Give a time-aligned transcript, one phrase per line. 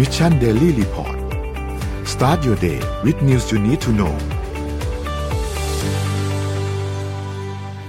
[0.00, 1.16] Mission Daily Report
[2.12, 4.14] start your day with news you need to know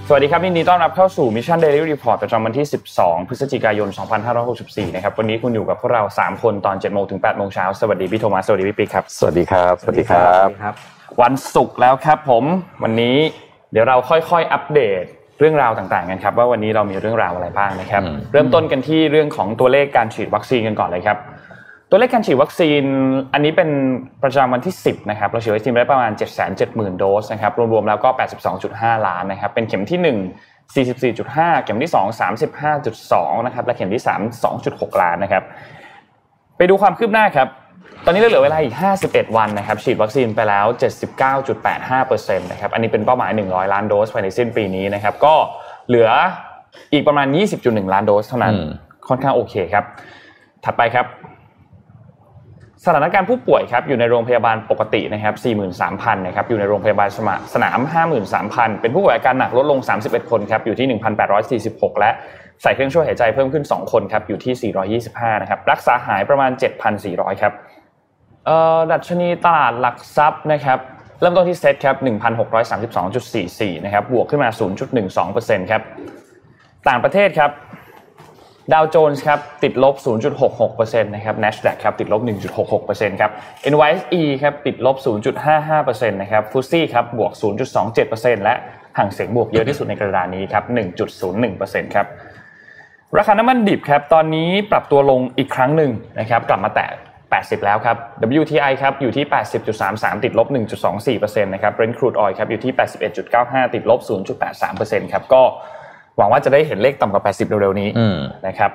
[0.08, 2.66] สวัสดีครับยินดีต้อนรับเข้าสู่ Mission Daily Report ประจำวันที่
[2.96, 3.90] 12 พฤศจิกายน
[4.42, 10.76] 2564 นะครับ วันนี้คุณอยู่กับพวกเรา 3 คนตอน 7 โมงถึง 8 โมงเช้า สวัสดีพี่โทมัส สวัสดีพี่ปิ๊กครับ สวัสดีครับ สวัสดีครับครับ
[11.22, 12.44] วันศุกร์แล้วครับผม
[12.84, 13.18] วันนี้
[13.72, 15.04] เดี๋ยวเราค่อยๆ อัปเดต
[15.40, 21.20] เรื่องราวต่างๆกันครับว่าวันนี้เรามีเรื่องราวอะไรบ้างนะครับอืมเริ่มต้นกันที่เรื่องของตัวเลขการฉีดวัคซีนกันก่อนเลยครับ
[21.94, 22.84] ตัวเลขการฉีดวัคซีน
[23.34, 23.70] อันนี้เป็น
[24.24, 26.12] ประจำวันที่ 10นะครับเราฉีดวัคซีนไปได้ประมาณ
[26.56, 28.10] 770,000 โดสนะครับรวมๆแล้วก็
[28.58, 30.00] 82.5 ล้านนะครับเป็นเข็มที่
[31.14, 31.98] 1 44.5 เข็มที่ 2
[32.72, 34.44] 35.2นะครับและเข็มที่ 3
[34.92, 35.44] 2.6 ล้านนะครับ
[36.58, 37.48] ไปดูความคืบหน้าครับ
[38.06, 40.66] ตอนนี้เราเหลือเวลาอีก 51 วันนะครับฉีดวัคซีนไปแล้ว
[41.54, 45.36] 79.85%นะครับอันนี้เป็นเป้าหมาย 100 ล้านโดสภายในสิ้นปีนี้นะครับก็
[45.88, 46.10] เหลือ
[46.94, 47.28] อีกประมาณ
[47.60, 48.70] 20.1 ล้านโดสเท่านั้นอืม
[49.08, 49.86] ค่อนข้างโอเคครับ
[50.66, 51.08] ถัดไปครับ
[52.86, 55.36] สถานการณ์ผู้ป่วยครับอยู่ในโรงพยาบาลปกตินะครับ
[55.80, 57.80] 43,000 นะครับอยู่ในโรงพยาบาลสมสนาม
[58.32, 61.00] 53,000 เป็นผู้ป่วยอาการหนักลดลง 31 คนครับอยู่ที่
[61.48, 62.12] 1,846 และ
[62.62, 64.74] ใส่เครื่องช่วยหายใจเพิ่มขึ้น 2 คนครับอยู่ที่
[65.14, 66.52] 425 นะครับรักษาหายประมาณ
[66.98, 67.54] 7,400 ครับ
[68.46, 70.80] เอ่อดัชนีตลาดหลักทรัพย์นะครับ
[71.20, 71.96] เริ่มต้นที่เซ็ตครับ
[72.90, 74.50] 1,632.44 นะครับบวกขึ้นมา
[75.10, 75.82] 0.12%ครับ
[76.88, 77.52] ต่างประเทศครับ
[78.74, 79.96] ดาวโจนส์ครับติดลบ
[80.54, 82.22] 0.66%นะครับ NASDAQ ครับติดลบ
[82.72, 83.32] 1.66%ครับ
[83.72, 84.96] NYSE ครับติดลบ
[85.54, 87.32] 0.55%นะครับฟุซี่ครับบวก
[87.88, 88.56] 0.27%และ
[88.98, 90.64] ห่างเสียงบวกเยอะที่สุดในกระดานนี้ครับ
[91.30, 92.06] 1.01%ครับ
[93.18, 96.88] ราคาน้ำมันดิบครับตอนนี้ปรับตัวลงอีกครั้งหนึ่งนะครับกลับมาแตะ
[97.32, 97.98] 80 แล้วครับ
[98.42, 99.26] WTI ครับอยู่ที่
[99.76, 100.48] 80.33 ติดลบ
[100.96, 102.74] 1.24%นะครับ Brent crude oil ครับอยู่ที่
[103.24, 104.00] 81.95 ติดลบ
[104.52, 105.44] 0.83%ครับก็
[106.18, 108.18] หวังว่าจะได้เห็นเลขต่ำกว่า 80 เร็วๆนี้อืม
[108.48, 108.72] นะครับ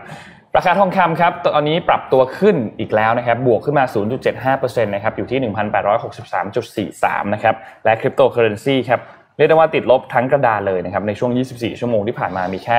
[0.56, 3.84] ราคาทองคำครับตอนนี้ปรับตัวขึ้นอีกแล้วนะครับบวกขึ้นมา
[4.34, 5.52] 0.75%นะครับอยู่ที่
[6.22, 9.00] 1,863.43 นะครับและคริปโตเคอเรนซีครับ
[9.36, 12.78] เรียกได้ว่าติดลบทั้งกระดานเลยนะครับในช่วง 24 ชั่วโมงที่ผ่านมามีแค่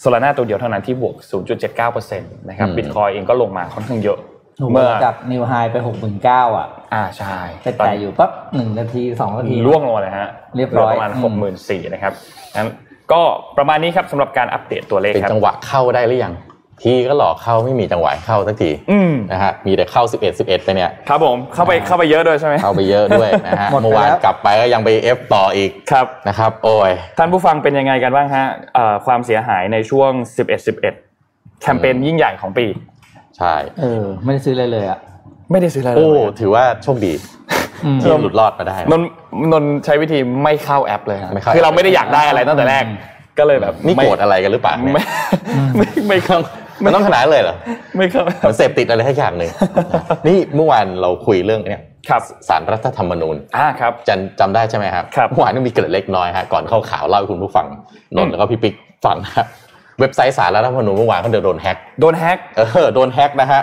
[0.00, 1.14] โซลาร่าตัวเดียวเท่านั้นที่บวก
[1.62, 4.18] 0.79%นะครับอืมบิตคอยเองก็ลงมาค่อนข้างเยอะ
[4.58, 12.12] หนูเมื่อจากนิวไฮไปหกหมื่นเก้าอะ อ่าใช่ไปแต่อยู่ปั๊บหนึ่งนาทีสองนาทีล่วงลงมาเลยฮะ เรียบร้อยหลืประมาณอืม64,000นะครับ
[12.56, 12.68] งั้น
[13.12, 13.22] ก็
[13.58, 16.34] ประมาณนี้ครับสำหรับการอัปเดตตัวเลขเป็นครับจังหวะเข้าได้หรือยัง
[16.82, 30.10] ทีก็หลอกเข้าไม่มีจังหวะเข้าสักทีอืมนะฮะมีแต่เข้า 11 11 ไปเนี่ยครับผมเข้าไปเข้าไปเยอะด้วยใช่ไหมเข้าไปเยอะด้วยนะฮะหมดไปเมื่อวานแล้วกลับไปก็ยังไปเอฟต่ออีกครับนะครับโอ้ยท่านผู้ฟังเป็นยังไงกันบ้างฮะเอ่อความเสียหายในช่วง
[30.46, 32.66] 11 11 แคมเปญยิ่งใหญ่ของปี
[33.38, 34.98] ใช่เออไม่ได้ซื้อเลยเลยอะ
[35.50, 37.12] ไม่ได้ซื้ออะไรเลโอ้ยถือว่าโชคดี
[37.50, 37.59] อืม
[38.00, 39.02] ที่หลุดรอดมาได้นน
[39.52, 42.84] นนใช้วิธีไม่เข้าแอปเลยฮะไม่เข้าคือเราไม่ได้อยากได้อะไรตั้งแต่แรก
[43.38, 45.04] ก็เลยแบบนี่ไม่โกรธอะไรกันหรือเปล่าเนี่ยไม่
[45.76, 46.38] ไม่ไม่เข้า
[46.84, 47.56] มันต้องขนาดนั้นเลยเหรอ
[47.96, 49.50] ไม่เข้าเหมือนเสพติดอะไรทักอย่างหนึ่ง
[50.26, 57.66] นี่เมื่อวานเราคุยเรื่องเนี่ยครับศาลรัฐธรรมนูญอ่าครับจันจำได้ใช่ไหมครับครับเมื่อวานก็มีเกร็ดเล็กน้อยฮะก่อนเข้าข่าวเล่าให้คุณผู้ฟัง
[58.16, 58.74] นนท์แล้วก็พี่ปิ๊ก
[59.06, 59.46] ฟังนะครับ
[60.00, 63.62] เว็บไซต์ศาลรัฐธรรมนูญเมื่อวานเขาโดน hack โดน hack เออโดน hack นะฮะ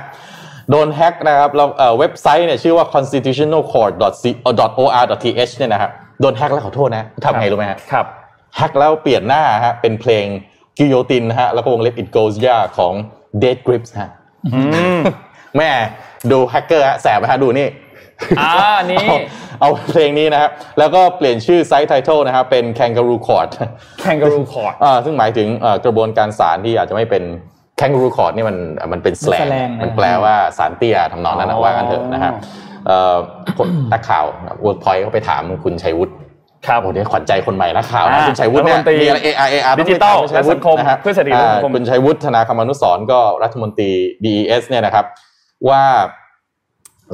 [0.71, 5.91] โดน hack นะครับเราเอ่อเว็บไซต์เนี่ยชื่อว่า constitutionalcourt.or.th เนี่ยนะครับ
[6.21, 8.05] โดน hack แล้วขอโทษนะทำไงรู้ไหมฮะครับ
[8.55, 10.25] hack แล้วเปลี่ยนหน้าฮะเป็นเพลง
[10.77, 12.93] กิโยตินนะฮะแล้วก็วงเล็บ it goes yeah ของ
[13.41, 14.11] Death Grips ฮะ
[14.53, 14.59] อื
[14.97, 14.99] ม
[15.57, 15.69] แม่
[16.31, 17.67] ดูแฮกเกอร์ฮะแสบไหมฮะดูนี่
[18.39, 18.51] อ่า
[18.91, 19.17] นี่เอา
[19.61, 23.49] เอาเพลงนี้นะครับ แล้วก็เปลี่ยนชื่อไซต์ไทท l นะครับเป็น Kangaroo Court
[24.01, 27.23] แคนการูคอร์ดอ่าซึ่งหมายถึงเอ่อกระบวนการศาลที่อาจจะไม่เป็น
[27.79, 28.57] Kangaroo Court นี่มัน
[28.93, 32.31] มันเป็น slang slang มันแปลว่าศาลเตี้ยทำนองนั้นนะว่ากันเถอะนะฮะ
[32.87, 33.15] เอ่อ
[33.57, 34.25] คนนักข่าว
[34.65, 36.13] Workpoint เขาไปถามคุณชัยวุฒิ
[36.67, 43.89] ครับโอ้เดี๋ยวขวัญใจคนใหม่นักข่าวนะอ่าคุณชัยวุฒิเนี่ยรัฐมนตรีมีอะไร AR AR ดิจิทัลและสังคมนะฮะเพื่อเศรษฐกิจและสังคมคุณชัยวุฒิธนาคมนุสรณ์ก็รัฐมนตรี
[44.23, 45.05] DES เนี่ยนะครับ
[45.69, 45.81] ว่า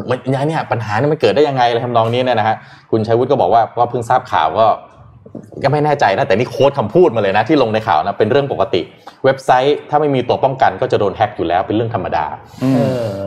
[0.09, 2.56] มันเนี่ยปัญหาเนี่ยมันเกิดได้ยังไงอะไรทำนองนี้เนี่ยนะฮะ
[2.91, 4.68] คุณชัยวุฒิก็บอกว่าก็เพิ่งทราบข่าวก็
[5.63, 8.81] ก็ไม่แน่ใจนะแต่นี่โค้ดคำพูดมาเลยนะที่ลงในข่าวนะเป็นเรื่องปกติ
[9.25, 12.25] เว็บไซต์ถ้าไม่มีตัวป้องกันก็จะโดนแฮ็กอยู่แล้วเป็นเรื่องธรรมดา
[12.75, 13.23] เออ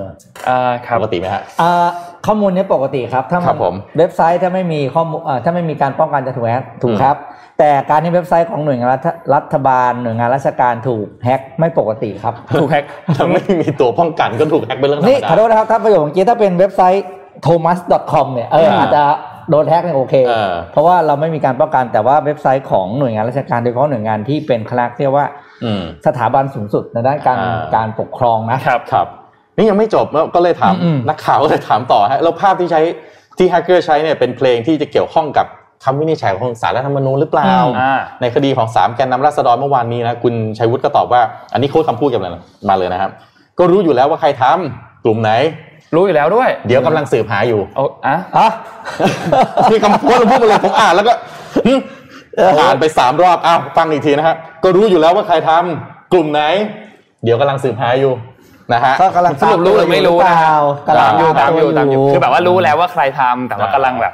[0.49, 1.89] อ่าครับปกติไหมฮะอ่า
[2.27, 7.17] ข้อมูลเนี้ปกติครับถ้าครับผมเว็บไซต์ถ้าไม่มีข้อมูลอ่าถ้าไม่มีการป้องกันจะถูกแฮ็กถูกครับ
[7.59, 12.85] แต่การที่เว็บไซต์ของหน่วยงานรัฐรัฐบาลหน่วยงานราชการถูกแฮ็กไม่ปกติครับถูกแฮก
[13.17, 17.05] ถ้าไม่มีตัวป้องกันก็ถูกแฮ็กเป็นเรื่องธรรนี่มดาขอโทษนะครับถ้าประโยคเมื่อกี้ถ้าเป็นเว็บไซต์
[17.47, 19.03] thomas.com เนี่ยเอออ่าอาจจะ
[19.51, 25.27] โดนแฮ็กเนี่ยโอเคเออเพราะว่าเราไม่มีการป้องกันแต่ว่าเว็บไซต์ของหน่วยงานราชการโดยเฉพาะหน่วยงานที่เป็นคลาสเรียกว่า
[25.65, 29.07] อืมสถาบันสูงสุดในด้านการอ่าการปกครองนะครับครับ
[29.57, 32.81] นี่ยังไม่จบแล้วก็เลยถามอืมนักข่าวก็เลยถามต่อฮะแล้วภาพที่ใช้
[33.39, 35.47] ที่แฮกเกอร์ใช้เนี่ยเป็นเพลงที่จะเกี่ยวข้องกับ
[35.85, 41.21] คำวินิจฉัยของสารรัฐธรรมนูญหรือเปล่าอ่าในคดีของสามแกนนำราษฎรเมื่อวานนี้นะคุณชัยวุฒิก็ตอบว่า
[41.53, 43.11] อันนี้โค้ดคำพูดกันเลยนะมาเลยนะครับ
[43.59, 45.31] ก็รู้อยู่แล้วว่าใครทำกลุ่มไหน
[45.95, 48.49] รู้อยู่แล้วด้วย เดี๋ยวกำลังสืบหาอยู่เอาอะอะ
[49.71, 51.13] นี่คำพูดเราพูดมาเลยผมอ่านแล้วก็
[51.67, 51.73] หึ
[52.61, 56.43] อ่านไปสามรอบอ้าวฟังอีกทีนะฮะก็รู้อยู่แล้วว่าใครทำกลุ่มไหน
[57.25, 58.13] เดี๋ยวกำลังสืบหาอยู่
[58.73, 64.13] นะฮะก็กำลังสรุปรู้หรือไม่รู้เปนะล่าตามอยู่กำลัตางมอยู่ตามอยู่ตัวคือแบบว่ารู้แล้วว่าใครทำแต่ว่าอ่ากำลังแบบ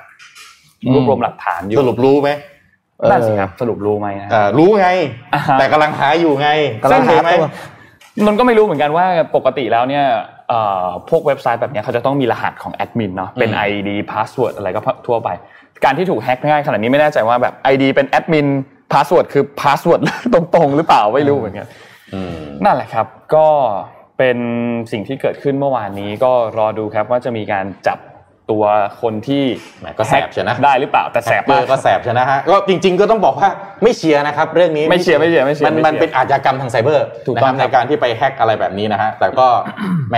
[0.85, 2.31] อืมรวบรวมหลักฐานอยู่สรุปรู้ไหม
[3.11, 4.89] นั่นสิครับสรุปรู้ไหมนะอ่ารู้ไง
[5.35, 6.49] อ่าฮะแต่กำลังหาอยู่ไง
[6.83, 7.49] กำลังหาโอเคไหมตัว
[8.27, 10.23] มันก็ไม่รู้เหมือนกันว่าปกติแล้วเนี่ยเอ่อ
[11.11, 15.29] พวกเว็บไซต์แบบเนี้ยเขาจะต้องมีรหัสของแอดมินเนาะเป็น ID Password อะไรก็ทั่วไป
[15.85, 18.47] การที่ถูกแฮ็กง่ายขนาดนี้ไม่แน่ใจว่าแบบ ID เป็นแอดมิน
[18.93, 20.00] Password คือ Password
[20.35, 21.67] ตรงๆ หรือเปล่าไม่รู้เหมือนกัน
[22.15, 23.47] อืมนั่นแหละครับ ก็
[24.19, 24.39] เป็น
[24.93, 27.99] สิ่งที่เกิดขึ้นเมื่อวานนี้ก็รอดูครับว่าจะมีการจับ
[28.52, 28.64] ตัว
[29.02, 29.43] คนที่
[29.81, 33.49] แหมก็แสบใช่นะได้หรือเปล่าแต่แสบเอมากอก็แสบใช่นะฮะก็จริง ๆ ก็ต้องบอกว่า
[33.82, 39.46] ไม่เชียร์นะครับ เรื่องนี้ไม่เชียร์ไม่เชียร์ไม่เชียร์มันไม่เชียร์มันเป็นอาชญากรรมทางไซเบอร์ถูกต้องนะครับครับในการที่ไป hack อะไรแบบนี้นะฮะแต่ก็
[40.10, 40.16] แหม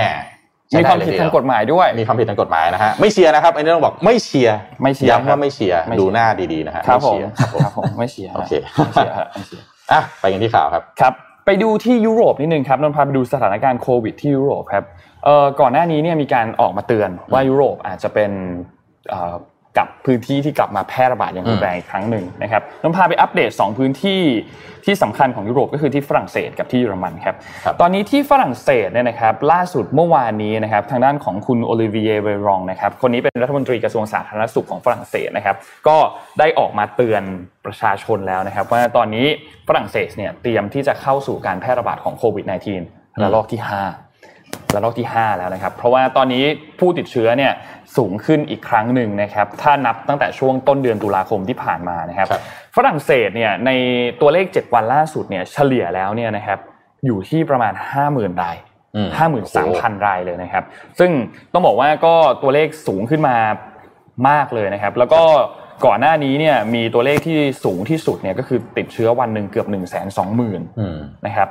[0.70, 11.12] ใช้มีไความผิดทางกฎหมายด้วยมีความผิดทางกฎหมายนะฮะไม่เชียร์นะครับอันนี้ต้องบอกไม่เชียร์ไม่เชียร์ย้ำว่าครับไม่เชียร์ไม่เชียร์ดูหน้าดีๆนะฮะครับผมไม่เชียร์ครับผมไม่เชียร์โอเคไม่เชียร์ฮะไม่เชียร์อะไปกันที่ข่าวครับครับ
[11.46, 15.04] ไปดูที่ยุโรปนิดนึงครับนนท์พาไปดูสถานการณ์โควิดที่ยุโรปครับเอ่อ
[15.61, 18.31] ก่อนหน้านี้เนี่ยมีการออกมาเตือนว่ายุโรปอาจจะเป็น
[19.11, 19.35] เอ่อ
[19.81, 24.23] กับพื้นที่ที่กลับมาแพร่ระบาดอย่างรุนแรงอีกครั้งหนึ่งนะครับนนท์พาไปอัปเดต 2 พื้นที่
[24.85, 27.35] ที่สำคัญของยุโรปก็คือที่ฝรั่งเศสกับที่เยอรมันครับ
[27.65, 35.56] ครับ ตอนนี้ที่ฝรั่งเศสเนี่ยนะครับล่าสุดเมื่อวานนี้นะครับทางด้านของคุณโอลิเวียเวรองนะครับคนนี้เป็นรัฐมนตรีกระทรวงสาธารณสุขของฝรั่งเศสนะครับ
[35.88, 35.97] ก็
[36.38, 37.23] ได้ออกมาเตือน
[37.67, 39.27] ประชาชนแล้วนะครับว่าตอนนี้
[39.69, 42.44] ฝรั่งเศสเนี่ยเตรียมที่จะเข้าสู่การแพร่ระบาดของโควิด
[42.85, 44.04] -19 ระลอกที่ 5
[44.75, 46.45] ระลอกที่ 5 แล้วนะครับ เพราะว่าตอนนี้
[46.79, 47.53] ผู้ติดเชื้อเนี่ย
[47.97, 52.43] สูงขึ้นอีกครั้งหนึ่งนะครับ ถ้านับตั้งแต่ช่วงต้นเดือนตุลาคมที่ผ่านมานะครับครับ
[52.77, 53.71] ฝรั่งเศสเนี่ยใน
[54.21, 56.59] ตัวเลข 7 วันล่าสุดเนี่ยเฉลี่ยแล้วเนี่ยนะครับ
[57.06, 57.73] อยู่ที่ประมาณ
[58.06, 58.56] 50,000ราย
[58.97, 59.09] อืม
[59.56, 60.65] 53,000รายเลยนะครับ
[60.99, 61.11] ซึ่ง
[61.53, 63.37] ต้องบอกว่าก็ตัวเลขสูงขึ้นมา
[64.29, 65.23] มากเลยนะครับ แล้วก็
[65.87, 70.97] ก่อนหน้านี้เนี่ยมีตัวเลขที่สูงที่สุดเนี่ยก็คือติดเชื้อวันหนึ่งเกือบ1 2 0 0 0 0อืม
[71.27, 71.49] นะครับ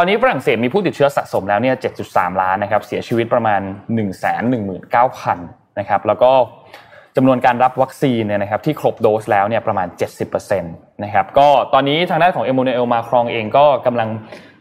[0.00, 1.76] ตอนนี้ฝรั่งเศสมีผู้ติดเชื้อสะสมแล้วเนี่ย
[2.08, 3.60] 7.3 ล้านนะครับ เสียชีวิตประมาณ
[4.50, 6.32] 119,000 นะครับ แล้วก็
[7.16, 9.88] จำนวนการรับวัคซีนเนี่ยนะครับที่ครบโดสแล้วเนี่ยประมาณ
[10.24, 14.08] 70%นะครับ ก็ตอนนี้ทางด้านของเอ m ม n น e l มาครองเองก็กำลัง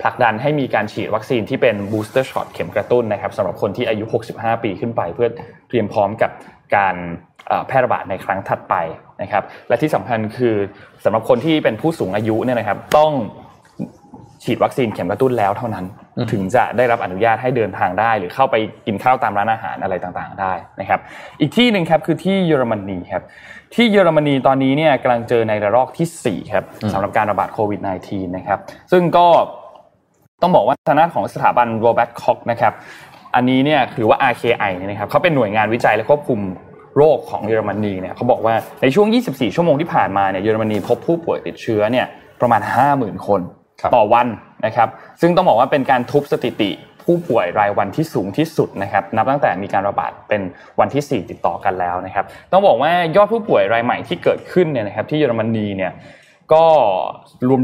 [0.02, 5.30] ผลักดันให้มีการฉีดวัคซีนที่เป็น booster shot เข็มกระตุ้นนะครับสำหรับคนที่อายุ 65 ปีขึ้นไป เพื่อ
[5.70, 6.32] เตรียมพร้อมกับ
[6.76, 6.96] การ
[7.68, 8.76] แพร่ระบาดในครั้งถัดไป
[9.22, 10.56] นะครับ และที่สำคัญคือ
[11.04, 13.14] สำหรับคนที่เป็นผู้สูงอายุเนี่ยนะครับต้อง
[14.48, 15.86] ฉีดวัคซีนเข็มกระตุ้นแล้วเท่านั้น
[16.32, 18.56] ถึงจะได้รับอนุญาตให้เดินทางได้ หรือเข้าไป
[18.86, 21.00] กินข้าวตามร้านอาหารอะไรต่างๆ ได้นะครับ
[21.40, 23.24] อีกที่หนึ่งครับคือที่เยอรมนีครับ
[23.76, 28.60] ที่เยอรมนีตอนนี้เนี่ยกำลังเจอในระลอกที่4ครับสำหรับการระบาดโควิด -19 นะครับ
[28.92, 29.28] ซึ่งก็
[30.42, 32.74] ต้องบอกว่าทางด้านของสถาบันโรแบ t คอกนะครับ
[33.36, 36.40] อันนี้เนี่ยถือว่า RKI เนี่ยนะครับเขาเป็นหน่วยงานวิจัยและควบคุม
[36.98, 42.06] โรคของเยอรมนีเนี่ยเขาบอกว่าในช่วง 24 ชั่วโมงที่ผ่านมาเนี่ยเยอรมนีพบผู้ป่วยติดเชื้อเนี่ย
[42.42, 42.62] ประมาณ
[42.94, 43.57] 50,000 คนครับ
[43.96, 44.28] ต่อวัน
[44.66, 44.90] นะครับ
[45.22, 46.72] ซึ่งต้องบอกว่าเป็นการทุบสถิติ
[47.04, 50.42] ผู้ป่วยรายวันที่สูงที่สุดนะครับ นับตั้งแต่มีการระบาดเป็น
[50.80, 55.92] วันที่ 4 ติดต่อกันแล้วนะครับ ต้องบอกว่ายอดผู้ป่วยรายใหม่ที่เกิดขึ้นเนี่ยนะครับ ที่เยอรมนีเนี่ย
[56.54, 56.64] ก็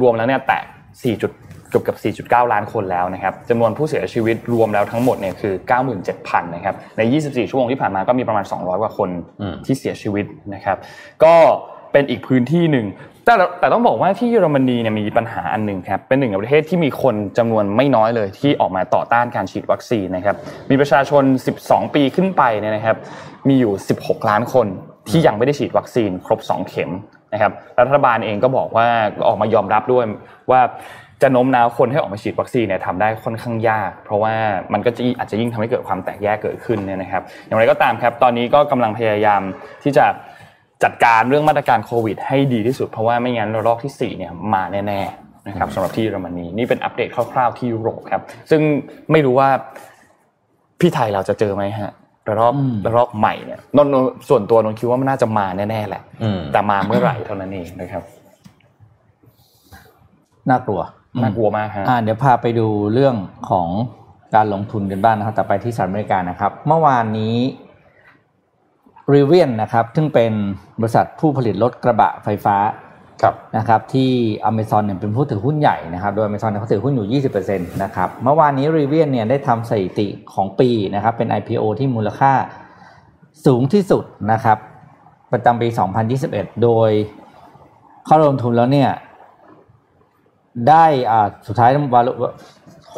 [0.04, 0.62] รวมๆแล้วเนี่ยแตะ
[0.92, 1.32] 4จุด
[1.70, 5.54] เกือบกับ 4.9 ล้านคนแล้วนะครับจำนวนผู้เสียชีวิตรวมแล้วทั้งหมดเนี่ยคือ
[6.04, 9.10] 97,000 นะครับ ใน 24 ชั่วโมงที่ผ่านมาก็มีประมาณ 200 กว่าคน
[9.42, 10.78] อืมที่เสียชีวิตนะครับ
[11.24, 11.36] ก็
[11.92, 12.86] เป็นอีกพื้นที่หนึ่ง
[13.26, 20.36] แต่แต่ต้องบอกว่าที่เยอรมนีเนี่ยมีปัญหาอันหนึ่งครับเป็นหนึ่งในประเทศที่มีคนจำนวนไม่น้อยเลย ที่ออกมาต่อต้านการฉีดวัคซีนนะครับ
[20.70, 21.24] มีประชาชน
[21.60, 22.98] 12 ปีขึ้นไปเนี่ยนะครับ
[23.48, 24.68] มีอยู่ 16 ล้านคน
[25.10, 26.92] ที่ยังไม่ได้ฉีดวัคซีนครบ 2 เข็ม
[27.34, 28.88] นะครับรัฐบาลเองก็บอกว่า
[29.28, 30.06] ออกมายอมรับด้วย
[30.52, 30.62] ว่า
[31.22, 34.34] จะโน้มน้าวคนให้ออกมาฉีดวัคซีนเนี่ยทำได้ค่อนข้างยาก เพราะว่า
[34.74, 39.42] มันก็จะอาจจะยิ่งทำให้เกิดความแตกแยกเกิดขึ้นเนี่ยนะครับ อย่างไรก็ตามครับ ตอนนี้ก็กำลังพยายาม
[39.84, 40.06] ที่จะ
[40.84, 48.62] จัดการเรื่องมาตรการโควิด ให้ดีที่สุด เพราะว่าไม่งั้นระลอกที่4เนี่ยมาแน่ๆนะครับสำหรับที่เยอรมนีนี่เป็นอัปเดตคร่าวๆที่ยุโรปครับ ซึ่ง
[49.12, 49.50] ไม่รู้ว่า
[50.80, 51.92] พี่ไทยเราจะเจอไหมฮะ
[52.28, 58.04] ระลอกอืมระลอกใหม่เนี่ยนนท์ส่วนตัวนนท์คิดว่ามันน่าจะมาแน่ๆแหละอืมแต่มาเมื่อไหร่เท่านั้นเองนะครับ
[60.50, 60.82] น่ากลัว
[61.24, 63.16] น่ากลัวมากฮะอ่าเดี๋ยวพาไปดูเรื่อง
[63.50, 63.68] ของ
[64.36, 67.36] การลงทุนกันบ้างนะครับ แต่ไปที่สหรัฐอเมริกานะครับ เมื่อวานนี้
[69.12, 70.32] รีเวียนนะครับซึ่งเป็น
[70.80, 72.58] บริษัทผู้ผลิตรถกระบะไฟฟ้า
[73.22, 74.12] ครับนะครับที่
[74.50, 82.34] Amazon เนี่ยเป็นผู้ถือหุ้นใหญ่นะครับโดย Amazon เนี่ยเขาถือหุ้นอยู่ 20%นะครับเมื่อวานนี้ Rivian เนี่ยได้ทำสถิติของปีนะครับเป็น IPO ที่มูลค่า
[83.46, 84.58] สูงที่สุดนะครับ
[85.32, 85.68] ประจำปี
[86.16, 86.92] 2021 โดย
[88.06, 88.90] เข้าลงทุนแล้วเนี่ย
[90.70, 92.16] ได้อ่าสุดท้ายวาลุค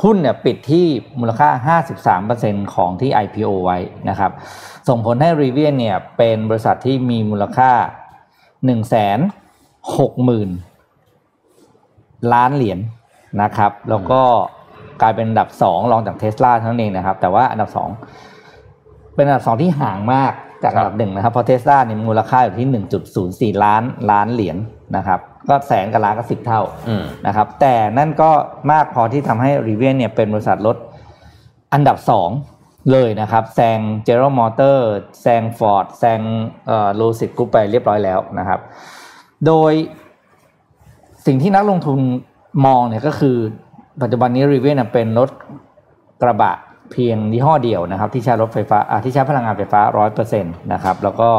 [0.01, 0.85] หุ้นเนี่ยปิดที่
[1.19, 1.77] มูลค่า
[2.21, 3.77] 53%ของที่ IPO ไว้
[4.09, 4.31] นะครับ
[4.87, 7.71] ส่งผลให้ r e v i a n เนี่ยเป็นบริษัทที่มีมูลค่า
[8.65, 8.79] 1 6 0 0
[10.29, 10.47] 0
[12.29, 12.79] 0 ล้านเหรียญ
[13.41, 14.21] นะครับ แล้วก็
[15.01, 17.69] กลายเป็นอันดับ 2 รองจากเทสลาเท่านั้นเองนะครับ แต่ว่าอันดับ
[18.41, 20.33] 2 เป็นอันดับ 2 ที่ห่างมาก
[20.63, 24.57] จากอันดับหนึ่งนะครับ เพราะเทสลาเนี่ยมูลค่าอยู่ที่ 1.04 ล้านล้านเหรียญ
[24.97, 28.31] นะครับ ก็แสนกับล้านก็สิบเท่าอืมนะครับแต่นั่นก็
[28.71, 30.77] มากพอที่ทำให้รีเวียนเนี่ยเป็นบริษัทรถ
[31.73, 32.29] อันดับสอง
[32.91, 34.77] เลยนะครับแซง General Motor
[35.21, 36.19] แซง Ford แซง
[36.67, 38.59] เอ่อ Lucid Group ไปเรียบร้อยแล้วนะครับ
[39.45, 39.73] โดย
[41.25, 41.99] สิ่งที่นักลงทุน
[42.65, 43.37] มองเนี่ยก็คือ
[44.01, 45.29] ปัจจุบันนี้ Rivian เป็นรถ
[46.21, 46.53] กระบะ
[46.91, 51.29] เพียงยี่ห้อเดียวนะครับ ที่ใช้รถไฟฟ้าอ่าที่ใช้พลังงานไฟฟ้าร้อยเปอร์เซ็นต์นะครับ แล้วก็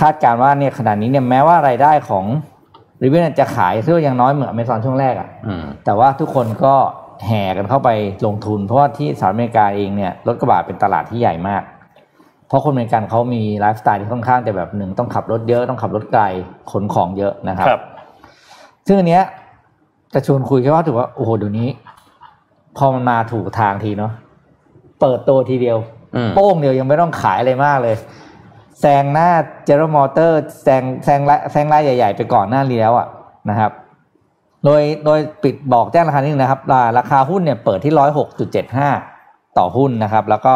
[0.00, 2.24] คาดการณ์ว่าเนี่ยขณะนี้เนี่ยแม้ว่ารายได้ของ
[3.02, 6.74] Rivian จะขายเรื่องยังน้อยเหมือนอเมซอนช่วงแรกอะอืมแต่ว่าทุกคนก็
[7.26, 7.90] แห่กันเข้าไป
[8.26, 11.62] ลงทุน เพราะว่าที่สหรัฐอเมริกาเองเนี่ยรถกระบะเป็นตลาดที่ใหญ่มาก
[12.48, 16.22] เพราะคนอเมริกันเขามีไลฟ์สไตล์ที่ค่อนข้างจะแบบหนึ่งต้องขับรถเยอะต้องขับรถไกล
[16.70, 17.82] ขนของเยอะนะครับครับ
[18.86, 19.24] ซึ่งอันเนี้ย
[20.14, 21.68] จะชวนคุยแค่ว่าถือว่าโอ้โหเดี๋ยวนี้
[22.76, 24.12] พอมันมาถูกทางทีเนาะ
[25.00, 25.78] เปิดตัวทีเดียว
[26.16, 27.96] อืมโป้งเดียวยังไม่ต้องขายอะไรมากเลย
[28.80, 29.30] แซงหน้า
[29.68, 30.32] General Motor
[30.62, 33.06] แซงแซงรายแซงรายใหญ่ ๆ ไปก่อนหน้านี้แล้วอะ
[33.50, 33.72] นะครับ
[34.64, 38.88] โดยโดยปิดบอกแจ้งราคานิดนึงนะครับราราคาหุ้นเนี่ยเปิดที่ร้อยหกจุดเจ็ดห้า
[39.58, 40.54] ต่อหุ้นนะครับ แล้วก็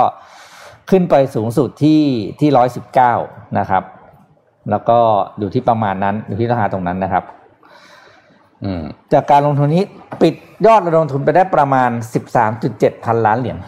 [0.91, 2.03] ขึ้นไปสูงสุดที่
[2.41, 3.13] ที่ร้อยสิบเก้า
[3.59, 3.83] นะครับ
[4.71, 4.99] แล้วก็
[5.39, 7.25] อยู่ที่ประมาณนั้นอยู่ที่ราคาตรงนั้นนะครับ
[8.65, 9.85] อืมจากการลงทุนนี้
[10.23, 10.35] ปิด
[10.67, 11.91] ยอดระดมทุนไปได้ประมาณ
[12.47, 13.59] 13.7พันล้านเหรียญ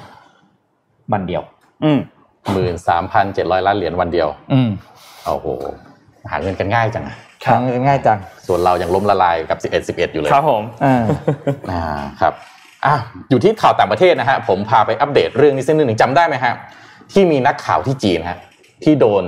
[1.12, 1.42] วันเดียว
[1.84, 1.99] อืม
[2.52, 4.70] หมื่นสามพันเจ็ดร้อยล้านเหรียญวันเดียว อืม
[5.26, 5.46] โอ้โห
[6.30, 11.04] หาเงินกันง่ายจังอะทางง่ายจัง ส่วนเรายังล้มละลายกับสิบเอ็ดสิบเอ็ดอยู่เลย ครับผมอ่า
[11.70, 11.82] อ่า
[12.20, 12.34] ครับ
[12.86, 12.94] อะ
[13.30, 16.54] อยู่ที่ข่าวต่างประเทศนะฮะ ผมพาไปอัปเดตเรื่องนี้สักนิดหนึ่งจำได้ไหมฮะ
[17.12, 18.38] ที่มีนักข่าวที่จีนฮะ
[18.84, 19.24] ที่โดน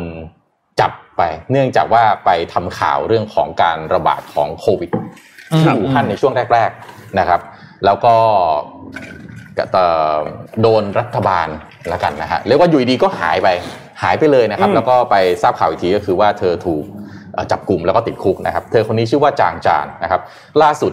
[0.81, 4.91] จับไป เนื่องจากว่าไปทำข่าวเรื่องของการระบาดของโควิด
[5.53, 7.41] อืมที่อู่ฮั่นในช่วงแรก ๆนะครับ
[7.85, 8.15] แล้วก็
[9.73, 10.19] เอ่อ
[10.63, 11.49] โดนรัฐบาล
[11.89, 13.49] แล้วกันนะฮะเรียกว่าอยู่ดีๆก็หายไป
[14.03, 16.85] หายไปเลยนะครับอืมแล้วก็ไปทราบข่าวอีกทีก็คือว่าเธอถูก
[17.35, 20.21] เอ่อจับกลุ่มแล้วก็ติดคุกนะครับ เธอคนนี้ชื่อว่าจางจานนะครับ
[20.63, 20.93] ล่าสุด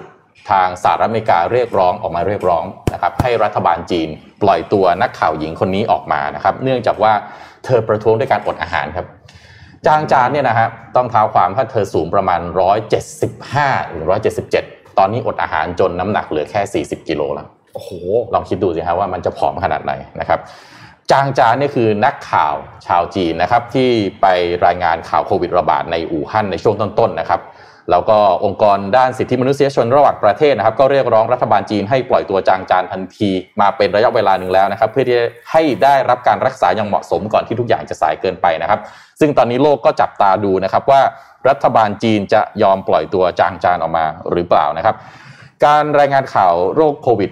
[0.52, 4.10] ทางสหรัฐอเมริกาเรียกร้องออกมาเรียกร้องนะครับ ให้รัฐบาลจีน
[4.44, 7.14] ปล่อยตัวนักข่าวหญิงคนนี้ออกมานะครับ เนื่องจากว่า
[7.66, 9.06] เธอประท้วงด้วยการอดอาหารครับ
[9.88, 12.42] จางจานเนี่ยนะฮะต้องเท้าความว่าเธอสูงประมาณ
[13.18, 14.06] 175หรือ
[14.52, 17.90] 177 ตอนนี้อดอาหารจนน้ำหนักเหลือแค่ 40 กิโลแล้วโอ้โห
[18.34, 20.40] ลองคิดดูสิฮะว่ามันจะผอมขนาดไหนนะครับ
[21.12, 22.56] จางจานนี่คือนักข่าว
[22.88, 23.90] ชาวจีนนะครับที่
[24.22, 24.28] ไป
[24.66, 27.42] รายงานข่าวโควิดระบาดในอู่ฮั่นในช่วงต้นๆนะครับ
[27.92, 33.30] แล้วก็องค์กรด้านสิทธิมนุษยชนระหว่างประเทศนะครับ ก็เรียกร้องรัฐบาลจีนให้ปล่อยตัวจางจานทันที
[33.62, 35.18] มาเป็นระยะเวลาหนึ่งแล้วนะครับ เพื่อที่
[35.52, 38.80] ให้ได้รับการรักษาอย่างเหมาะสมก่อนที่ทุกอย่างจะสายเกินไปนะครับ
[39.20, 41.02] ซึ่งตอนนี้โลกก็จับตาดูนะครับว่า
[41.50, 44.96] รัฐบาลจีนจะยอมปล่อยตัวจางจานออกมาหรือเปล่านะครับ
[45.66, 47.32] การรายงานข่าวโรคโควิด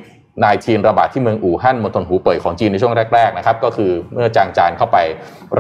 [0.50, 4.98] 19 ระบาดที่เมืองอู่ฮั่นมณฑลหูเป่ยของจีนในช่วงแรกๆนะครับก็คือเมื่อจางจานเข้าไป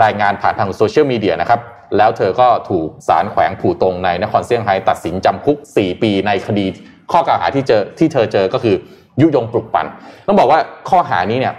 [0.03, 1.59] รายงานผ่านทางโซเชียลมีเดียนะครับ
[1.97, 6.65] แล้วเธอก็ถูกศาลแขวงผู่ตงในนครเซี่ยงไฮ้ตัดสินจำคุก 4 ปีในคดี
[7.11, 8.75] ข้อกล่าวหาที่เจอที่เธอเจอก็คือ
[9.21, 9.85] ยุยงปลุกปั่น
[10.27, 10.59] ต้องบอกว่า
[10.89, 11.53] ข้อหานี้เนี่ย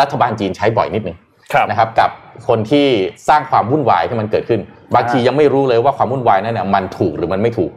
[0.00, 1.16] รัฐบาลจีนใช้บ่อยนิดนึง
[1.52, 2.10] ครับนะครับกับ
[2.48, 2.86] คนที่
[3.28, 4.60] สร้างความวุ่นวายที่มันเกิดขึ้น
[4.94, 7.70] บางทียังไม่รู้เลยว่าความวุ่นวายนั้นเนี่ยมันถูกหรือมันไม่ถูก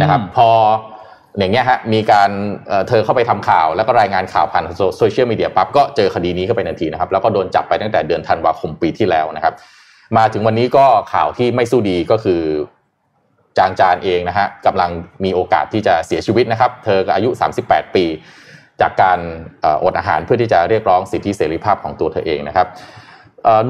[0.00, 0.48] นะครับอืมพอ
[1.38, 2.30] อย่างเงี้ยฮะมีการ
[2.88, 4.64] เธอเข้าไปทำข่าวแล้วก็รายงานข่าวผ่าน
[4.98, 9.54] โซเชียลมีเดียปั๊บก็เจอคดีนี้เข้าไปทันทีนะครับ แล้วก็โดนจับไปตั้งแต่เดือนธันวาคมปีที่แล้วนะครับ
[10.16, 12.40] มาถึงวันนี้ก็ข่าวที่ไม่สู้ดีก็คือ
[13.58, 14.90] จางจานเองนะฮะกำลัง
[15.24, 17.28] มีโอกาสที่จะเสียชีวิตนะครับ เธออายุ
[17.62, 18.04] 38 ปี
[18.80, 19.18] จากการ
[19.84, 22.66] อดอาหารเพื่อที่จะเรียกร้องสิทธิเสรีภาพของตัวเธอเองนะครับ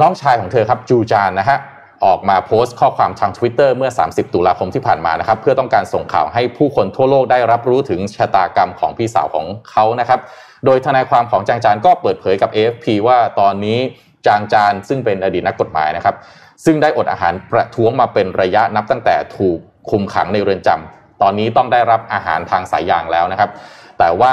[0.01, 1.59] น้องชายของเธอครับจูจานนะฮะ
[2.05, 10.21] ออกมาโพสต์ข้อความทาง Twitter เมื่อ 30 ตุลาคมที่ผ่านมานะครับ เพื่อต้องการส่งข่าวให้ผู้คนทั่วโลกได้รับรู้ถึงชะตากรรมของพี่สาวของเขานะครับ
[10.67, 13.79] โดยทนายความของจางจานก็เปิดเผยกับ AFP ว่าตอนนี้
[14.27, 16.17] จางจานซึ่งเป็นอดีตนักกฎหมายนะครับ
[16.65, 19.59] ซึ่งได้อดอาหารประท้วงมาเป็นระยะนับตั้งแต่ถูก
[19.91, 23.51] คุมขังในเรือนจำตอนนี้ต้องได้รับอาหารทางสายยางแล้วนะครับ
[23.99, 24.29] แต่ว่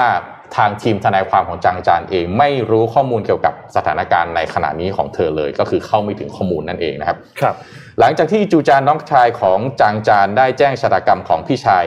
[0.56, 7.54] ทางทีมทนายความของจางจานเองไม่รู้ข้อมูลเกี่ยวกับสถานการณ์ในขณะนี้ของเธอเลย ก็คือเข้าไม่ถึงข้อมูลนั่นเองนะครับครับ
[8.00, 11.84] หลังจากที่จูจานน้องชายของจางจานได้แจ้งชะตากรรมของพี่ชาย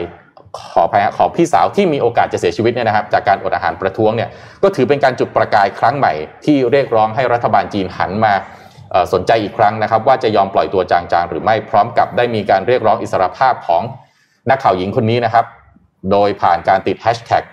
[0.73, 4.29] ขอพยของพี่สาวที่มีโอกาสจะเสียชีวิตเนี่ยนะครับจากการอดอาหารประท้วงเนี่ย
[4.63, 6.13] ก็ถือเป็นการจุดประกายครั้งใหม่
[6.45, 8.33] ที่เรียกร้องให้รัฐบาลจีนหันมา
[8.91, 13.83] เอ่อสนใจอีกครั้งนะครับ ว่าจะยอมปล่อยตัวจางจางหรือไม่พร้อมกับได้มีการเรียกร้องอิสรภาพของ
[14.49, 15.45] นักข่าวหญิงคนนี้นะครับ
[16.11, 17.43] โดยผ่านการติดแฮชแท็ก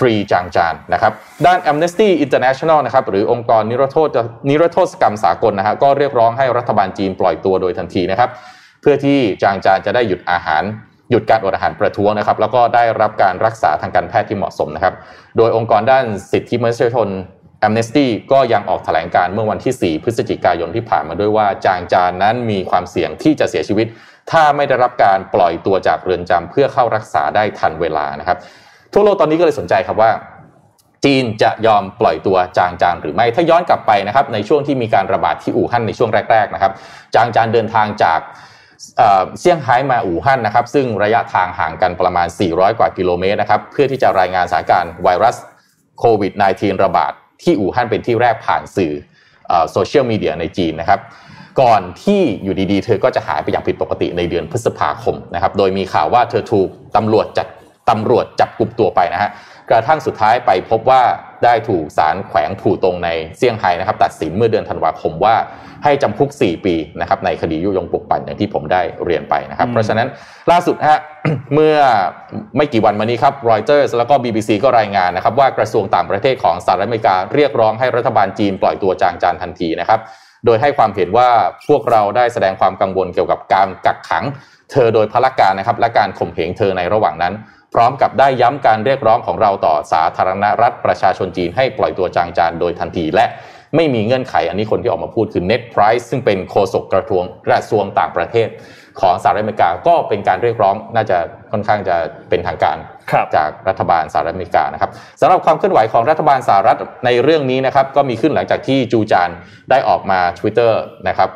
[0.00, 1.12] ฟรีจางจานนะครับ
[1.46, 4.08] ด้าน Amnesty International นะครับหรือองค์กรนิรโทษ
[4.48, 8.30] นิรโทษกรรมสากลนะฮะก็เรียกร้องให้รัฐบาลจีนปล่อยตัวโดยทันทีนะครับ
[8.80, 10.62] เพื่อที่จางจานจะได้หยุดอาหาร
[11.10, 14.94] หยุดการอดอาหารประท้วงนะครับแล้วก็ได้รับการรักษาทางการแพทย์ที่เหมาะสมนะครับ
[15.36, 17.08] โดยองค์กรด้านสิทธิมนุษยชน
[17.66, 23.86] Amnesty ก็ยังออกแถลงการเมื่อวันที่ 4 พฤศจิกายนที่ผ่านมาด้วยว่าจางจานนั้นมีความเสี่ยงที่จะเสียชีวิต
[24.30, 28.38] ถ้าไม่ได้รับการปล่อยตัวจากเรือนจำเพื่อเข้ารักษาได้ทันเวลานะครับ
[28.92, 30.10] ทั่วโลกตอนนี้ก็เลยสนใจครับว่า
[31.04, 36.72] จีนจะยอมปล่อยตัวจางจานหรือไม่ ถ้าย้อนกลับไปนะครับในช่วงที่มีการระบาดที่อู่ฮั่นในช่วงแรกๆนะครับ
[37.14, 38.20] จางจานเดินทางจาก
[39.40, 45.36] เซี่ยงไฮ้มาอู่ฮั่นนะครับซึ่งระยะทางห่างกันประมาณ 400 กว่ากิโลเมตรนะครับเพื่อที่จะรายงานสถานการณ์ไวรัส
[45.98, 48.92] โควิด -19 ระบาดที่อู่ฮั่นเป็นที่แรกผ่านสื่อ
[49.72, 51.00] โซเชียลมีเดียในจีนนะครับ
[51.60, 57.46] ก่อนที่อยู่ดีๆ เธอก็จะหายไปอย่างผิดปกติในเดือนพฤษภาคมนะครับโดยมีข่าวว่าเธอถูกตำรวจจับ
[57.88, 59.30] ตำรวจจับกลุ่มตัวไปนะฮะ
[59.70, 61.02] กระทั่งสุดท้ายไปพบว่า
[61.44, 63.08] ได้ถูกศาลแขวงผู่ตรงใน
[63.38, 65.34] เซี่ยงไฮ้นะครับตัดสินเมื่อเดือนธันวาคมว่า
[65.84, 70.08] ให้จำคุก 4 ปีนะครับในคดียุยงปลุกปั่นอย่างที่ผมได้เรียนไปนะครับ เพราะฉะนั้น
[70.50, 70.98] ล่าสุดฮะ
[71.54, 71.76] เมื่อ
[72.56, 80.00] ไม่กี่วันมานี้ครับรอยเตอร์สแล้วก็ BBC ก็รายงานนะครับว่ากระทรวงต่างประเทศของสหรัฐอเมริกาเรียกร้องให้รัฐบาลจีนปล่อยตัวจางจานทันทีนะครับ
[80.46, 81.28] โดยให้ความเห็นว่า
[81.68, 84.24] พวกเราได้แสดงความกังวลเกี่ยวกับการกักขัง
[84.72, 87.34] เธอโดยพละการนะครับและการข่มเหงเธอในระหว่างนั้น
[87.74, 93.26] พร้อมกับได้ย้ำการเรียกร้องของเราต่อสาธารณรัฐประชาชนจีนให้ปล่อยตัวจางจานโดยทันทีและ
[93.76, 98.48] ไม่มีเงื่อนไข อันนี้คนที่ออกมาพูดคือ net price ซึ่งเป็นโฆษกกระทรวงกระทรวงต่างประเทศ
[99.00, 101.18] ของสหรัฐอเมริกาก็เป็นการเรียกร้องน่าจะ
[101.52, 101.96] ค่อนข้างจะ
[102.28, 102.76] เป็นทางการ
[103.36, 109.30] จากรัฐบาลสหรัฐอเมริกานะครับสำหรับความเคลื่อนไหวของรัฐบาลสหรัฐในเรื่องนี้นะครับก็มีขึ้นหลังจากที่จูจาน
[109.70, 110.72] ได้ออกมา Twitter
[111.08, 111.30] นะครับ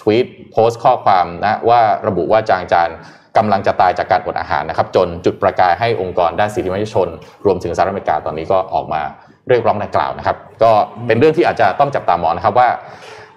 [0.00, 2.90] ทวีตโพสต์ข้อความนะว่าระบุว่าจางจาน
[3.36, 7.08] กำลังจะตายจากการอดอาหารนะครับ จนจุดประกายให้องค์กรด้านสิทธิมนุษยชน
[7.46, 9.02] รวมถึงสหรัฐอเมริกาตอนนี้ก็ออกมา
[9.48, 10.70] เรียกร้องดังกล่าวนะครับ ก็
[11.06, 12.68] เป็นเรื่องที่อาจจะต้องจับตามองนะครับว่า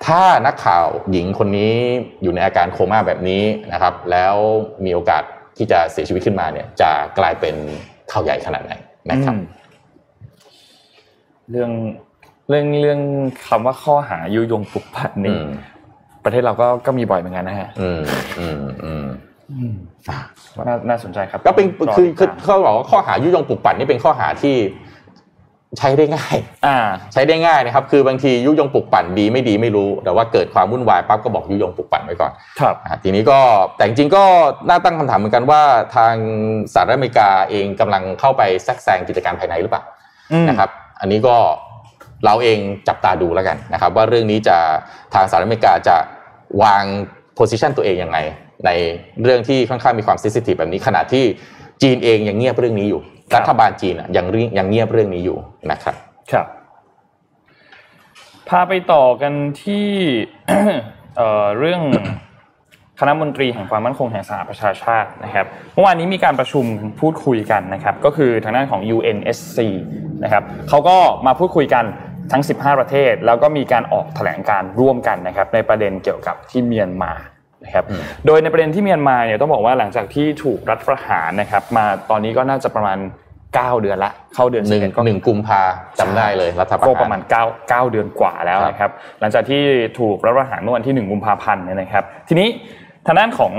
[0.06, 1.74] ถ้านักข่าวหญิงคนนี้
[2.24, 4.36] อยู่ในอาการโคม่าแบบนี้นะครับ แล้ว
[4.86, 5.24] มีโอกาส
[5.58, 7.56] ที่จะเสียชีวิตขึ้นมาเนี่ย จะกลายเป็น
[8.12, 8.74] ข่าวใหญ่ขนาดไหน
[9.12, 9.36] นะครับ
[11.52, 11.72] เรื่อง
[12.50, 13.00] เรื่องเรื่อง
[13.48, 15.38] คำว่าข้อหายุยงปลุกปั่นนี่
[16.24, 18.02] ประเทศเราก็ก็มีบ่อยเหมือนกันนะฮะ อืม
[18.40, 19.06] อืมอืม
[20.68, 21.66] น่าน่าสนใจครับก็เป็น
[21.98, 24.56] คือคือเขาบอกว่าข้อหายุยงปลุกปั่นนี่เป็นข้อหาที่
[25.78, 26.78] ใช้ได้ง่าย อ่า
[27.14, 32.32] ใช้ได้ง่ายนะครับ คือบางทียุยงปลุกปั่นดีไม่ดีไม่รู้ แต่ว่าเกิดความวุ่นวายปั๊บก็บอกยุยงปลุกปั่นไว้ก่อน
[32.62, 33.40] ครับ ทีนี้ก็
[33.76, 34.24] แต่จริงก็
[34.70, 35.62] น่าตั้งคำถามเหมือนกันว่า
[35.96, 36.16] ทาง
[36.74, 39.84] สหรัฐอเมริกาเองกำลังเข้าไปแทรกแซงกิจการภายในหรือเปล่า
[40.50, 40.70] นะครับ
[41.02, 41.36] อันนี้ก็
[42.26, 44.58] เราเองจับตาดูแล้วกันนะครับ ว่าเรื่องนี้จะ
[45.14, 45.96] ทางสหรัฐอเมริกาจะ
[46.64, 46.84] วาง
[47.36, 48.18] โพสิชันตัวเองยังไง
[48.66, 48.70] ใน
[49.24, 51.26] เรื่องที่ค่อนข้างมีความเซนซิทีฟแบบนี้ขณะที่
[51.82, 53.02] จีนเองยังเงียบเรื่องนี้อยู่
[53.36, 54.26] รัฐบาลจีนยัง
[54.58, 55.38] ยังเงียบเรื่องนี้อยู่
[55.72, 55.96] นะครับ
[56.32, 56.48] ครับ
[58.50, 59.88] พาไปต่อกันที่
[61.58, 61.82] เรื่อง
[63.00, 66.66] คณะมนตรีแห่งความมั่นคงแห่งสหประชาชาตินะครับเมื่อวานนี้มีการประชุม
[67.00, 69.58] พูดคุยกันนะครับ ก็คือทางด้านของ UNSC
[70.24, 71.86] นะครับเขาก็มาพูดคุยกัน
[72.32, 77.14] ทั้ง 15 ประเทศ แล้วก็มีการออกแถลงการร่วมกันนะครับ ในประเด็นเกี่ยวกับที่เมียนมา
[77.64, 77.86] นะครับ
[78.26, 83.00] โดยในประเด็นที่เมียนมาเนี่ยต้องบอกว่าหลังจากที่ถูกรัฐประหารนะครับ มาตอนนี้ก็น่าจะประมาณ
[83.44, 85.62] 9 เดือนละ เข้าเดือนหนึ่งหนึ่งกุมภา
[86.00, 89.62] จำได้เลยรัฐประหารก็ประมาณ9 9เดือนกว่าแล้วนะครับ หลังจากที่
[90.00, 92.48] ถูกรัฐประหารเมื่อวันที่ 1 กุมภาพันธ์เนี่ยนะครับ ทีนี้
[93.12, 93.54] ทางด้านของ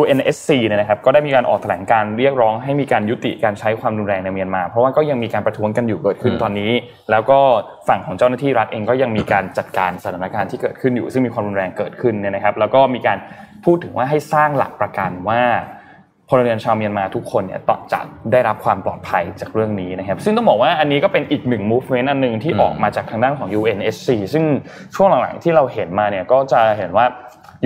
[0.00, 6.72] UNSC เนี่ยนะครับก็ได้มีการออกแถลงการเรียกร้องให้มีการยุติการใช้ความรุนแรงในเมียนมา เพราะว่าก็ยังมีการประท้วงกันอยู่เกิดขึ้นตอนนี้
[7.10, 7.38] แล้วก็
[7.88, 13.18] ฝั่งของเจ้าหน้าที่รัฐเองก็ยังมีการจัดการสถานการณ์ที่เกิดขึ้นอยู่ ซึ่งมีความรุนแรงเกิดขึ้นเนี่ยนะครับ แล้วก็มีการ
[13.64, 15.42] พูดถึงว่าให้สร้างหลักประกันว่า
[16.28, 18.00] พลเรือนชาวเมียนมาทุกคนเนี่ยต่อจะ
[18.32, 24.44] ได้รับความปลอดภัยจากเรื่องนี้นะครับ ซึ่งต้องบอกว่าอันนี้ก็เป็นอีกหนึ่ง movement อันหนึ่งที่ออกมาจากทางด้านของ UNSC ซึ่ง
[24.94, 27.06] ช่วงหลังๆที่เราเห็นมาเนี่ยก็จะเห็นว่า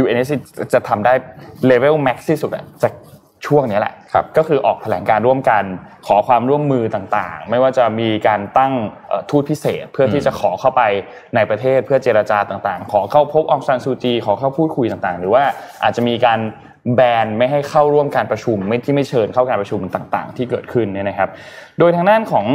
[0.02, 0.32] UNSC
[0.72, 1.12] จะทำได้
[1.66, 2.92] เลเวลแม็กซ์ที่สุดอะจาก
[3.46, 3.94] ช่วงนี้แหละ
[4.36, 5.64] ก็คือออกแถลงการร่วมกัน
[6.06, 8.72] ขอความร่วมมือต่างๆ ไม่ว่าจะมีการตั้ง
[9.30, 10.82] ทูตพิเศษ เพื่อที่จะขอเข้าไป
[11.34, 15.42] ในประเทศเพื่อเจรจาต่างๆ ขอเข้าพบองซานซูจี ขอเข้าพูดคุยต่างๆ หรือว่า
[15.82, 16.38] อาจจะมีการ
[16.94, 21.28] แบนไม่ให้เข้าร่วมการประชุมไม่ที่ไม่เชิญเข้าการประชุมต่างๆ ที่เกิดขึ้นเนี่ยนะครับ
[21.78, 22.46] โดยทางด้านของ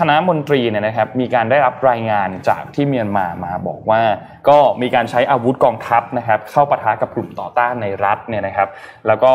[0.00, 4.02] คณะมนตรีเนี่ยนะครับมีการได้รับรายงานจากที่เมียนมามาบอกว่า
[4.48, 8.68] ก็มีการใช้อาวุธกองทัพนะครับเข้าปะทะกับกลุ่มต่อต้านในรัฐเนี่ยนะครับ
[9.06, 9.32] แล้วก็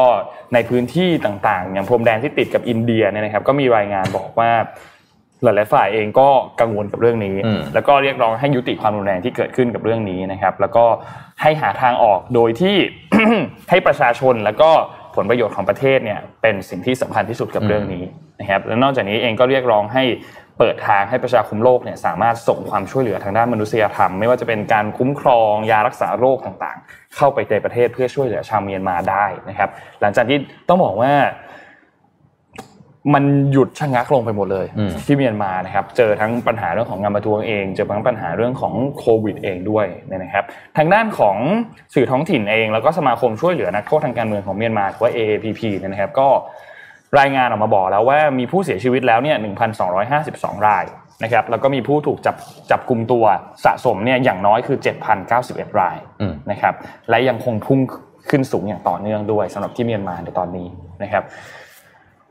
[0.53, 4.51] ในพื้นที่ต่างๆ อย่างพรมแดนที่ติดกับอินเดียเนี่ยนะครับก็มีรายงานบอกว่า
[5.43, 6.27] หลายๆฝ่ายเองก็
[6.61, 7.35] กังวลกับเรื่องนี้
[7.73, 10.85] แล้วก็เรียกร้องให้ยุติความรุนแรงที่เกิดขึ้นกับเรื่องนี้นะครับ แล้วก็
[11.41, 12.75] ให้หาทางออกโดยที่
[13.69, 14.69] ให้ประชาชนแล้วก็
[15.15, 18.03] ผลประโยชน์ของประเทศเนี่ยเป็นสิ่งที่สำคัญที่สุดกับเรื่องนี้
[18.39, 20.03] นะครับแล้วนอกจากนี้เองก็เรียกร้องให้
[20.59, 29.69] เปิดทางให้ประชาคมโลกเนี่ยสามารถส่งความช่วยเหลือทางด้านมนุษยธรรม ไม่ว่าจะเป็นการคุ้มครองยารักษาโรคต่างๆ เข้าไปในประเทศเพื่อช่วยเหลือชาวเมียนมาได้นะครับ
[30.01, 30.37] หลังจากที่
[30.69, 31.13] ต้องบอกว่า
[33.13, 40.43] มันหยุดชะงักลงไปหมดเลยอืมที่เมียนมานะครับเจอทั้งปัญหาเรื่องของงานประท้วงเอง เจอทั้งปัญหาเรื่องของโควิดเองด้วยนะครับ
[40.77, 41.37] ทางด้านของ
[41.93, 46.27] สื่อท้องถิ่นเอง แล้วก็สมาคมช่วยเหลือนักโทษทางการเมืองของเมียนมาหรือว่า AAPP เนี่ยนะครับก็
[47.19, 49.37] รายงานออกมาบอกแล้วว่ามีผู้เสียชีวิตแล้วเนี่ย
[50.01, 50.85] 1,252 ราย
[51.23, 52.35] นะครับแล้วก็มีผู้ถูกจับ
[52.71, 53.25] จับกลุ่มตัว
[53.65, 54.77] สะสมเนี่ยอย่างน้อยคือ
[55.29, 56.73] 7,091 รายอืมนะครับ
[57.09, 57.79] และยังคงพุ่ง
[58.29, 60.67] ขึ้นสูงอย่างต่อเนื่องด้วยสำหรับที่เมียนมาในตอนนี้
[61.03, 61.23] นะครับ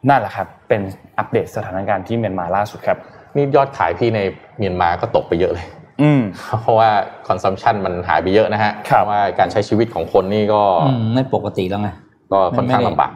[0.08, 0.80] นั่นแหละครับเป็น
[1.18, 2.98] อัปเดตสถานการณ์ที่เมียนมาล่าสุดครับ
[3.36, 4.20] นี่ยอดขายพี่ใน
[4.58, 5.66] เมียนมาก็ตกไปเยอะเลย
[6.02, 6.22] อืม
[6.62, 6.88] เพราะว่า
[7.28, 11.88] consumption มันหายไปเยอะนะฮะครับเพาะว่าการใช้ชีวิตของคนนี่ก็อืมไม่ปกติแล้วไง
[12.32, 13.12] ก็ค่อนข้างไม่ได้ลำบาก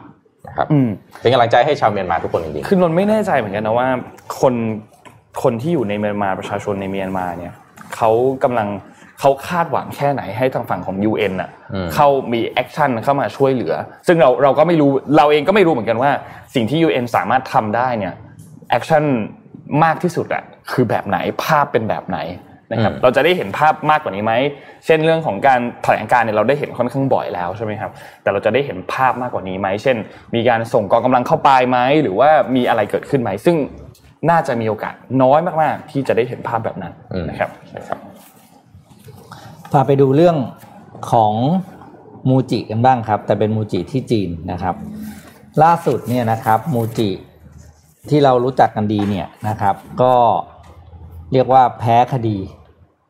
[0.47, 0.89] นะครับอืม
[1.21, 3.87] เป็นกำลังใจให้ชาวเมียนมาทุกคนจริงคือนนท์ไม่แน่ใจเหมือนกันนะว่า
[4.41, 4.53] คน
[5.43, 7.55] คนที่อยู่ในเมียนมาประชาชนในเมียนมาเนี่ย
[7.95, 8.11] เขา
[8.43, 8.67] กำลัง
[9.19, 13.73] เขาคาดหวังแค่ไหนให้ทางฝั่งของ UN อะอืมเข้ามี action เข้ามาช่วยเหลือ
[14.07, 16.11] ซึ่งเราเราก็ไม่รู้เราเองก็ไม่รู้เหมือนกันว่า
[16.55, 18.13] สิ่งที่ UN สามารถทำได้เนี่ย
[18.69, 19.03] action
[19.83, 22.19] มากที่สุดอะคือแบบไหนภาพเป็นแบบไหน
[22.71, 24.33] นะครับอืมเราจะได้เห็นภาพมากกว่านี้ไหม
[24.85, 27.91] เช่นเรื่องของการแถลงการเนี่ยเราได้เห็นค่อนข้างบ่อยแล้วใช่ไหมครับ
[28.23, 29.97] แต่เราจะได้เห็นภาพมากกว่านี้ไหมเช่น
[30.35, 33.55] มีการส่งกองกำลังเข้าไปไหมหรือว่ามีอะไรเกิดขึ้นไหมซึ่ง
[34.29, 37.99] น่าจะมีโอกาสน้อยมากๆ ที่จะได้เห็นภาพแบบนั้นอืมนะครับนะครับ
[39.75, 40.37] พาไปดูเรื่อง
[41.11, 41.33] ของ
[42.29, 44.75] มูจิกันบ้างครับ แต่เป็นมูจิที่จีนนะครับ
[45.63, 47.09] ล่าสุดเนี่ยนะครับมูจิ
[48.09, 50.13] ที่เรารู้จักกันดีเนี่ยนะครับ ก็
[51.33, 52.37] เรียกว่าแพ้คดี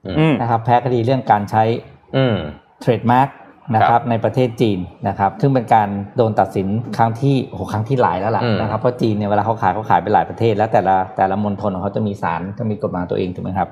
[0.05, 2.35] อืมนะครับ แพ้คดีเรื่องการใช้ๆอืม
[2.81, 3.29] เทรดมาร์ก
[3.75, 13.67] นะคครัรับบในประเทศจีนนะครับ ซึ่งเป็นการโดนตัดสินครั้งที่โอ้โหครั้งที่หลายแล้วล่ะอืมนะครับเพราะจีนเนี่ยเวลาเขาขายเขาขายไปหลายประเทศ แล้วแต่ละแต่ละมณฑลของเขาจะมีศาลจะมีกฎหมายตัวเองถูกไหมครับ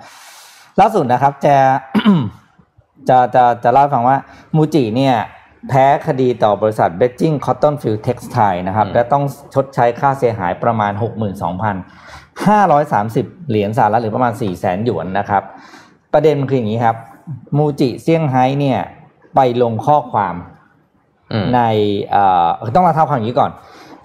[0.80, 1.56] ล่าสุดนะครับจะ
[3.10, 4.18] จะจะจะเล่าให้ฟังว่า
[4.56, 5.16] มูจิเนี่ย
[5.70, 10.94] แพ้คดีต่อบริษัท Beijing Cotton Field Textile นะครับอืมและต้องชดใช้ค่าเสียหายประมาณ
[12.36, 15.44] 62,530 เหรียญสหรัฐหรือประมาณ4 0 0 0 0 0หยวนนะครับ
[16.13, 16.98] ประเด็นมันคืออย่างนี้ครับ
[17.58, 18.80] มูจิเซี่ยงไฮ้เนี่ย
[19.36, 20.36] ไปลงข้อความ
[21.32, 21.62] อืมใน
[22.12, 23.52] เอ่อต้องมาเท่าความอย่างนี้ก่อน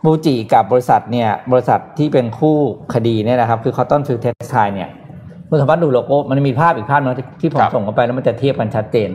[0.04, 2.56] มูจิกับบริษัทเนี่ย บริษัทที่เป็นคู่
[2.94, 4.90] คดีเนี่ยนะครับ คือ Cotton Field Textile เนี่ย
[5.48, 9.11] คุณสามารถดูโลโก้มันมีภาพอีกภาพหนึงที่ที่ผมครับส่งเข้าไปแล้วมันจะเทียบกันชัดเจน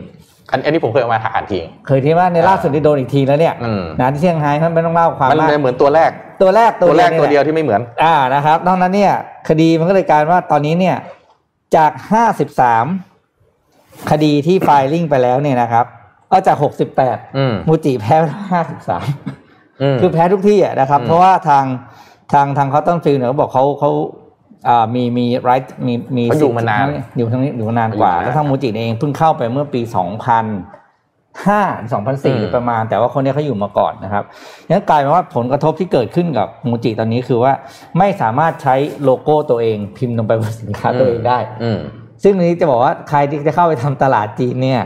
[0.52, 6.10] อันอันนี้ผมเคยเอามาหาอ่านทีเคยเทียบว่าในล่าสุดที่โดนอีกทีแล้วเนี่ยอืมนะที่เซี่ยงไฮ้ท่านไม่ต้องเล่าความมันมากเหมือนตัวแรก
[6.42, 9.12] ตัวแรกตัวแรกนี่ตัวแหละเดียวที่ไม่เหมือน อ่านะครับนอกนั้นเนี่ย
[9.48, 10.96] คดีมันก็เลยกลายเป็นว่าตอนนี้เนี่ย
[11.76, 12.86] จากห้าสิบสาม
[14.10, 15.86] คดีที่ไฟลิ่งไปแล้วเนี่ยนะครับ
[16.32, 18.16] ก็จากหกสิบแปดอืมมูจิแพ้
[18.50, 19.06] ห้าสิบสาม
[19.94, 21.64] มคือแพ้ทุกที่อะนะครับอืมเพราะว่าทาง
[22.32, 24.23] ทางทางคอตตอนฟิลเนี่ยเขาบอกเขาเขาอ่า
[24.94, 30.46] มีมีไรท์มีมีเขาอยู่มานานอยู่ทางนี้อยู่มานานกว่าอยู่มานานแล้วทางมูจิเองเพิ่งเข้าไปเมื่อปีสองพัน
[31.46, 34.24] ห้าสองพันสี่อืมหรือประมาณ แต่ว่าคนเนี้ยเขาอยู่มาก่อนนะครับ
[34.70, 37.52] งั้นกลายเป็นว่าผลกระทบที่เกิดขึ้นกับมูจิตอนนี้คือว่า
[37.98, 38.74] ไม่สามารถใช้
[39.04, 41.78] โลโก้ตัวเองพิมพ์ลงไปบนสินค้าตัวเองได้ อืม
[42.22, 44.82] ซึ่งอันนี้จะบอกว่าใครที่จะเข้าไปทำตลาดจีนเนี่ย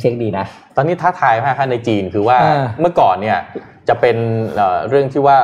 [0.00, 3.38] เช็คดีนะ ตอนนี้ท้าทายมากครับในจีนคือว่าเออเมื่อก่อนเนี่ย
[3.88, 4.16] จะเป็น
[4.54, 5.38] เอ่อเรื่องที่ว่า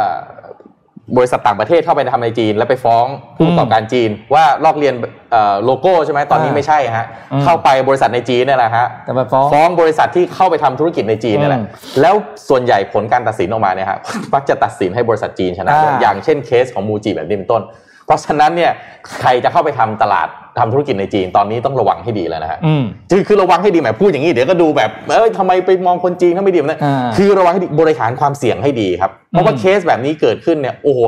[1.16, 4.95] บริษัทต่างประเทศเข้าไปทำในจีน แล้วไปฟ้องผู้ประกอบการจีน ว่าลอกเลียน
[5.31, 7.07] เอ่อโลโก้ใช่ไหมตอนนี้ไม่ใช่ฮะ
[7.45, 12.14] เข้าไปบริษัทในจีนเนี่ยแหละฮะแต่ไปฟ้องฟ้องบริษัทที่เข้าไปทำธุรกิจในจีนนี่แหละอืมแล้ว
[12.49, 13.99] ส่วนใหญ่ผลการตัดสินออกมาเนี่ยฮะ
[14.35, 17.62] มักจะตัดสินให้บริษัทจีนชนะอ่าอย่างเช่นเคสของมูจิแบบนี้เป็นต้น
[18.07, 18.73] เพราะฉะนั้นเนี่ย
[19.19, 31.01] ใครจะเข้าไปทำตลาดทำธุรกิจในจีนตอนนี้ต้องระวังให้ดีแล้วนะฮะอืมคือคือระวังให้ดีหมายพูดอย่างนี้เดี๋ยวก็ดูแบบเอ้ยทำไมไปมองคนจีนถ้าไม่ดีแบบนั้นอ่าคือระวังให้ดีบริหารความเสี่ยงให้ดีครับ เพราะว่าอืมเคสแบบนี้เกิดขึ้นเนี่ยโอ้โห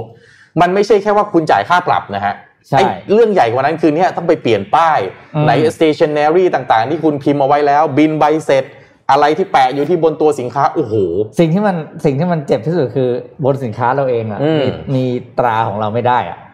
[0.61, 2.35] มันไม่ใช่แค่ว่าคุณจ่ายค่าปรับนะฮะ
[2.69, 4.99] ใช่ไอ้เรื่องใหญ่กว่านั้นคือเนี่ยต้องไปเปลี่ยนป้าย
[5.35, 8.65] อืมไหน stationery ต่างๆ ที่คุณพิมพ์เอาไว้แล้ว บินใบเสร็จ
[9.11, 10.95] อะไรที่แปะอยู่ที่บนตัวสินค้าโอ้โห
[11.39, 13.11] สิ่งที่มันสิ่งที่มันเจ็บที่สุดคือ
[13.45, 15.05] บนสินค้าเราเองอะอืมมีมี
[15.39, 16.48] ตราของเราไม่ได้อะอืม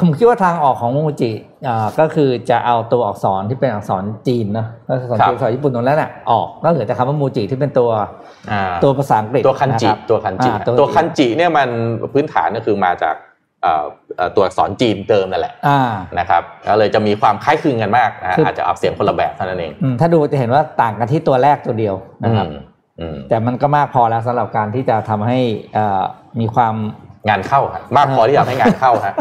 [0.00, 1.30] ผมคิดว่าทางออกของมูจิ
[1.68, 7.90] อ่าก็คือจะเอาตัวอักษรที่เป็นอักษรจีนเนอะก็คืออักษรครับจีนอักษรญี่ปุ่นตรงนั้นน่ะออกก็เหลือแต่คำว่ามูจิที่เป็นตัว
[8.50, 11.68] อ่าตัวภาษาอังกฤษตัวคันจิะรับตัวคันจิอ่าตัวคันจิเนี่ยมัน
[12.12, 13.14] พื้นฐานก็คือมาจาก
[13.62, 13.84] เอ่อ
[14.16, 15.80] เอ่อตัวอักษรจีนเดิมนั่นแหละอ่า
[16.18, 21.94] นะครับก็เลยจะมีความคล้ายคลึงกันมากนะฮะคือออาจจะออกเสียงคนละแบบเท่านั้นเองอืมถ้าดูจะเห็นว่าต่างกันที่ตัวแรกตัวเดียว
[22.24, 22.60] นะครับอืม
[23.00, 25.38] อืมแต่มันก็มากพอแล้วสำหรับการที่จะทำให้
[25.76, 26.02] อ่า
[26.40, 26.74] มีความ
[27.28, 29.14] งานเข้าฮะมากพอที่จะทำให้งานเข้าฮะ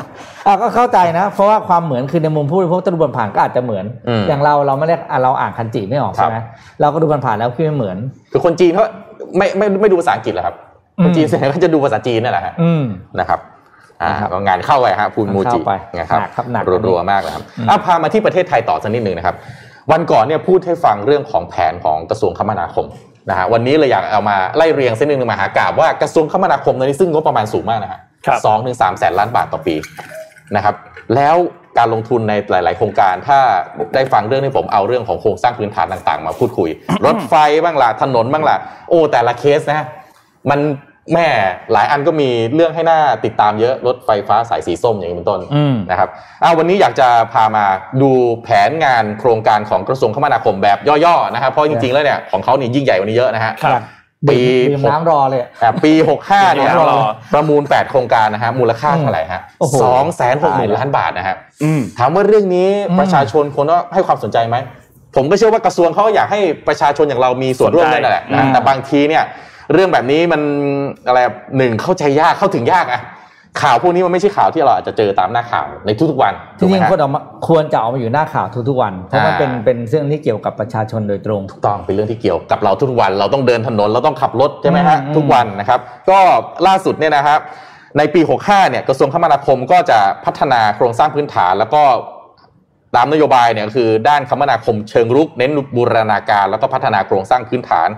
[0.48, 6.38] อะก็เข้าใจนะ เพราะว่าความเหมือนคือในมุมผู้บริโภคตะลุบผ่านๆก็อาจจะเหมือนอืมอย่างเราเราไม่ได้อะเราอ่านคันจิไม่ออกครับใช่ไหม
[6.82, 7.98] เราก็ดูผ่านๆแล้วคือไม่เหมือน
[8.32, 8.84] คือคนจีนเขา
[9.38, 10.56] ไม่ไม่ไม่ดูภาษาอังกฤษเหรอครับ
[11.00, 12.84] อืมคนจีนส่วนใหญ่ก็จะดูภาษาจีนนั่นแหละฮะอืม
[13.20, 13.39] นะครับ
[14.02, 19.36] อ่านะครับก็งานเข้าไปฮะพูนมูจิเข้าไปนะครับหนักครับหนักรัวๆมากนะครับอืมอะพามาที่ประเทศไทยต่อสักนิดหนึ่งนะครับ
[19.91, 22.86] วันก่อนเนี่ยพูดให้ฟังเรื่องของแผนของกระทรวงคมนาคม
[23.30, 29.76] นะฮะวันนี้เลยอยากเอามาไล่เรียงเส้นหนึ่งมหากราบว่ากระทรวงคมนาคมตอนนี้ซึ่งงบประมาณสูงมากนะฮะครับสองถึงสามแสนล้านบาทต่อปี
[30.56, 30.76] นะครับ
[31.16, 31.36] แล้ว
[31.78, 33.40] การลงทุนในหลาย ๆ โครงการถ้า
[33.96, 36.70] ได้ฟังเรื่องที่ผมเอาเรื่องของโครงสร้างพื้นฐานต่าง ๆ มาพูดคุย
[37.06, 38.58] รถไฟบ้างล่ะถนนบ้างล่ะ
[38.90, 39.86] โอ้แต่ละเคสนะ
[40.50, 40.60] มัน
[41.13, 41.28] แม่
[41.74, 46.10] หลายอันก็มีเรื่องให้หน่าติดตามเยอะรถไฟฟ้าสายสีส้มอย่างนี้เป็นต้นอืมนะครับ
[46.43, 47.65] อ่าวันนี้อยากจะพามา
[48.02, 48.12] ดู
[48.43, 53.84] แผนงานโครงการของกระทรวงคมนาคมแบบย่อๆนะครับเพราะจริงๆแล้วเนี่ยของเขานี่ยิ่งใหญ่กว่านี้เยอะนะฮะครับ
[54.30, 54.39] ปี
[54.72, 55.91] ดื่มน้ำรอเลยอ่าปี
[56.26, 57.00] 65เนี่ยน้ำรอ
[57.34, 64.58] ประมูล8โครงการนะฮะมูลค่าเท่าไหร่ฮะโอ้โหสองแสนหกหมื่นตายแล้วล้านบาทนะฮะอืมถามว่าเรื่องนี้อืมประชาชนควรต้องให้ความสนใจไหม
[65.15, 69.24] ผมก็เชื่อว่ากระทรวงเขาก็อยากให้ประชาชนอย่างเรามีส่วนร่วมสนใจด้วยนั่นแหละนะอืมแต่บางทีเนี่ย
[69.73, 70.41] เรื่องแบบนี้มัน
[71.08, 71.19] อะไร
[71.58, 73.01] หนึ่งเข้าใจยากเข้าถึงยากอะ
[73.62, 86.19] ข่าวพวกนี้มันไม่ใช่ข่าวที่เราอาจจะเจอตามหน้าข่าวในทุกๆวันจถูกไหมริงฮะๆควรออกมาควรจะออกมาอยู่หน้าข่าวทุกๆวัน เพราะมันอ่าเป็นเป็นเรื่องที่เกี่ยวกับประชาชนโดยตรงถูกต้องเป็นเรื่องที่เกี่ยวกับเราทุกวัน เราต้องเดินถนนเราต้องขับรถใช่ไหมฮะอืมทุกวันนะครับ ก็
[86.67, 87.39] ล่าสุดเนี่ยนะครับ
[87.97, 91.84] ในปี 65 เนี่ยกระทรวงคมนาคมก็จะพัฒนาโครงสร้างพื้นฐาน แล้วก็
[92.95, 97.89] ตามนโยบายเนี่ยก็คือด้านคมนาคมเชิงรุกเน้นบูรณาการ แล้วก็พัฒนาโครงสร้างพื้นฐาน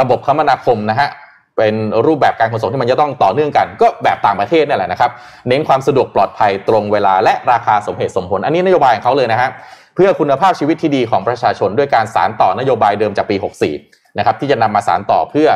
[0.00, 1.08] ระบบคมนาคมนะฮะ
[1.56, 1.74] เป็น
[2.06, 5.10] รูปแบบการขนส่งที่มันจะต้องต่อเนื่องกัน ก็แบบต่างประเทศนี่แหละนะครับ
[5.48, 9.50] เน้นความสะดวกปลอดภัยตรงเวลาและราคาสมเหตุสมผล อันนี้นโยบายของเขาเลยนะฮะ
[9.94, 13.36] เพื่อคุณภาพชีวิตที่ดีของประชาชนด้วยการสารต่อนโยบายเดิมจากปี
[13.76, 15.48] 64 นะครับที่จะนำมาสารต่อเพื่อ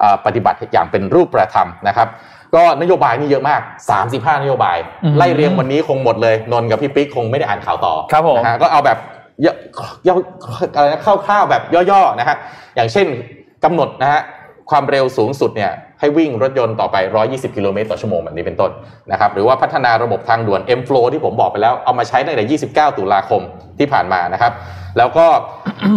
[0.00, 2.08] เออปฏิบัติอย่างเป็นรูปประธรรมนะครับ
[2.54, 3.60] ก็นโยบายนี่เยอะมาก
[4.02, 8.98] 35 นโยบายอืมไล่เรียงวันนี้คงหมดเลยนนท์กับพี่ปิ๊กคงไม่ได้อ่านข่าวต่อครับผมนะฮะก็เอาแบบ
[9.44, 9.54] ย่อ
[10.06, 10.14] ย่อ
[10.74, 12.36] อะไรนะคร่าวๆแบบย่อๆนะฮะ
[12.76, 13.06] อย่างเช่น
[13.64, 14.22] กำหนดนะฮะ
[14.70, 16.96] ความเร็วสูงสุดเนี่ยให้วิ่งรถยนต์ต่อไป
[17.28, 18.70] 120 กิโลเมตรต่อชั่วโมงแบบนี้เป็นต้น
[19.12, 23.42] นะครับหรือว่าพัฒนาระบบทางด่วน M Flow ที่ผมบอกไปแล้วเอามาใช้ตั้งแต่ 29 ตุลาคม
[23.78, 24.52] ที่ผ่านมานะครับ
[24.98, 25.26] แล้วก็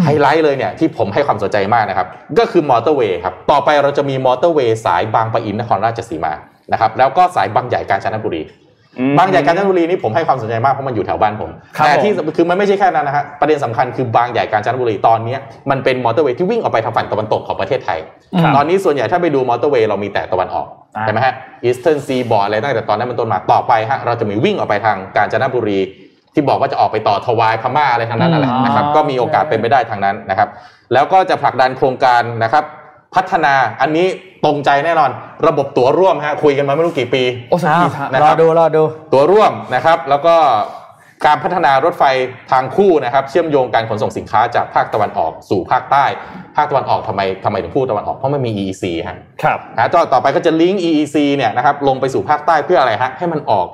[0.04, 2.08] ไฮไลท์เลยเนี่ยที่ผมให้ความสนใจมากนะครับ
[2.40, 6.34] ก็คือมอเตอร์เวย์ครับต่อไปเราจะมีมอเตอร์เวย์สายบางปะอินนครราชสีมา
[6.72, 8.65] นะครับแล้วก็สายบางใหญ่กาญจนบุรีอืม
[9.18, 18.00] บางใหญ่กาญจนบุรีนี่ผมให้ความสนใจมากเพราะมันอยู่แถวบ้านผมครับแต่ที่ผมคือมันไม่ใช่แค่นั้นนะฮะประเด็นสำคัญคือบางใหญ่กาญจนบุรีตอนเนี้ยมันเป็นมอเตอร์เวย์ที่วิ่งออกไปทางฝั่งตะวันตกของประเทศไทย
[18.40, 25.80] ครับตอนนี้ส่วนใหญ่ถ้าไปดูมอเตอร์เวย์เรามีแต่ตะวันออกอ่าใช่ไหมฮะ Eastern Seaboard อะไรตั้งแต่ตอนนั้นเป็นต้นมาต่อไปฮะเราจะมีวิ่งออกไปทางกาญจนบุรี
[26.34, 30.50] ที่บอกว่าจะออกไปต่อทวายพม่าอะไรทางนั้นนั่นแหละอืมนะครับอ๋อก็มีโอกาสเป็นไปได้ทางนั้นนะครับ
[30.94, 32.64] แล้วก็จะผลักดันโครงการนะครับ
[33.16, 34.08] พัฒนาอันนี้
[34.46, 35.10] ตรงใจแน่นอน
[35.48, 40.36] ระบบตั๋วร่วมฮะคุยกันมาไม่รู้กี่ปีโอ้สักอ้าวทีฮะนะรคอรับดูรอดูตัวร่วมนะครับ แล้วก็
[41.26, 42.04] การพัฒนารถไฟ
[42.52, 46.06] ทางคู่นะครับ เชื่อมโยงการขนส่งสินค้าจากภาคตะวันออกสู่ภาคใต้
[46.56, 53.68] ภาคตะวันออกทำไมทำไมถึงพูดตะวันออกเพราะมันมี EEC ฮะครับนะต่อต่อไปก็จะลิงก์ EEC เนี่ยนะครับลงไปสู่ภาคใต้เพื่ออะไรฮะให้มันออก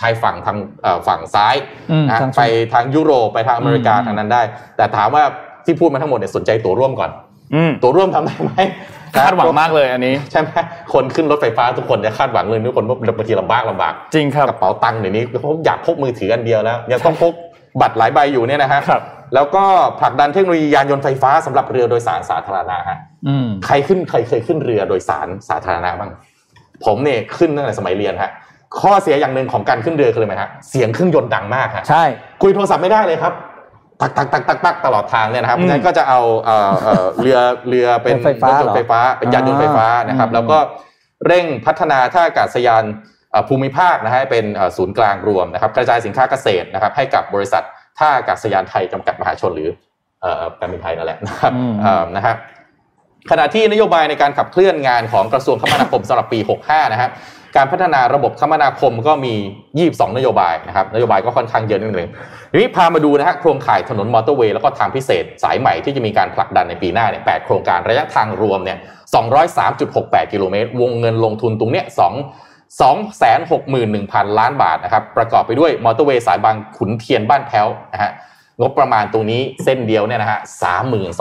[0.00, 1.56] ชายฝั่งทางเอ่อฝั่งซ้าย
[1.90, 4.42] อืมนะฮะทางไปทางยุโรปไปทางอเมริกาอืมทางนั้นได้
[4.76, 5.22] แต่ถามว่า
[5.64, 7.29] ที่พูดมาทั้งหมดเนี่ยสนใจตัวร่วมก่อนอืม
[7.82, 8.52] ตัวร่วมทำได้ไหม
[9.16, 10.48] คาดหวังมากเลยอันนี้ใช่ไหม
[10.92, 17.32] คนขึ้นรถไฟฟ้าทุกคนจะคาดหวังเลยทุกคนว่าบางทีลำบากลำบากจริงครับกระเป๋าตังค์เดี๋ยวนี้เขาอยากพกมือถืออันเดียวแล้วยังต้องพก
[17.80, 19.02] บัตรหลายใบอยู่เนี่ยนะฮะครับ
[19.34, 19.64] แล้วก็
[20.00, 26.10] ผลักดันเทคโนโลยียานยนต์ไฟฟ้าสำหรับเรือโดยสารสาธารณะฮะอืมใครขึ้นใครเคยขึ้นเรือโดยสารสาธารณะบ้าง
[26.84, 28.30] ผมเนี่ยขึ้นตั้งแต่สมัยเรียนฮะ
[28.80, 32.04] ข้อเสียอย่างหนึ่งของการขึ้นเรือคืออะไรไหมฮะเสียงเครื่องยนต์ดังมากฮะใช่
[32.42, 33.32] คุยโทรศัพท์ไม่ได้เลยครับ
[34.00, 40.58] ตักตักตักตักตักตลอดทางเนี่ยนะครับเพอืมราะฉะนั้นก็จะเอาเอ่อเอ่อเรือเรือเป็นรถไฟฟ้ารถยนเหรอต์ไฟฟ้า เป็นยานยนต์ไฟฟ้านะครับอืมแล้วก็
[41.26, 42.84] เร่งพัฒนาท่าอากาศยาน
[43.30, 47.62] เอ่อภูมิภาคนะฮะให้เป็นเอ่อศูนย์กลางรวมนะครับกระจายสินค้าเกษตรนะครับ ให้กับบริษัท
[47.98, 49.70] ท่าอากาศยานไทยจำกัดมหาชนหรือ
[50.22, 52.34] เอ่อการบินไทยนั่นแหละนะครับอืมเอ่อนะฮะ
[53.30, 57.10] ขณะที่นโยบายในการขับเคลื่อนงานของกระทรวงคมนาคมสำหรับปี 65 นะครับ
[57.56, 59.34] การพัฒนาระบบคมนาคมก็มี
[59.80, 62.10] 22 นโยบายนะครับนโยบายก็ค่อนข้างเยอะนิดนึง
[62.50, 68.78] ทีนี้พามาดูนะฮะโครงข่ายถนนมอเตอร์เวย์แล้วก็ทางพิเศษสายใหม่ที่จะมีการผลักดันในปีหน้าเนี่ย8โครงการระยะทางรวมเนี่ย
[69.54, 72.00] 203.68 กิโลเมตร วงเงินลงทุนตรงเนี้ย2
[72.80, 78.12] 261,000 ล้านบาทนะครับประกอบไปด้วยมอเตอร์เวย์สายบางขุนเทียนบ้านแพ้วนะฮะ
[78.60, 80.40] งบประมาณตรงนี้เส้นเดียวเนี่ยนะฮะ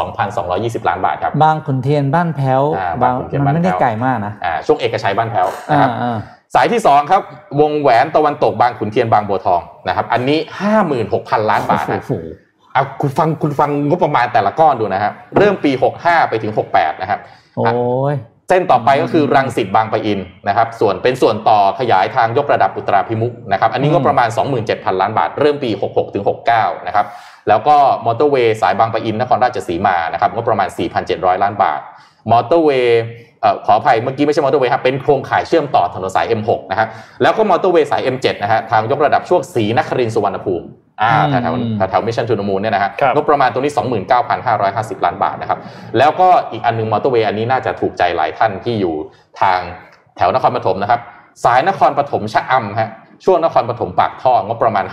[0.03, 6.17] 32,220ล้านบาทครับ บางขุนเทียนบ้านแพ้วอ่าบางบางขุนเทียนมันไม่ได้บ้านแพ้วไกลมากนะอ่าช่วงเอกชัยบ้านแพ้วนะอ่าครับอ่า
[6.55, 7.21] สายที่2ครับ
[7.61, 10.39] วงแหวนตะวันตกบางขุนเทียนบางบัวทองนะครับ อันนี้
[10.95, 12.13] 56,000ล้านบาทโอ้นะโห
[12.73, 15.71] เอาคุณฟังคุณฟังงบประมาณแต่ละก้อนดูนะครับ เริ่มปี
[16.01, 17.19] 65 ไปถึง 68 นะครับ
[17.57, 17.67] โอ้
[18.13, 18.15] ย
[18.49, 24.29] เส้นต่อไปก็คือรังสิตบางปะอินนะครับ ส่วนเป็นส่วนต่อขยายทางยกระดับอุตราพิมุกนะครับ อันนี้ก็ประมาณ
[24.65, 26.23] 27,000 ล้านบาท เริ่มปี 66ถึง
[26.55, 27.05] 69 นะครับ
[27.49, 30.67] แล้วก็มอเตอร์เวย์สายบางปะอินนครราชสีมานะครับงบประมาณ
[31.05, 31.81] 4,700 ล้านบาท
[32.31, 33.01] มอเตอร์เวย์
[33.41, 36.87] เอ่อขออภัยเมื่อกี้ไม่ใช่มอเตอร์เวย์ครับเป็นโครงข่ายเชื่อมต่อถนนสาย M6 นะฮะ
[37.21, 40.65] แล้วก็มอเตอร์เวย์สาย M7 นะฮะทางยกระดับช่วงศรีนครินทร์สุวรรณภูมิ
[41.01, 43.73] อ่าอืมแถวๆแถว Mission To The Moon เนี่ยนะฮะครับงบประมาณตรงนี้
[44.37, 45.59] 29,550 ล้านบาทนะครับ
[45.97, 48.93] แล้วก็อีกอันหนึงมอเตอร์เวย์อันนี้น่าจะถูกใจหลายท่านที่อยู่
[49.41, 49.59] ทาง
[50.17, 50.99] แถวนครปฐมนะครับ
[51.43, 52.89] สายนครปฐมชะอำฮะ
[53.25, 54.85] ช่วงนครปฐมปากท่องบประมาณ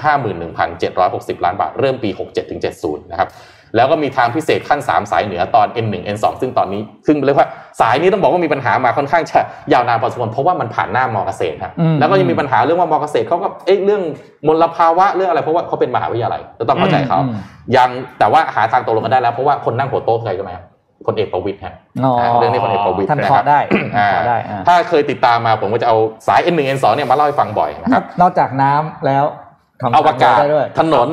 [0.69, 3.31] 51,760 ล้านบาท เริ่มปี 67ถึง70 นะครับ
[3.77, 7.49] แล้วก็มีทางพิเศษขั้น 3 สายเหนือตอน N1 N2 ซึ่งตอนนี้ ซึ่งเรียกว่า
[7.81, 9.41] สายนี้ต้องบอกว่ามีปัญหามาค่อนข้างจะ
[9.73, 14.03] ยาวนานพอสมควรเพราะว่ามันผ่านหน้ามอเกษตรฮะอืมแล้วก็ยังมีปัญหาเรื่องว่ามอเกษตรเขาก็เอ๊ะเรื่อง
[14.47, 17.35] มลภาวะเรื่องอะไรเพราะว่าเขาเป็นมหาวิทยาลัยเราต้องเข้าใจเขาอืม
[17.77, 20.65] ยังแต่ว่าหาทางตกลงกันได้แล้วเพราะว่าคนนั่งหัวโต๊ะใครใช่ไหมครับ
[21.07, 23.61] พลเอกประวิตยฮะอ๋อเรื่องนี้พลเอกประวิตยท่านนะขคอรับได้
[23.99, 29.25] อ่าขอได้อ่าถ้าเคยติดตามมาผมก็จะเอาสาย N1 N2 เนี่ยมาเล่าให้ฟังบ่อยนะครับนอกจากน้ำแล้ว
[29.83, 31.09] ทำอวกาศได้ด้วยถนน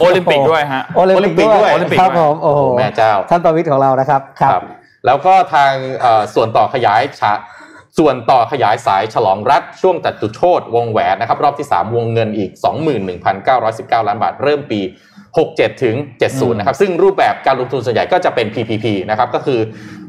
[0.00, 4.62] โอลิมปิกด้วยฮะโอลิมปิกด้วยโอลิมปิกด้วยครับผมโอ้โหแม่เจ้าท่านประวิทย์ของเรานะครับครับ
[5.06, 7.34] แล้วก็ทางเอ่อส่วนต่อขยายฉะ
[7.98, 12.50] ส่วนต่อขยายสายฉลองรัฐช่วงจัตุโชตวงแหวนนะครับรอบที่ 3 วงเงินอีก
[13.30, 14.80] 21,919 ล้านบาท เริ่มปี
[15.38, 15.96] 67 ถึง
[16.28, 19.60] 70 นะครับ ซึ่งรูปแบบการลงทุนส่วนใหญ่ก็จะเป็น PPP นะครับ ก็คือ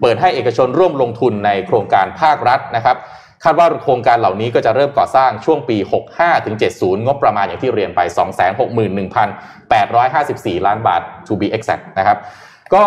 [0.01, 2.97] เปิดให้เอกชนร่วมลงทุนในโครงการภาครัฐนะครับ
[3.43, 5.77] คาดว่าโครงการเหล่านี้ก็จะเริ่มก่อสร้างช่วงปี
[6.11, 7.99] 65 ถึง 70 งบประมาณอย่างที่เรียนไป
[10.57, 12.17] 261,854 ล้านบาท to be exact นะครับ
[12.73, 12.83] ก็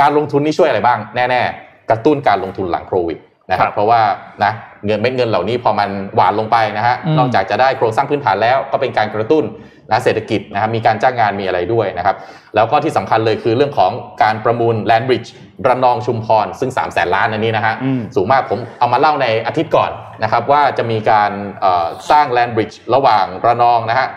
[0.00, 3.18] การลงทุนนี่ช่วยอะไรบ้าง แน่ๆ กระตุ้นการลงทุนหลังโควิด
[3.50, 4.00] นะครับครับเพราะว่า
[4.44, 4.52] นะ
[4.86, 9.44] เงินเม็ดเงินเหล่านี้พอมันหวานลงไปนะฮะอืมนอกจากจะได้โครงสร้างพื้นฐานแล้วก็เป็นการกระตุ้น
[9.90, 12.16] นะเศรษฐกิจนะครับมีการจ้างงานมีอะไรด้วยนะครับ
[12.54, 15.28] แล้วก็ที่สำคัญเลยคือเรื่องของการประมูล Land Bridge
[15.66, 19.90] ระนองชุมพร ซึ่ง 3 0 0แสนล้านอันนี้นะฮะอืมสูงมากผมเอามาเล่าในอาทิตย์ก่อน
[20.22, 24.08] นะครับ ว่าจะมีการเอ่อสร้าง Land Bridge ระหว่างระนองนะฮะ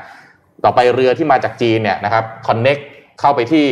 [0.66, 2.82] ต่อไปเรือที่มาจากจีนเนี่ยนะครับ connect
[3.20, 3.66] เข้าไปที่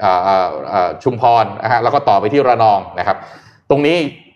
[0.00, 3.16] เอ่อเอ่อเอ่อชุมพรนะฮะแล้วก็ต่อไปที่ระนองนะครับ
[3.70, 4.30] ตรงนี้เอ่อ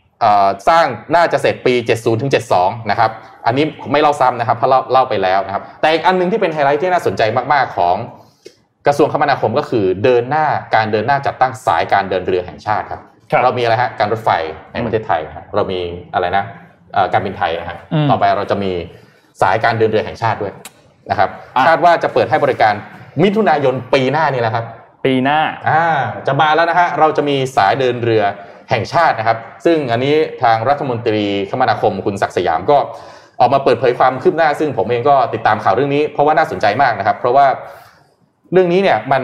[0.69, 3.11] สร้างน่าจะเสร็จปี 70ถึง72 นะครับ
[3.47, 7.97] อันนี้ไม่เล่าซ้ำนะครับเพราะเล่าเล่าไปแล้วนะครับ แต่อีกอันหนึงที่เป็นไฮไลท์ที่น่าสนใจมาก ๆ ของ
[8.87, 13.01] กระทรวงคมนาคมก็คือเดินหน้าการเดินหน้าจัดตั้งสายการเดินเรือแห่งชาติครับ
[13.31, 14.31] ครับเรามีอะไรฮะการรถไฟ
[14.73, 15.81] ในประเทศไทยนะฮะเรามี
[16.15, 16.45] อะไรนะ
[16.93, 18.73] เอ่อการบินไทยนะฮะอืมต่อไปเราจะมี
[19.43, 20.53] สายการเดินเรือแห่งชาติด้วย
[21.11, 22.75] นะครับอะคาดว่าจะเปิดให้บริการ
[23.23, 24.65] มิถุนายนปีหน้านี่แหละครับ
[25.05, 25.85] ปีหน้าอ่า
[26.27, 28.23] จะมาแล้วนะฮะเราจะมีสายเดินเรือ
[28.71, 32.79] แห่งชาตินะครับ ซึ่งอันนี้ทางรัฐมนตรีคมนาคมคุณศักดิ์สยามก็
[33.41, 37.47] ออกมาเปิดเผยความคืบหน้า ซึ่งผมเองก็ติดตามข่าวเรื่องนี้ เพราะว่าน่าสนใจมากนะครับ เพราะว่า
[38.53, 39.23] เรื่องนี้เนี่ยมัน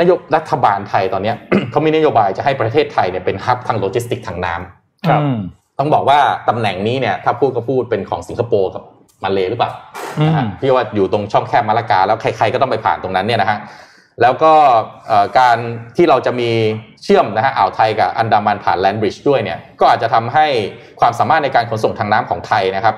[0.00, 1.36] นโยบรัฐบาลไทยตอนเนี้ย
[1.70, 5.38] เขามีนโยบายจะให้ประเทศไทยเนี่ยเป็นฮับทางโลจิสติกทางน้ำครับอืม
[5.78, 8.82] ต้องบอกว่าตำแหน่งนี้เนี่ยถ้าพูดก็พูดเป็นของสิงคโปร์กับ
[9.22, 9.70] มาเลหรือเปล่า
[10.18, 13.58] อืมนะฮะที่ว่าอยู่ตรงช่องแคบมาลากาแล้วใครๆก็ต้องไปผ่านตรงนั้นเนี่ยนะฮะ
[14.22, 14.52] แล้วก็
[15.06, 15.58] เอ่อการ
[15.96, 16.50] ที่เราจะมี
[17.02, 20.46] เชื่อมนะฮะอ่าวไทยกับอันดามันผ่านแลนด์บริดจ์ด้วยเนี่ยก็อาจจะทำให้
[21.00, 22.96] ความสามารถในการขนส่งทางน้ำของไทยนะครับ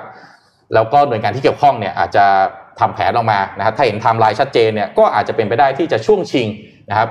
[0.74, 2.24] แล้วก็หน่วยงานที่เกี่ยวข้องเนี่ยอาจจะ
[2.81, 6.48] ทำแผนออกมานะครับถ้าเห็นไทม์ไลน์ชัดเจนเนี่ยก็อาจจะเป็นไปได้ที่จะช่วงชิง
[6.90, 7.09] นะครับ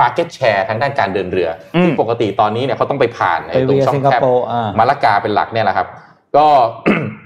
[0.00, 5.88] Market Share ทางด้านการเดินเรืออืมที่ปกติตอนนี้เนี่ยเขาต้องไปผ่านไปไอ้ตรง via ช่องแคบสิงคโปร์อ่ามะละกาเป็นหลักเนี่ยแหละครับ
[6.36, 6.46] ก็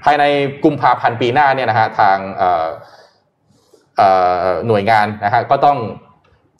[0.03, 0.23] ภายใน
[0.63, 2.67] กุมภาพันธ์ปีหน้าเนี่ยนะฮะทางเอ่อ
[3.97, 4.09] เอ่
[4.43, 5.77] อหน่วยงานนะฮะก็ต้อง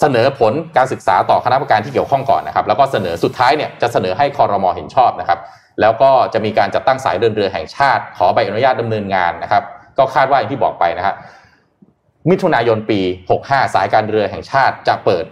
[0.02, 5.40] เสนอผลการศึกษาต่อคณะกรรมการที่เกี่ยวข้องก่อนนะครับ แล้วก็เสนอสุดท้ายเนี่ยจะเสนอให้คอรมอเห็นชอบนะครับ
[5.82, 9.64] แล้วก็จะมีการจัดตั้งสายเดินเรือแห่งชาติ ขอใบอนุญาตดำเนินงานนะครับ
[9.98, 11.16] ก็คาดว่าอย่างที่บอกไปนะฮะ
[12.30, 13.00] มิถุนายนปี
[13.38, 15.26] 65 สายการเรือแห่งชาติจะเปิด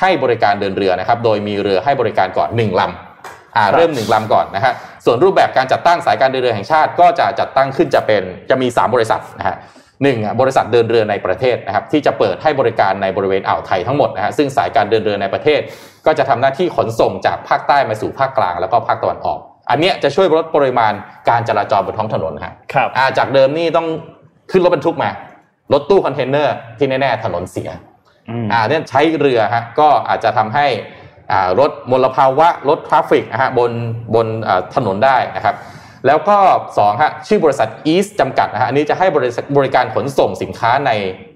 [0.00, 4.72] ให้บริการเดินเรือนะครับ โดยมีเรือให้บริการก่อนหนึ่งลำอ่าเริ่มหนึ่งลำก่อนนะฮะ
[5.04, 9.56] ส่วนรูปแบบการจัดตั้งสายการเดินเรือแห่งชาติ ก็จะจัดตั้งขึ้นจะเป็นจะมี 3 บริษัทนะฮะ
[10.02, 15.60] หนึ่งอะบริษัทเดินเรือในประเทศนะครับที่จะเปิดให้บริการในบริเวณอ่าวไทยทั้งหมดนะฮะซึ่งสายการเดินเรือในประเทศ
[16.06, 19.38] ก็จะทำหน้าที่ขนส่งจากภาคใต้มาสู่ภาคกลางแล้วก็ภาคตะวันออก
[19.70, 20.92] อันเนี้ยจะช่วยลดปริมาณ
[21.28, 23.86] การจราจรบนท้องถนนฮะครับอ่าจากเดิมนี่ต้อง
[24.50, 25.10] ขึ้นรถบรรทุกมา
[25.72, 27.70] รถตู้คอนเทนเนอร์ที่แน่ๆถนนเสีย
[28.30, 30.66] อืมอ่าเนี่ยใช้เรือฮะก็อาจจะทำให้
[31.32, 33.70] อ่าลดมลภาวะลด traffic นะฮะบน
[34.14, 35.54] บนอ่าถนนได้นะครับ
[36.06, 36.36] แล้วก็
[36.78, 40.90] สองฮะชื่อบริษัท East จำกัดนะฮะอันนี้จะให้บริษัทบริการขนส่งสินค้าใน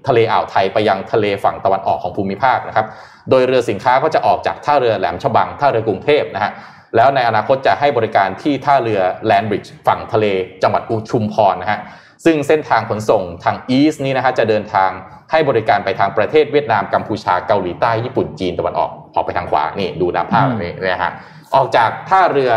[0.07, 2.85] ทะเลอ่าวไทยไปยังทะเลฝั่งตะวันออกของภูมิภาคนะครับ
[3.29, 6.51] โดยเรือสินค้าก็จะออกจากท่าเรือแหลมฉบังท่าเรือกรุงเทพนะฮะ
[6.95, 10.25] แล้วในอนาคตจะให้บริการที่ท่าเรือแลนบริดจ์ฝั่งทะเล
[10.63, 11.79] จังหวัดอุชุมพรนะฮะ
[12.25, 14.89] ซึ่งเส้นทางขนส่งทางอีสนี้นะฮะจะเดินทาง
[15.31, 21.11] ให้บริการไปทางประเทศเวียดนามกัมพูชาเกาหลีใต้ญี่ปุ่นจีนตะวันออกออกไปทางขวานี่ดูดาภาพนี้นะฮะ
[21.55, 22.51] ออกจากท่าเรือ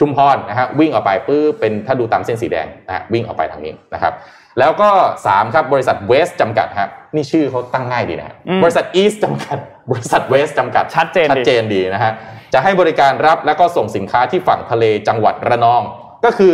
[0.00, 4.12] ชุมพรนะฮะวิ่งออกไปปื้เป็นถ้าดูตามเส้นสีแดงนะฮะวิ่งออกไปทางนี้นะครับ
[4.58, 4.90] แล้วก็
[5.24, 9.58] 3 ครับบริษัทเวสจำกัดครับนี่ชื่อเขาตั้งง่ายดีนะฮะอืมบริษัทอีสจำกัด
[9.90, 12.12] บริษัทเวสจำกัดชัดเจนดิชัดเจนดีนะฮะ
[12.54, 15.82] จะให้บริการรับแล้วก็ส่งสินค้าที่ฝั่งทะเลจังหวัดระนอง
[16.24, 16.52] ก็คือ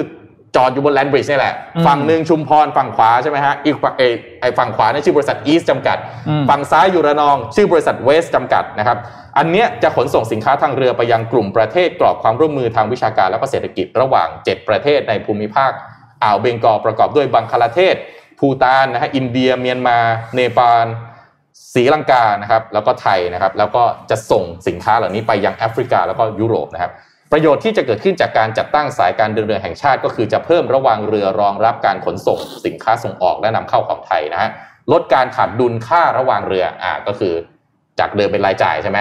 [0.57, 8.99] จอดอยู่บนแลนด์บริดจ์นี่แหละอืมฝั่งหนึ่งชุมพรฝั่งขวาใช่ไหมฮะ อีกฝั่งเออไอฝั่งขวานี่ชื่อบริษัทอีสจำกัดอืมฝั่งซ้ายอยู่ระนอง ชื่อบริษัทเวสจำกัดนะครับ
[9.38, 15.70] อันเนี้ยจะขนส่งสินค้าทางเรือไปยังกลุ่มประเทศกรอบความร่วมมือทางวิชาการและก็เศรษฐกิจระหว่าง 7 ประเทศในภูมิภาค
[16.22, 17.97] อ่าวเบงกอลประกอบด้วยบังคลาเทศ
[18.38, 19.99] ภูตานนะฮะ อินเดีย เมียนมา
[20.34, 20.86] เนปาล
[21.74, 26.92] ศรีลังกานะครับ แล้วก็ไทยนะครับ แล้วก็จะส่งสินค้าเหล่านี้ไปยังแอฟริกาแล้วก็ยุโรปนะครับ
[27.32, 34.50] ประโยชน์ที่จะเกิดขึ้นจากการจัดตั้งสายการเดินเรือแห่งชาติ ก็คือจะเพิ่มระวางเรือรองรับการขนส่งสินค้าส่งออกและนำเข้าของไทยนะฮะ
[34.92, 37.32] ลดการขาดดุลค่าระวางเรืออ่าก็คือ
[37.98, 38.98] จากเดิมเป็นรายจ่ายใช่ไหม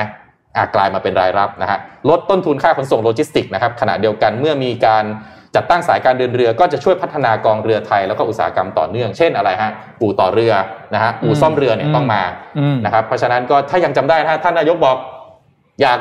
[0.55, 5.05] อ่ากลายมาเป็นรายรับนะฮะลดต้นทุนค่าขนส่งโลจิสติกส์นะครับขณะเดียวกันเมื่อมีการ
[5.55, 9.71] จัดตั้งสายการเดินเรือก็จะช่วยพัฒนากองเรือไทยแล้วก็อุตสาหกรรมต่อเนื่อง เช่นอะไรฮะ
[10.01, 10.53] อู่ต่อเรือ
[10.93, 12.21] นะฮะอู่ซ่อมเรือเนี่ยต้องมา
[12.59, 14.97] อืมนะครับเพราะฉะนั้นก็ถ้ายังจำได้นะท่านนายกบอก
[15.81, 15.99] อยาก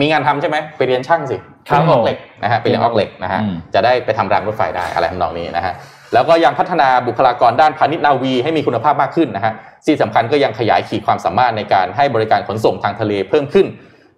[0.00, 1.36] มีงานทำใช่ไหมไปเรียนช่างสิ
[1.68, 5.74] ครับไปเรียนออกเหล็กนะฮะไปเรียนอ๊อกเหล็กนะฮะอืมจะได้ไปทำรางรถไฟได้อะไรทำนองนี้นะฮะ
[6.14, 9.52] แล้วก็ยังพัฒนาบุคลากรด้านพาณิชย์นาวีให้มีคุณภาพมากขึ้นนะฮะ
[9.86, 13.66] ที่สำคัญก็ยังขยายขีดความสามารถในการให้บริการขนส่งทางทะเลเพิ่มขึ้น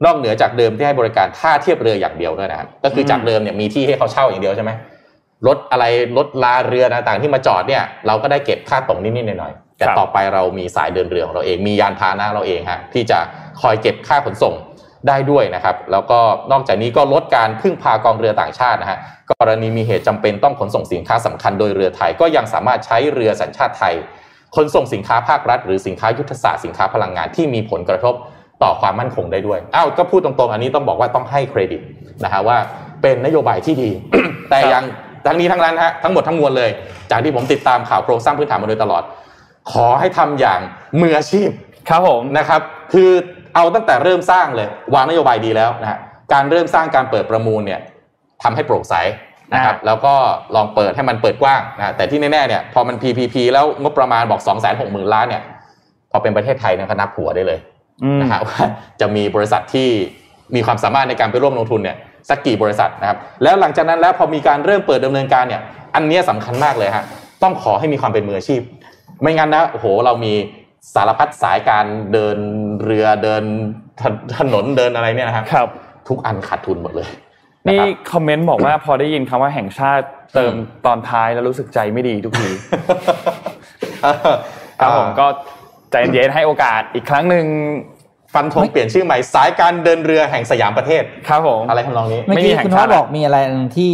[0.04, 4.70] นอกเหนือจากเดิมที่ให้บริการท่าเทียบเรืออย่างเดียวด้วยนะครับก็คือจากเดิมเนี่ยมีที่ให้เขาเช่าอย่างเดียวใช่ไหม
[5.46, 5.84] รถอะไร
[6.16, 13.18] รถลาเรือต่างๆที่มาจอดเนี่ยเราก็ได้เก็บค่าตรงนิดๆหน่อยๆแต่ครับต่อไปเรามีสายเดินเรือของเราเองมียานพาหนะเราเองฮะที่จะ
[13.60, 14.54] คอยเก็บค่าขนส่ง
[15.08, 16.18] ได้ด้วยนะครับ แล้วก็
[16.52, 18.98] นอกจากนี้ก็ลดการพึ่งพากองเรือต่างชาตินะฮะ
[19.30, 23.94] กรณีมีเหตุจำเป็นต้องขนส่งสินค้าสำคัญโดยเรือไทย ก็ยังสามารถใช้เรือสัญชาติไทย
[24.56, 28.14] ขนส่งสินค้าภาครัฐ หรือสินค้ายุทธศาสตร์สินค้าพลังงานที่มีผลกระทบ
[28.62, 31.80] ต่อความมั่นคงได้ด้วยอ้าวก็พูดตรงๆ อันนี้ต้องบอกว่าต้องให้เครดิต
[32.24, 32.58] นะฮะว่า
[33.02, 33.90] เป็นนโยบายที่ดี
[34.50, 34.84] แต่ยัง
[35.26, 36.70] ทั้งนี้ทั้งนั้นฮะทั้งหมดทั้งมวลเลย
[37.10, 39.02] จากที่ผมติดตามข่าวโครงสร้างพื้นฐานมาโดยตลอด
[39.72, 40.60] ขอให้ทำอย่าง
[41.00, 41.48] มืออาชีพ
[41.88, 42.60] ครับผมนะครับ
[42.92, 43.10] คือ
[43.54, 45.98] เอาตั้งแต่เริ่มสร้างเลยวางนโยบายดีแล้วนะฮะ
[46.32, 47.80] การเริ่มสร้างการเปิดประมูลเนี่ย
[48.42, 48.94] ทำให้โปร่งใส
[49.54, 50.14] นะครับแล้วก็
[50.56, 55.42] ลองเปิดให้มันเปิดกว้างนะแต่ที่แน่ๆเนี่ยพอมัน PPP แล้วงบประมาณบอก 2 6 0 0 0 0ล้านเนี่ย
[56.10, 57.58] พอเป็นประเทศไทยเนี่ยก็นับหัวได้เลย
[58.04, 58.60] อืมนะฮะว่า
[59.00, 59.88] จะมีบริษัทที่
[60.54, 61.96] มีความสามารถในการไปร่วมลงทุนเนี่ย
[62.28, 65.62] สักกี่บริษัทนะครับแล้วหลังจากนั้นแล้วพอมีการเริ่มเปิดดำเนินการเนี่ย
[65.94, 67.04] อันเนี้ยสำคัญมากเลยฮะ
[67.42, 68.60] ต้องขอให้มีความเป็นมืออาชีพ
[69.22, 70.32] ไม่งั้นนะโอ้โหเรามี
[70.94, 72.38] สารพัดสายการเดิน
[72.84, 73.42] เรือเดิน
[74.00, 74.02] ถ
[74.38, 75.68] ถนนเดินอะไรเนี่ยนะครับครับ
[76.08, 77.08] ทุกอันขาดทุนหมดเลย
[77.66, 82.48] นี่นะครับคอมเมนต์บอกว่าพอได้ยินคำว่าแห่งชาติเติมอืมตอนท้ายแล้วรู้สึกใจไม่ดีทุกที
[84.04, 84.06] ค
[84.80, 85.26] ครับผมก็
[85.92, 87.44] ใจเย็นๆให้โอกาสอีกครั้งหนึ่ง
[88.34, 93.38] ฟันธงเปลี่ยนชื่อใหม่สายการเดินเรือแห่งสยามประเทศครับผมอะไรทำนองนี้เมื่อไม่มีกี้แห่งคุณชาพ่อติบอกมีอะไร
[93.76, 93.92] ที่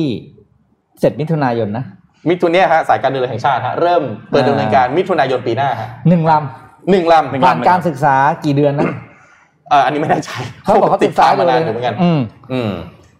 [1.01, 1.84] เสร็จมิถุนายนนะ
[2.28, 6.32] มิถุนเนี่ยฮะสายการเดินเรือแห่งชาติฮะเริ่มเปิดดำเนินการมิถุนายนปีหน้าฮะหนึ่งล
[6.91, 8.14] หนึ่งลำำผ่านการศึกษา
[8.45, 8.89] กี่เดือนนะ
[9.70, 10.30] เอออันนี้ไม่แน่ใจ
[10.62, 12.20] เขาบอกเขาติศึดกษาตามอยู่มาเลนานยอยู่เหมือนกัน อืม
[12.53, 12.72] อืม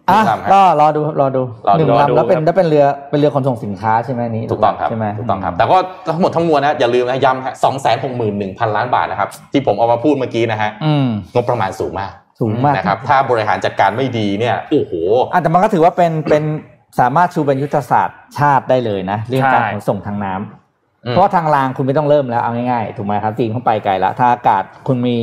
[0.09, 5.77] หอะนึ่งลำฮะก็รอดูรอดูรอดูหนึ่งรอดูลำแล้วเป็นครับแล้วเป็นเรือเป็นเรือขนส่งสินค้าใช่ไหมนี้ถูกต้องครับใช่ไหมถูกต้องครับ แต่ก็
[6.09, 14.93] ทั้งหมดทั้งมวลนะอย่าลืมนะย้ำฮะสองแสนหกหมื่นหนึ่งพันล้านบาทนะครับ ที่ผมเอามาพูดเมื่อกี้นะฮะอืมงบประมาณสูงมากสูงมากนะครับถ้าบริหารจัดการไม่ดีเนี่ยโอ้โห
[15.33, 16.45] อะแต่มันก็ถือว่าเป็นเป็น
[17.01, 20.66] สามารถชูเป็นยุทธศาสตร์ชาติได้เลยนะ เรื่องการใช่ขนส่งทางน้ำอืม
[21.11, 25.19] เพราะว่าทางรางคุณไม่ต้องเริ่มแล้วเอาง่ายๆถูกไหมครับจีนเข้าไปไกลแล้วทางอากาศคุณมี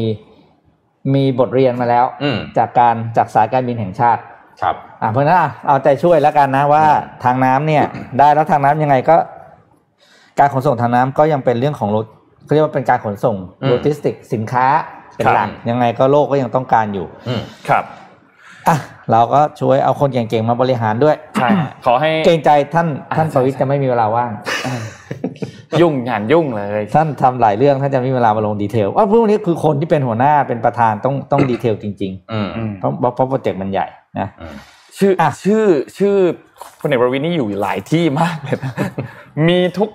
[1.13, 4.21] มีบทเรียนมาแล้วอืมจากการจากสายการบินแห่งชาติ
[4.61, 6.83] ครับอะเพราะฉะนั้นอะเอาใจช่วยแล้วกันนะว่า
[7.23, 7.83] ทางน้ำเนี่ย
[8.19, 9.17] ได้แล้วทางน้ำยังไงก็
[10.39, 12.05] การขนส่งทางน้ำก็ยังเป็นเรื่องของรถ
[12.45, 14.65] เขาเรียกว่าเป็นการขนส่งอืมโลจิสติกสินค้า
[15.15, 17.83] เป็นหลักครับยังไงก็โลกก็ยังต้องการอยู่อืมครับ
[18.67, 18.77] อะ
[19.11, 21.49] เราก็ช่วยเอาคนเก่งๆมาบริหารด้วยใช่
[21.85, 24.31] ขอให้เกรงใจท่านท่านอ่าประวิตรจะไม่มีเวลาว่าง
[25.81, 33.87] ยุ่งงานยุ่งเลยท่านทำหลายเรื่องท่านจะไม่มีเวลามาลงดีเทลว่าพวกนี้คือคนที่เป็นหัวหน้าเป็นประธานต้องต้องดีเทลจริงอืมอืมๆเพราะเพราะโปรเจกต์มันใหญ่
[34.19, 34.55] นะอืม
[34.97, 35.63] ชื่ออะชื่อ
[35.97, 36.15] ชื่อ
[36.79, 38.71] พลเอกประวิตรนี่อยู่หลายที่มากเลยนะ
[39.47, 39.89] มีทุก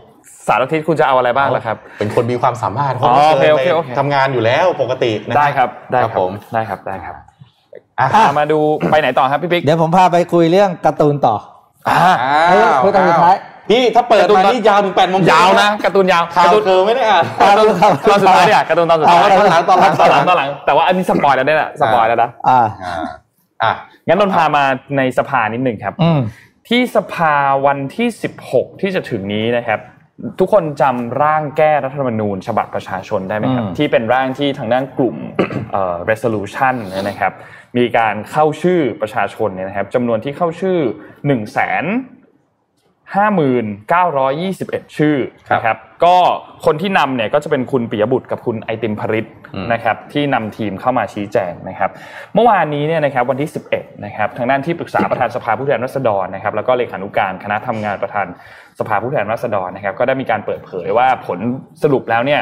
[0.46, 7.14] สารทิศคุณจะเอาอะไรบ้างล่ะครับ เป็นคนมีความสามารถอ๋อโอเคขาโอเคไปโอเคทำงานอยู่แล้วปกตินะได้ครับได้ครับผมได้ครับได้ครับ
[8.00, 8.58] อะอะมาดู
[8.90, 11.36] ไปไหนต่อครับพี่ปิ๊กเดี๋ยวผมพาไปคุยเรื่องการ์ตูนต่อ
[11.88, 12.00] อ่า
[12.48, 13.36] เอ้ยคุยตอนสุดท้าย
[13.70, 22.94] พี่ถ้าเปิดการ์ตูนมาตอนนี่ยาวถึงแปดโมงยาวนะการ์ตูนยาวข่าวการ์ตูนเธอไม่ได้อ่านการ์ตูนตอนสุดท้ายเนี่ยการ์ตูนตอนสุดท้ายเอาตอนหลังตอนหลังตอนหลังตอนหลังแต่ว่าอันนี้สปอยแล้วเนี่ยนะสปอยแล้วนะอ่าอ่า
[23.62, 23.72] อะ
[24.06, 24.64] งั้นนนพามา
[24.96, 26.20] ในสภานิดหนึ่งครับอืม
[26.68, 27.34] ที่สภา
[27.66, 28.08] วันที่
[28.44, 29.80] 16ที่จะถึงนี้นะครับ
[30.38, 35.16] ทุกคนจำร่างแก้รัฐธรรมนูญ ฉบับประชาชนได้ไหมครับอืมที่เป็นร่างที่ทางด้านกลุ่ม
[35.72, 37.32] เอ่อ resolution เนี่ยนะครับ
[37.78, 41.84] มีการเข้าชื่อประชาชนเนี่ยนะครับจำนวนที่เข้าชื่อ1นึ่งแสน
[43.16, 45.16] ห้าหมื่นเก้าร้อยยี่สิบเอ็ดชื่อ
[45.48, 46.16] ครับนะครับก็
[46.64, 51.90] คนที่นำเนี่ยก็จะเป็นคุณปิยบุตรกับคุณไอติมพริตอืมนะครับที่นำทีมเข้ามาชี้แจงนะครับ
[52.34, 58.26] เมื่อวานนี้เนี่ยนะครับวันที่ 11นะครับทางด้านที่ปรึกษาประธานสภาผู้แทนราษฎรนะครับแล้วก็เลขานุการคณะทำงานประธาน
[58.80, 61.38] สภาผู้แทนราษฎรนะครับก็ได้มีการเปิดเผยว่าผล
[61.82, 62.40] สรุปแล้วเนี่ย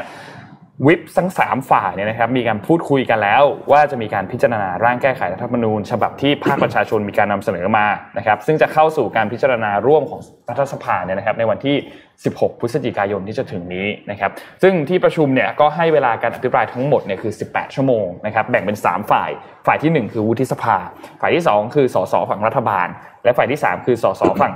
[0.87, 7.87] วิปทั้งสามฝ่ายเนี่ยนะครับมีการพูดคุยกันแล้ว ว่าจะมีการพิจารณาร่างแก้ไขรัฐธรรมนูญ ฉบับที่ภาคประชาชนมีการนำเสนอมา
[8.19, 11.77] นะครับซึ่งจะเข้าสู่การพิจารณาร่วมของรัฐสภาเนี่ยนะครับในวันที่
[12.19, 14.31] 16 พฤศจิกายนที่จะถึงนี้นะครับ
[14.63, 19.31] ซึ่งที่ประชุมเนี่ยก็ให้เวลาการอภิปรายทั้งหมดเนี่ยคือ 18 ชั่วโมงนะครับแบ่งเป็น 3 ฝ่าย
[19.67, 20.77] ฝ่ายทีหนึ่1 คือวุฒิสภา
[21.21, 22.89] ฝ่ายที่ 2 คือสสฝั่งรัฐบาล
[23.25, 24.53] และฝ่ายที่ 3 คือสสฝั่ง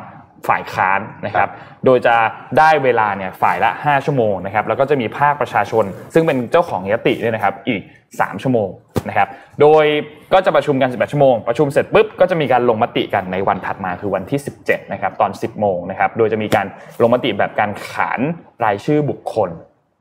[0.48, 1.48] ฝ่ายค้านนะครับ
[1.84, 2.16] โดยจะ
[2.58, 5.84] ได้เวลาเนี่ยฝ่ายละ 5 ชั่วโมงนะครับ แล้วก็จะมีภาคประชาชน
[6.14, 7.82] ซึ่งเป็นเจ้าของยติเนี่ยนะครับ อีก
[8.12, 8.68] 3 ชั่วโมง
[9.08, 9.28] นะครับ
[9.60, 9.84] โดย
[10.32, 16.66] ก็จะประชุมกัน 18 ชั่วโมง ประชุมเสร็จปุ๊บ ก็จะมีการลงมติกันในวันถัดมาคือวันที่ 17 นะครับ ตอน 10 โมงนะครับ โดยจะมีการ
[17.02, 18.20] ลงมติแบบการขาน
[18.64, 19.50] รายชื่อบุคคล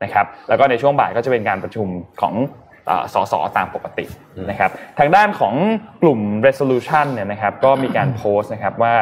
[0.04, 1.86] นะครับ แล้วก็ในช่วงบ่ายก็จะเป็นการประชุม
[2.20, 2.69] ของเอ่อ
[3.14, 4.04] สสตามปกติ
[4.50, 5.54] นะครับทางด้านของ
[6.02, 8.94] กลุ่ม resolution เนี่ยนะครับก็มีการโพสต์นะครับว่า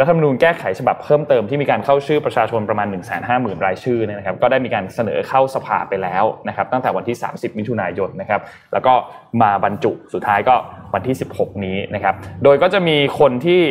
[0.00, 8.40] รัฐธรรมนูญแก้ไขฉบับเพิ่มเติมที่มีการเข้าชื่อประชาชนประมาณ 1 5 0 0 0 0 รายชื่อเนี่ยนะครับก็ได้มีการเสนอเข้าสภาไปแล้วนะครับตั้งแต่วันที่ 30 มิถุนายนนะครับ
[8.72, 8.94] แล้วก็
[9.42, 10.54] มาบรรจุสุดท้ายก็
[10.94, 12.14] วันที่ 16 นี้นะครับ
[12.44, 13.62] โดยก็จะมีคนที่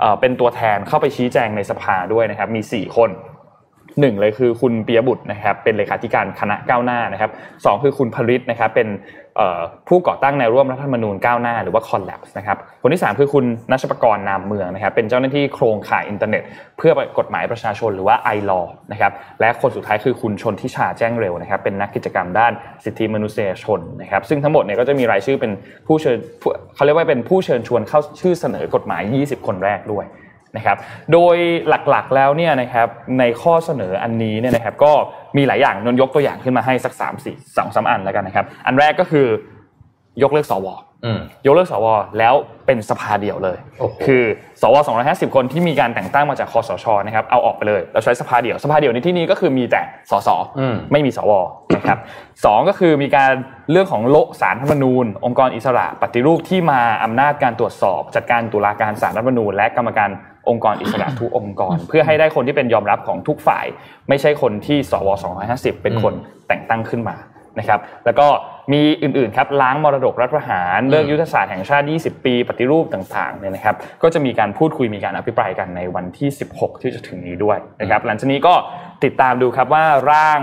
[0.00, 3.10] เอ่อเป็นตัวแทนเข้าไปชี้แจงในสภาด้วยนะครับมี 4 คน
[4.00, 7.30] หนึ่งเลยคือคุณปียบุตรนะครับเป็นเลขาธิการคณะก้าวหน้านะครับ
[7.64, 8.88] สองคือคุณพริตนะครับเป็น
[9.88, 16.42] ผู้ก่อตั้งแนวร่วมรัฐธรรมนูญก้าวหน้าหรือว่า Collapse นะครับคนที่สามคือคุณนัชปกรนามเมืองนะครับเป็นเจ้าหน้าที่โครงข่ายอินเทอร์เน็ต
[16.78, 22.52] เพื่อกฎหมายประชาชนหรือว่า i l a w นะครับและคนสุดท้ายคือคุณชนทิชาแจ้งเร็วนะครับเป็นนักกิจกรรมด้าน
[22.84, 25.52] สิทธิมนุษยชนนะครับซึ่งทั้งหมดเนี่ยก็จะมีรายชื่อเป็น
[25.86, 26.16] ผู้เชิญ
[26.74, 30.06] เขาเรียกว่าเป็นผู้เชิญชวนเข้าชื่อเสนอกฎหมาย 20 คนแรกด้วย
[30.56, 30.76] นะครับ
[31.12, 31.36] โดย
[31.68, 32.88] หลักๆแล้วเนี่ยนะครับ
[33.18, 34.92] ในข้อเสนออันนี้เนี่ยนะครับก็
[35.36, 39.26] มีหลายอย่างนนยกตัวอย่างขึ้นมาให้สัก3ามสี่สองสามอันแล้วกันนะครับ อันแรกก็คือ
[40.22, 40.68] ยกเลิกสว
[41.04, 41.86] อืมยกเลิกสว
[42.18, 42.34] แล้ว
[42.66, 44.22] เป็นสภาเดียวเลยโอ้โหคือ
[44.62, 44.76] สว
[45.06, 50.28] 250 คนที่มีการแต่งตั้งมาจากคอสชนะครับเอาออกไปเลยเราใช้สภาเดียว สภาเดียวในที่นี้ก็คือมีแต่สส
[50.58, 51.32] อืมไม่มีสว
[51.76, 51.98] นะครับ
[52.44, 53.32] สองก็คือมีการ
[53.70, 60.10] เรื่องของโละสารรัฐธรรมนูญ องค์กรอิสระปฏิรูปที่มาอำนาจการตรวจสอบ จัดการตุลาการสารรัฐธรรมนูญ และกรรมการ
[60.48, 63.66] องค์กรอิสระทุกองค์กร เพื่อให้ได้คนที่เป็นยอมรับของทุกฝ่าย
[64.08, 65.08] ไม่ใช่คนที่สว
[65.48, 66.14] 250 เป็นคน
[66.48, 67.16] แต่งตั้งขึ้นมา
[67.58, 68.26] นะครับ แล้วก็
[68.72, 78.54] มีอื่นๆครับล้างมรดกรัฐประหารเลิกยุทธศาสตร์แห่งชาติ 20 ปี ปฏิรูปต่างๆเนี่ยนะครับ ก็จะมีการพูดคุยมีการอภิปรายกันในวันที่ 16 ที่จะถึงนี้ด้วยนะครับ หลังจากนี้ก็
[79.04, 80.40] ติดตามดูครับว่าร่าง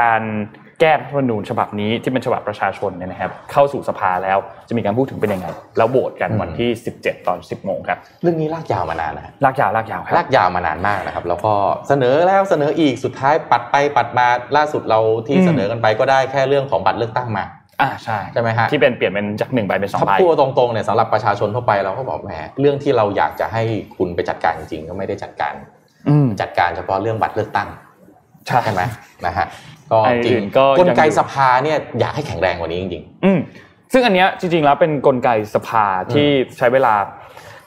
[0.00, 0.22] การ
[0.63, 5.46] แก้รัฐธรรมนูญฉบับนี้ที่เป็นฉบับประชาชนเนี่ยนะครับ เข้าสู่สภาแล้วจะมีการพูดถึงเป็นยังไง
[5.78, 6.68] แล้วโหวตกันวันที่
[6.98, 11.52] 17 ตอน 10โมงครับ เรื่องนี้ลากยาวมานานนะฮะลากยาวลากยาวครับลากยาวมานานมากนะครับ แล้วก็
[11.88, 14.26] เสนอแล้วเสนออีกสุดท้ายปัดไปปัดมา
[14.56, 17.44] ล่าสุดเราที่อืมเสนอกันไปก็ได้แค่เรื่องของบัตรเลือกตั้งมา
[17.80, 23.62] อ่าใช่ใช่ไหมฮะที่เป็นเปลี่ยนเป็นจากหนึ่งใบเป็นสองถ้าใบพูดตรงๆเนี่ยสำหรับประชาชนทั่วไปเราก็บอกแหมเรื่องที่เราอยากจะให้
[23.96, 25.54] คุณไปจัดการจริงๆก็ไม่ได้จัดการ
[26.08, 27.68] อืมจัดการเฉพาะเรื่องบัตรเลือกตั้ง
[28.46, 28.82] ใช่ใช่ไหม
[29.26, 29.46] นะฮะ
[29.92, 33.38] ก็ไอ้จริอื่งนก็ยังกลไกสภาเนี่ยอยากให้แข็งแรงกว่านี้จริงอืม
[33.92, 36.28] ซึ่งอันเนี้ยจริง ๆ แล้วเป็นกลไกสภาที่
[36.58, 36.94] ใช้เวลา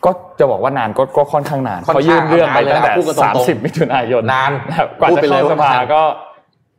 [0.06, 6.02] ก็จะบอกว่านานก็ก็ค่อนข้างนานค่อนเขาข้างยื่นเรื่องไปนานเลยตั้งแต่พูดกันตรงๆ30มิถุนายนนานนะครับกว่าพูดจะไปเลยเข้าสภาว่านานก็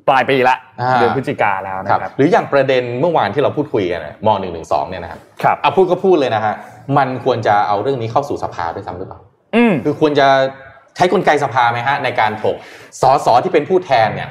[0.09, 6.55] ปลายปีละอ่าเดือนพฤศจิกาแล้วๆนะครับครับหรืออย่างประเด็นเมื่อวานที่เราพูดคุยกันน่ะมหนึ่งหนึ่งสองเนี่ยนะครับครับเอาพูดก็พูดเลยนะฮะ
[6.99, 9.21] มันควรจะเอาเรื่องนี้เข้าสู่สภาด้วยซ้ำหรือเปล่า
[9.57, 10.27] อืมคือควรจะ
[10.97, 12.57] ใช้กลไกสภาไหมฮะในการถก
[13.03, 14.29] สสที่เป็นผู้แทนเนี่ย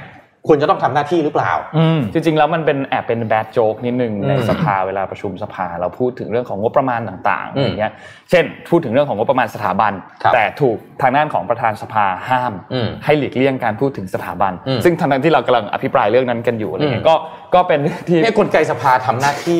[0.47, 7.91] ควรจะต้องทำหน้าที่หรือเปล่าอืมจริงๆแล้วมันเป็นแอบเป็นแบดโจ๊กนิดนึงในอืมสภาเวลาประชุมสภา เราพูดถึงเรื่องของงบประมาณต่างๆอือมย่างเงี้ย
[8.29, 9.93] เช่น พูดถึงเรื่องของงบประมาณสถาบัน
[10.23, 17.15] ครับแต่ถูกทางด้านของประธานสภาห้ามอืมให้หลีกเลี่ยงการพูดถึงสถาบันอืมซึ่งทั้งๆที่เรากำลังอภิปรายเรื่องนั้นกันอยู่อะไรเงี้อืยมก็
[17.55, 19.57] ก็เป็นเรื่องที่เนี่ยกลไกสภาทำหน้าที่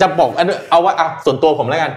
[0.00, 1.92] จะบอกอันเอาว่าอะส่วนตัวผมแล้วกัน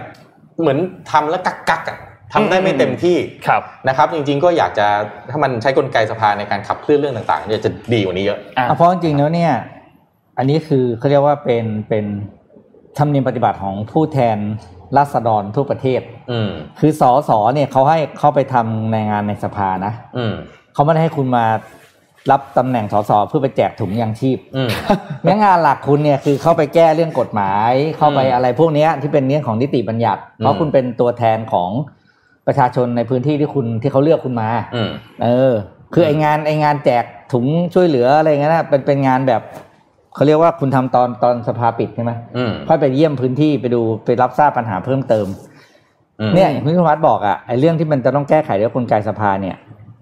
[0.60, 0.78] เหมือน
[1.10, 1.98] ทำแล้วกักกักๆอะ
[2.32, 3.16] ทำได้ไม่เต็มที่
[3.46, 4.86] ครับนะครับ จริง ๆ ก็อยากจะ
[5.30, 9.52] ถ้ามันใช้กลไกสภาในการขับเคลื่อนเรื่องต่างๆเนี่ยจะดีกว่านี้เยอะอะอะเพราะจริงๆแล้วเนี่ย
[10.38, 12.04] อันนี้คือเขาเรียกว่าเป็นเป็น
[12.98, 14.38] ธรรมเนียมปฏิบัติของผู้แทน
[14.96, 16.00] ราษฎรทั่วประเทศ
[16.30, 16.50] อืม
[16.80, 20.34] คือสอสอเนี่ยเขาให้เข้าไปทำในงานในสภานะ อืม
[20.74, 21.46] เขาไม่ได้ให้คุณมา
[22.30, 24.70] รับตำแหน่งสสเพื่อไปแจกถุงยางชีพอืม
[25.26, 31.70] งั้นงานหลักคุณเนี่ยคือเข้าไปแก้เรื่องกฎหมาย เข้าไปอืมอะไรพวกเนี้ยที่เป็นเรื่องของนิติบัญญัติ เพอืราะมคุณเป็นตัวแทนของ
[32.50, 34.90] ประชาชนในพื้นที่ที่คุณที่เขาเลือกคุณมาอืม
[35.22, 35.52] เออ
[35.94, 39.42] คือไองานไองานแจกถุงช่วยเหลืออะไรเงี้ยนะเป็นเป็นงานแบบ
[40.14, 45.26] เขาเรียกว่าคุณทำตอนตอนสภาปิดใช่ไหมอืมค่อยไปเยี่ยมพื้นที่ไปดูไปรับทราบปัญหาเพิ่มเติม
[46.20, 49.56] อืมเนี่ยอย่างที่คุณวัฒน์บอกอะไอ้เรื่องที่มันจะต้องแก้ไขเรื่องกลไกสภาเนี่ย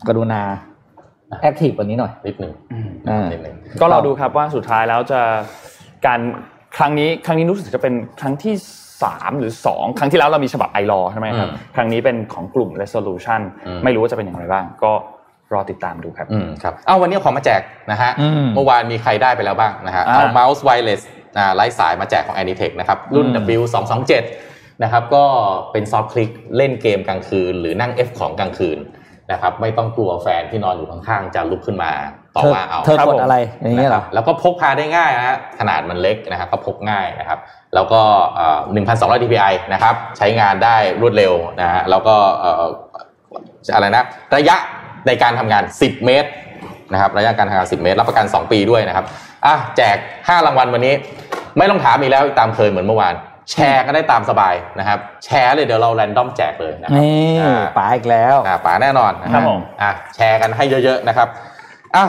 [0.09, 0.41] กรุณา
[1.43, 2.53] แอคทีฟกว่านี้หน่อยนิดหนึ่ง
[3.09, 5.21] อ่านิดหนึ่งก็เราดูครับว่าสุดท้ายแล้วจะ
[6.07, 6.21] การ
[6.77, 8.55] ครั้งนี้ครั้งนี้รู้สึกจะเป็นครั้งที่
[9.03, 14.93] สามหรือสองครั้งที่แล้วเรามีฉบับไอรอใช่ไหมครับอืมครั้งนี้เป็นของกลุ่ม resolution อืมไม่รู้ว่าจะเป็นอย่างไรบ้าง ก็
[15.53, 21.03] รอติดตามดูครับอืมครับเอาวันนี้เอาของมาแจกนะฮะอืมเมื่อวานมีใครได้ไปแล้วบ้างนะฮะอ่าเอาเมาส์ไวเลส
[21.39, 24.13] อ่าไร้สายมาแจกของ Anitech นะครับรุ่นอืม W227
[24.83, 25.25] นะครับก็
[25.73, 28.79] เป็นซอฟต์คลิกเล่นเกมกลางคืน หรือนั่ง F ของกลางคืน
[29.33, 31.91] นะครับไม่ต้องกลัวแฟนที่นอนอยู่ข้างๆจะลุกขึ้นมา
[32.37, 37.39] ต่อเธอว่าเอาเธอครับกดผมอะไรอย่างเงี้ยเหรอนะครับแล้วก็พกพาได้ง่ายนะฮะขนาดมันเล็กนะครับก็พกง่ายนะครับ
[37.75, 38.03] แล้วก็
[38.35, 38.59] เอ่อ
[39.13, 42.65] 1,200 dpi นะครับใช้งานได้รวดเร็วนะฮะแล้วก็เอ่อ
[43.75, 44.05] อะไรนะ
[44.37, 44.57] ระยะ
[45.07, 46.31] ในการทำงาน 10 เมตร
[46.93, 49.05] นะครับระยะการทำงาน 10 เมตร รับประกัน 2 ปีด้วยนะครับ
[49.47, 50.95] อะแจก 5 รางวัลวันนี้
[51.59, 53.15] ไม่ต้องถามอีกแล้วตามเคยเหมือนเมื่อวาน
[53.53, 61.29] แชร์ก็ได้ตามสบายนะครับ แชร์เลยเดี๋ยวเราแรนดอมแจกเลยนะครับนี่อ่าป๋าอีกแล้วอ่าป๋าแน่นอนนะครับผมอะแชร์กันให้เยอะ ๆ นะครับ
[61.97, 62.07] อะ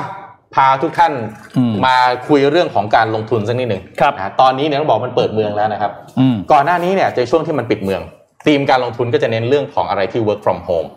[0.55, 1.13] พาทุกท่าน
[1.57, 8.01] อืมมาคุยเรื่องของการลงทุนสักนิดหนึ่งครับนะตอนนี้เนี่ยต้องบอกมันเปิดเมืองแล้วนะครับอืมก่อนหน้านี้เนี่ยในช่วงที่มันปิดเมือง
[8.47, 10.89] ธีมการลงทุนก็จะเน้นเรื่องของอะไรที่ work from home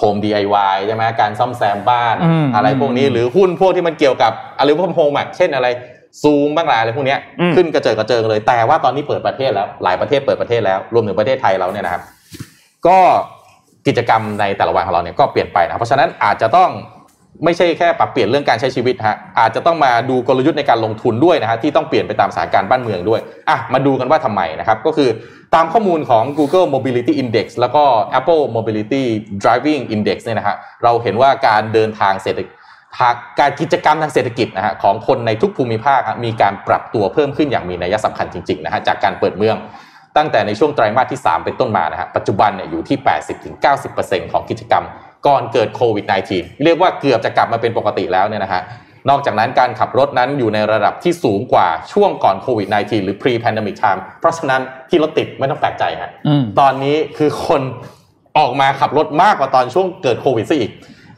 [0.00, 5.66] home DIY ใช่ไหมการซ่อมแซมบ้านอืมอะไรพวกนี้หรือหุ้นพวกที่มันเกี่ยวกับอะไร work from home อะเช่นอะไร
[6.22, 12.02] ซูมบ้างหลายอะไรพวกเนี้ยอืมขึ้นกระเจิงกระเจิงเลย แต่ว่าตอนนี้เปิดประเทศแล้ว หลายประเทศเปิดประเทศแล้วรวมถึงประเทศไทยเราเนี่ยนะครับ
[12.86, 12.98] ก็
[13.86, 16.70] กิจกรรมในแต่ละวันของเราเนี่ยก็เปลี่ยนไปนะครับเพราะฉะนั้นอาจจะต้อง
[17.44, 25.08] ไม่ใช่แค่ปรับเปลี่ยนเรื่องการใช้ชีวิตฮะอาจจะต้องมาดูกลยุทธ์ในการลงทุนด้วยนะฮะที่ต้องเปลี่ยนไปตามสถานการณ์บ้านเมืองด้วยอะมาดูกันว่าทำไมนะครับก็คือ
[25.54, 27.84] ตามข้อมูลของ Google Mobility Index แล้วก็
[28.18, 29.02] Apple Mobility
[29.42, 32.54] Driving Index เนี่ยนะฮะเราเห็นว่าการเดินทางเศรษฐกิจ
[32.98, 39.56] ทางการกิจกรรมทางเศรษฐกิจนะฮะของคนในทุกภูมิภาคมีการปรับตัวเพิ่มขึ้นอย่างมีนัยสำคัญจริงๆนะฮะจากการเปิดเมือง
[40.16, 42.98] ตั้งแต่ในช่วงไตรมาสที่ 3 เป็นต้นมานะฮะปัจจุบันเนี่ยอยู่ที่
[43.64, 44.84] 80-90%ของกิจกรรม
[45.26, 46.04] ก่อนเกิดโควิด
[46.34, 48.62] -19 เรียกว่าเกือบจะกลับมาเป็นปกติแล้วเนี่ยนะฮะ
[49.08, 57.62] นอกจากนั้นการขับรถนั้นอยู่ในระดับที่สูงกว่าช่วงก่อนโควิด -19 หรือ pre pandemic time เพราะฉะนั้นที่รถติดไม่ต้องแปลกใจฮะอืมตอนนี้คือคน
[58.38, 60.70] ออกมาขับรถมากกว่าตอนช่วงเกิดโควิดซะอีก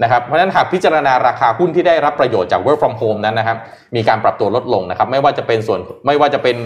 [0.03, 3.59] นะครับเพราะฉะนั้นหากพิจารณาราคาหุ้นที่ได้รับประโยชน์จาก work from home นั้นนะครับ
[3.97, 6.57] มีการปรับตัวลดลงนะครับไม่ว่าจะเป็นส่วนไม่ว่าจะเป็น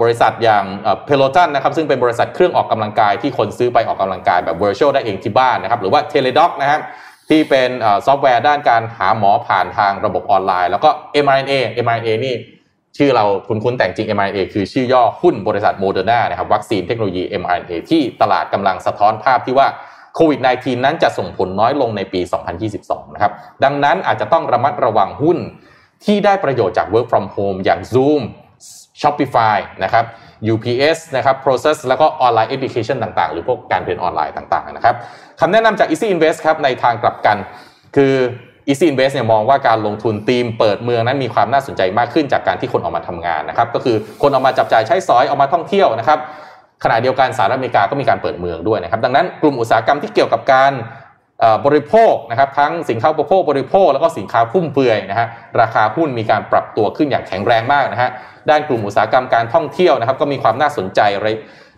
[0.00, 0.64] บริษัทอย่าง
[1.04, 6.80] Peloton นะครับซึ่งเป็นบริษัทเครื่องออกกำลังกายที่คนซื้อไปออกกำลังกายแบบ virtual ได้เองที่บ้านนะครับหรือว่า Teladoc นะครับ
[7.28, 7.70] ที่เป็น
[8.06, 10.90] ซอฟต์แวร์ด้านการหาหมอผ่านทางระบบออนไลน์ แล้วก็
[11.24, 11.52] mRNA
[11.84, 12.34] mRNA นี่
[12.98, 19.68] ชื่อเราคุ้นๆแต่จริง mRNA คือชื่อย่อหุ้นบริษัทโมเดอร์นานะครับวัคซีนเทคโนโลยี mRNA ที่ตลาดกำลังสะท้อนภาพที่ว่า
[20.14, 22.20] โควิด -19 นั้นจะส่งผลน้อยลงในปี
[22.66, 23.32] 2022 นะครับ
[23.64, 25.38] ดังนั้นอาจจะต้องระมัดระวังหุ้น
[26.04, 28.22] ที่ได้ประโยชน์จาก work from home อย่าง Zoom
[29.00, 30.04] Shopify นะครับ
[30.52, 34.96] UPS นะครับ Process แล้วก็ออนไลน์ education ต่างๆ หรือพวกการเรียนออนไลน์ต่างๆ นะครับ
[35.40, 37.36] คำแนะนำจาก Easy Invest ครับ ในทางกลับกัน
[37.96, 38.14] คือ
[38.68, 46.18] Easy Invest เนี่ยมองว่าการลงทุนทีมเปิดเมืองนั้นมีความน่าสนใจมากขึ้นจากการที่คนออกมาทำงานนะครับ ก็คือคนออกมาจับจ่ายใช้สอยออกมาท่องเที่ยวนะครับ
[46.84, 50.72] ขณะเดียวกันสหรัฐอเมริกาก็มีการเปิดเมืองด้วยนะครับ ดังนั้นกลุ่มอุตสาหกรรมที่เกี่ยวกับการ
[51.40, 55.26] เอ่อบริโภคนะครับทั้งสินค้าอุปโภคบริโภค แล้วก็สินค้าฟุ่มเฟือยนะฮะ
[55.60, 58.10] ราคาหุ้นมีการปรับตัวขึ้นอย่างแข็งแรงมากนะฮะ
[58.50, 61.28] ด้านกลุ่มอุตสาหกรรมการท่องเที่ยวนะครับก็มีความน่าสนใจใน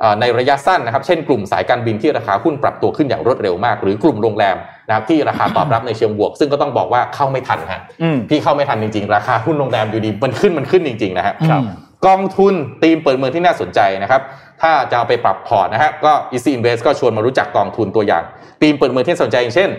[0.00, 4.56] เอ่อในระยะสั้นนะครับเช่นกลุ่มสายการบินที่ราคาหุ้นปรับตัวขึ้นอย่างรวดเร็วมาก หรือกลุ่มโรงแรม
[4.88, 11.62] นะครับที่ราคาตอบรับในเชิงบวก ซึ่งก็ต้องบอกว่าเข้าไม่ทันฮะอืมพี่เข้าไม่ทันจริงๆ ราคาหุ้นโรงแรมอยู่ดีมันขึ้นมันขึ้นจริงๆนะฮะครับ
[12.06, 14.20] กองทุนทีมเปิดเมืองที่น่าสนใจนะครับ
[14.62, 18.24] ถ้าจะเอาไปปรับพอร์ตนะฮะก็ Easy Invest ก็ชวนมารู้จักกองทุนตัวอย่าง
[18.60, 19.70] ธีมเปิดเมืองที่สนใจอย่างเช่น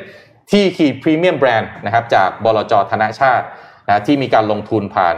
[0.52, 3.46] T ขีด Premium Brand นะครับจากบลจธนชาติ
[3.88, 5.16] นะที่มีการลงทุนผ่าน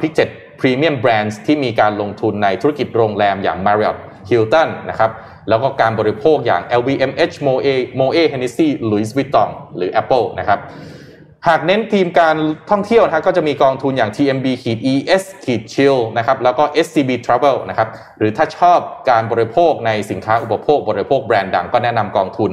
[0.00, 0.28] Pictet
[0.60, 3.98] Premium Brand ที่มีการลงทุนในธุรกิจโรงแรมอย่าง Marriott
[4.30, 5.10] Hilton นะครับ
[5.48, 10.60] แล้วก็การบริโภคอย่าง LVMH Moët Moët Hennessy Louis Vuitton หรือ Apple นะครับ
[11.48, 12.36] หากเน้นธีมการ
[12.70, 17.88] ท่องเที่ยวนะครับก็จะมีกองทุนอย่าง TMB ขีด ES ขีด Chill นะครับแล้วก็ SCB Travel นะครับ
[18.18, 18.80] หรือถ้าชอบ
[19.10, 22.50] การบริโภคในสินค้าอุปโภค บริโภคแบรนด์ดังก็แนะนำกองทุน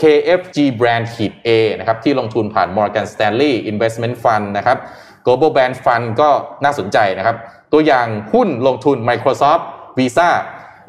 [0.00, 4.78] KFG Brand ขีด A นะครับที่ลงทุนผ่าน Morgan Stanley Investment Fund นะครับ
[5.26, 6.30] Global Brand Fund ก็
[6.64, 7.36] น่าสนใจนะครับ
[7.72, 9.64] ตัวอย่างหุ้นลงทุน Microsoft
[9.98, 10.30] Visa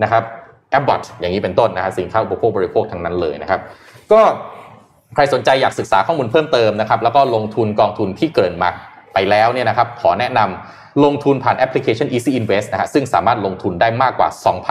[0.03, 0.23] นะครับ
[0.77, 3.59] Abbott อย่างนี้เป็นต้นนะฮะสินค้าอุปโภคบริโภคทั้งนั้นเลยนะครับ
[4.13, 4.21] ก็
[5.15, 8.69] ใครสนใจอยากศึกษาข้อมูลเพิ่มเติมนะครับแล้วก็ลงทุนกองทุนที่เกริ่นมา
[9.13, 14.29] ไปแล้วเนี่ยนะครับขอแนะนำลงทุนผ่านแอปพลิเคชัน Easy Invest นะฮะซึ่งสามารถลงทุนได้มากกว่า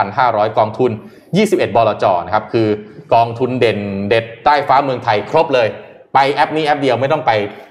[0.08, 0.90] 2,500 กองทุน
[1.32, 2.68] 21 บลจนะครับคือ
[3.14, 3.78] กองทุนเด่น
[4.08, 5.68] เด็ดใต้ฟ้าเมืองไทยครบเลย
[6.14, 7.30] ไปแอปนี้แอปเดียวไม่ต้องไป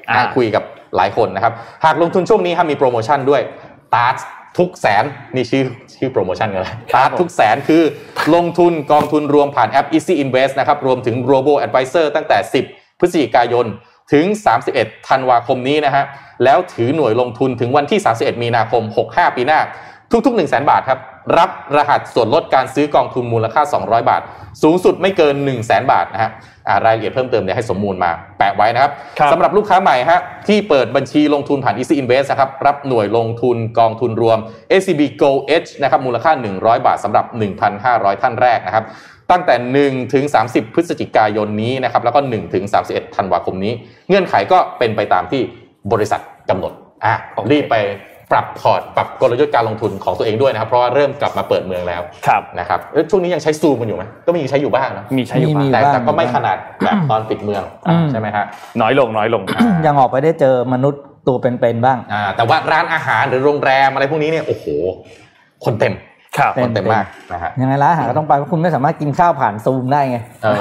[0.10, 0.64] อ่าคุยกับ
[0.96, 1.54] หลายคนนะครับ
[1.86, 3.42] หากลงทุนช่วงนี้ครับมีโปรโมชั่นด้วย
[3.94, 4.14] ตาร์
[4.58, 5.04] ทุกแสน
[5.36, 5.64] นี่ชื่อ
[5.97, 7.84] ชื่อโปรโมชั่นกันเลยตาร์ทุกแสนคือ
[8.36, 12.38] ลงทุนกองทุนรวมผ่านแอป Easy Invest นะครับรวมถึง Robo Advisor ตั้งแต่
[12.70, 13.66] 10 พฤศจิกายน
[14.14, 14.26] ถึง
[14.68, 16.04] 31 ธันวาคมนี้นะฮะ
[16.43, 19.60] แล้วถือหน่วยลงทุนถึงวันที่ 31 มีนาคม 65 ปีหน้า
[20.26, 20.99] ทุกๆ 1 0 0 0 0แบาทครับ
[21.38, 24.22] รับรหัสส่วนลดการซื้อกองทุนมูลค่า 200 บาท
[24.64, 26.32] สูงสุดไม่เกิน 1 0 0 0 0แบาทนะฮะ
[26.68, 34.38] อ่ารายละเอียดเพิ่มเติมเนี่ยให้สมมูลมาแปะไว้นะครับครับสำหรับลูกค้าใหม่ฮะที่เปิดบัญชีลงทุนผ่าน Easy Invest นะครับรับหน่วยลงทุนกองทุนรวม
[34.80, 37.26] SCB Go Edge นะครับมูลค่า 100 บาทสำหรับ
[37.74, 38.86] 1,500 ท่านแรกนะครับ
[39.32, 43.74] ตั้งแต่ 1 ถึง 30 พฤศจิกายนนี้นะครับแล้วก็ 1 ถึง 31 ธันวาคมนี้
[44.07, 45.41] เงื่อนไขก็เป็นไปตามที่
[45.91, 46.72] บริษัทกำหนด
[47.05, 47.76] อะโอเครีบไป
[48.34, 58.46] ปรับพอร์ตปรับกลยุทธ์การลงทุนของตัวเองด้วยนะครับ เพราะว่าเริ่มกลับมาเปิดเมืองแล้วครับนะครับเอ้ยช่วงนี้ยังใช้ซูมกันอยู่ไหมก็มีใช้อยู่บ้างนะมีใช้อยู่มีบ้างแต่บ้างแต่ก็ไม่มีบ้างขนาดแบบตอนปิดเมืองอืมใช่ไหมฮะ
[58.82, 59.42] น้อยลงน้อยลง
[59.86, 64.66] ยังออกไปได้เจอมนุษย์ตัวเป็นๆบ้างอ่าแต่ว่าร้านอาหารหรือโรงแรมอะไรพวกนี้เนี่ยโอ้โห
[65.66, 65.94] คนเต็ม
[66.38, 70.58] ครับเต็คนเต็มมากนะฮะยังไงร้านอาหารก็ต้องไปเพราะคุณไม่สามารถกินข้าวผ่านซูมได้ไงเออ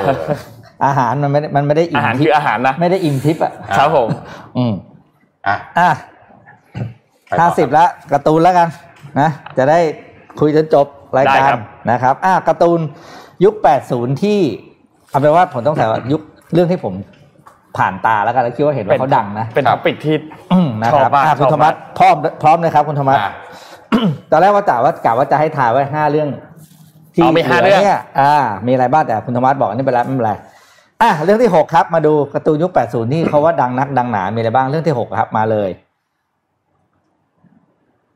[0.86, 4.08] อาหารมันไม่ได้มันไม่ได้อิ่มทิพอย์อาหารคืออาหารนะไม่ได้อิ่มทิพย์อะครับผม
[4.56, 4.72] อืม
[5.48, 6.11] อะอะไปต่อ
[7.40, 8.68] ห้าสิบละการ์ตูนแล้วกัน
[9.20, 9.78] นะจะได้
[10.40, 11.60] คุยจนจบรายได้การครับ
[11.90, 12.80] นะครับอะการ์ตูน
[13.44, 13.54] ยุค
[13.88, 14.38] 80 ที่
[15.10, 16.20] เอาเป็นว่าผมต้องใส่ว่ายุค
[16.54, 16.94] เรื่องที่ผม
[17.76, 20.16] ผ่านตาแล้วกันแล้วคิดว่าเห็นว่าเขาดังนะ เป็น topic ที่
[20.52, 23.32] อืมนะชอครับบมากอะคุณชธอบรรมมากพร้อมพร้อมเลยครับคุณธรรมะอะ
[24.30, 26.28] ตอนแรกว่ากะว่ากะว่าจะให้ถ่ายไว้ห้าเรื่อง
[27.14, 28.34] เอามีห้าเรื่องเนี่ยอ่า
[28.66, 30.32] มีอะไรบ้างแต่คุณธรรมะบอกอันนี้ไปแล้วไม่เป็นไร
[31.02, 35.70] อะเรื่องที่หกครับมาดูการ์ตูนยุค 80 นี่เขาว่าดังนักดังหนา มีอะไรบ้างเรื่องที่หกครับมาเลย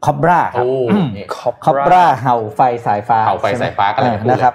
[0.05, 1.27] คอบราครับโอ้อืมนี่
[1.65, 4.55] คอบราเห่าไฟสายฟ้าเห่าไฟสายฟ้ากันเลยออพูดเลยนะครับ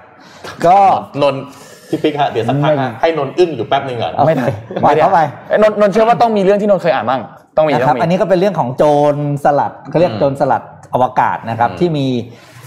[0.66, 0.78] ก็
[1.22, 1.44] นนท์
[1.90, 4.48] พี่ปิ๊กฮะเดี๋ยวสักพักไม่ฮะให้นนท์อึ้งอยู่แป๊บหนึ่งก่อนเอาไม่ได้
[4.84, 5.20] ปล่อยเข้าไป
[5.52, 7.22] อ้ยนนท์นนท์เชื่อว่าต้องมีเรื่องที่นนท์เคยอ่านบ้าง
[7.58, 8.84] ต้องมีนะคต้รัองมีอันนี้ก็เป็นเรื่องของโจ
[9.14, 10.64] รสลัดเขาเรียกอืมโจรสลัด
[10.94, 12.08] อวกาศนะครับอืมที่มี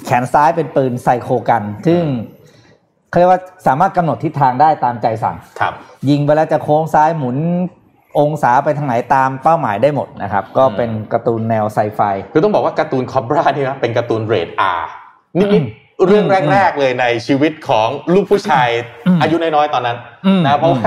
[0.05, 2.03] แขนซ้ายเป็นปืน Psycho Gun ซึ่ง
[3.11, 5.73] เขาเรียกว่าสามารถกำหนดทิศทางได้ตามใจสั่งครับ
[6.11, 7.37] ยิงไปแล้วจะโค้งซ้ายหมุน
[8.19, 12.01] องศาไปทางไหนตามเป้าหมายได้หมดนะครับ ก็อืมเป็นการ์ตูนแนวไซไฟ
[12.33, 14.89] คือต้องบอกว่าการ์ตูนคอบรานี่นะเป็นการ์ตูนเรทอาร์
[15.39, 18.69] นิดๆเรื่องแรก ๆ เลยในชีวิตของลูกผู้ชาย
[19.07, 19.97] อืมอายุน้อยๆตอนนั้น
[20.27, 20.83] อืมนะเพราะว่า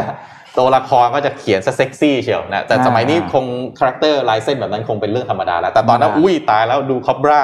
[0.57, 3.45] ตัวละครก็จะเขียนซะเซ็กซี่เชียวนะแต่อ่าสมัยนี้คง
[3.77, 7.41] คาแรคเตอร์ลายเส้นแบบนั้นคงเป็นเรื่องธรรมดาแล้ว แต่ตอนนั้นธรรมดาอุ้ยตายแล้วดูคอบรา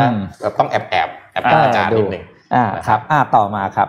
[0.00, 2.24] นะอืมแบบต้องแอบแอบๆแอบแอบอาจารย์นิดหนึ่ง
[2.54, 3.88] อ่านะครับอ่าต่อมาครับ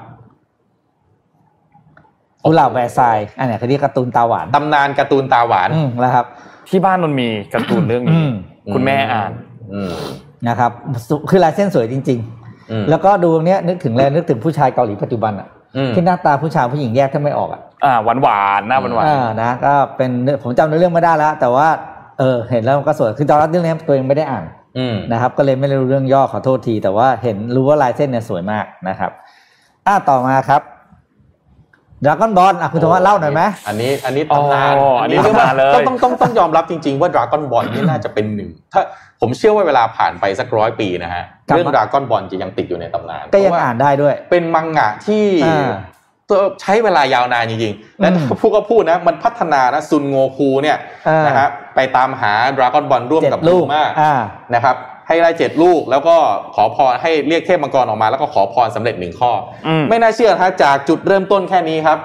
[2.46, 6.26] กุหลาบแวร์ซายส์อันเนี้ยเขาเรียกการ์ตูนตาหวานตำนานการ์ตูนตาหวานอืมแล้วครับ
[6.70, 8.32] ที่บ้านนนท์มีการ์ตูนเรื่องนี้อืม
[8.74, 9.32] คุณแม่อ่าน
[9.74, 9.94] อืม
[10.48, 10.72] นะครับ
[11.08, 12.20] สุคือลายเส้นสวยจริง
[12.72, 21.68] อืมๆแล้วก็ดูตรงเนี้ยนึกถึงเลยนึกถึงผู้ชายเกาหลีปัจจุบันอะอืมที่หน้าตาผู้ชายผู้หญิงแยกแทบไม่ออกอะอ่าหวานหวานๆหน้าหวานหวานอ่านะก็เป็นเนื้อผมจำเนื้อเรื่องไม่ได้แล้ว แต่ว่า
[22.20, 24.46] เออเห็นแล้วมันก็สวยคือตอนรับเรื่องนี้ตัวเองไม่ได้อ่าน
[24.78, 29.12] อืมนะครับ ก็เลยไม่ได้รู้เรื่องย่อขอโทษที แต่ว่าเห็นรู้ว่าลายเส้นเนี่ยสวยมากนะครับ
[29.88, 30.62] อ่าต่อมาครับ
[32.06, 38.82] ดราก้อนบอลอะคุณธวัฒน์เล่าหน่อยไหมอันนี้อันนี้อ๋อตำนานอันนี้เรียกว่าตำนานเลยต้องต้องต้องต้องยอมรับจริง ๆ ว่าดราก้อนบอลนี่น่าจะเป็นหนึ่งถ้า
[39.22, 45.72] ผมเชื่อว่าเวลาผ่านไปสักร้อยปีนะฮะครับเรื่องดราก้อนบอลจะยังติดอยู่ในตำนานก็ยังเพระว่อ่านได้ด้วย เป็นมังงะที่อ่า
[46.30, 50.78] ตัวใช้เวลายาวนานจริงๆ และอืมพูดก็พูดนะ มันพัฒนานะซุนโงคูเนี่ย
[51.08, 54.14] อ่านนะฮะไปตามหาดราก้อนบอลร่วมเจ็ดกับลูกมาอ่า
[54.56, 54.76] นะครับ
[55.08, 56.16] ให้ได้เจ็ดลูก แล้วก็
[56.56, 59.32] ขอพรให้เรียกเทพมังกรออกมา แล้วก็ขอพรสำเร็จหนึ่งข้อ
[59.68, 61.98] อมไม่น่าเชื่อนะฮะจากจุดเริ่มต้นแค่นี้ครับ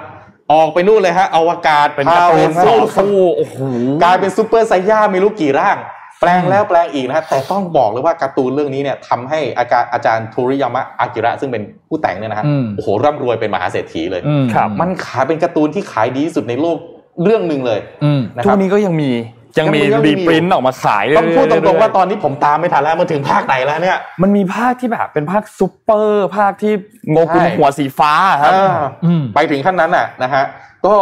[0.53, 3.57] ออกไปนู่นเลยฮะอวกาศเป็นการ์ตูนพาต่ไปอสู้โอ้โห
[4.03, 5.77] กลายเป็นซูเปอร์ไซย่าไม่รู้กี่ร่าง
[6.21, 16.77] แปลงแล้วแปลงอีกนะฮะแต่ต้องบอกเลยว่าการ์ตูนเรื่องนี้เนี่ยทำให้อาจารย์อาจารย์ทูริยามะอากิระซึ่งเป็นผู้แต่งเนี่ยนะฮะอืมโอ้โหร่ำรวยเป็นมหาเศรษฐีเลยอืมครับมันขายเป็นการ์ตูนที่ขายดีที่สุดในโลก
[17.23, 19.11] เรื่องหนึ่งเลยอืมนะคช่วรับงนี้ก็ยังมี
[19.57, 26.73] ยังมียังมีรีปรินต์ออกมาขายเยๆต้องพูดตรงๆเยๆว่าตอนนี้ผมตามไม่ทันแล้วมันถึงภาคไหนแล้วเนี่ย มันมีภาคที่แบบเป็นภาคซูเปอร์ภาคที่
[27.11, 30.43] โงกุลใช่หัวสีฟ้าครับอ่าอืมไปถึงขั้นนั้นน่ะนะฮะ
[30.85, 30.93] ก็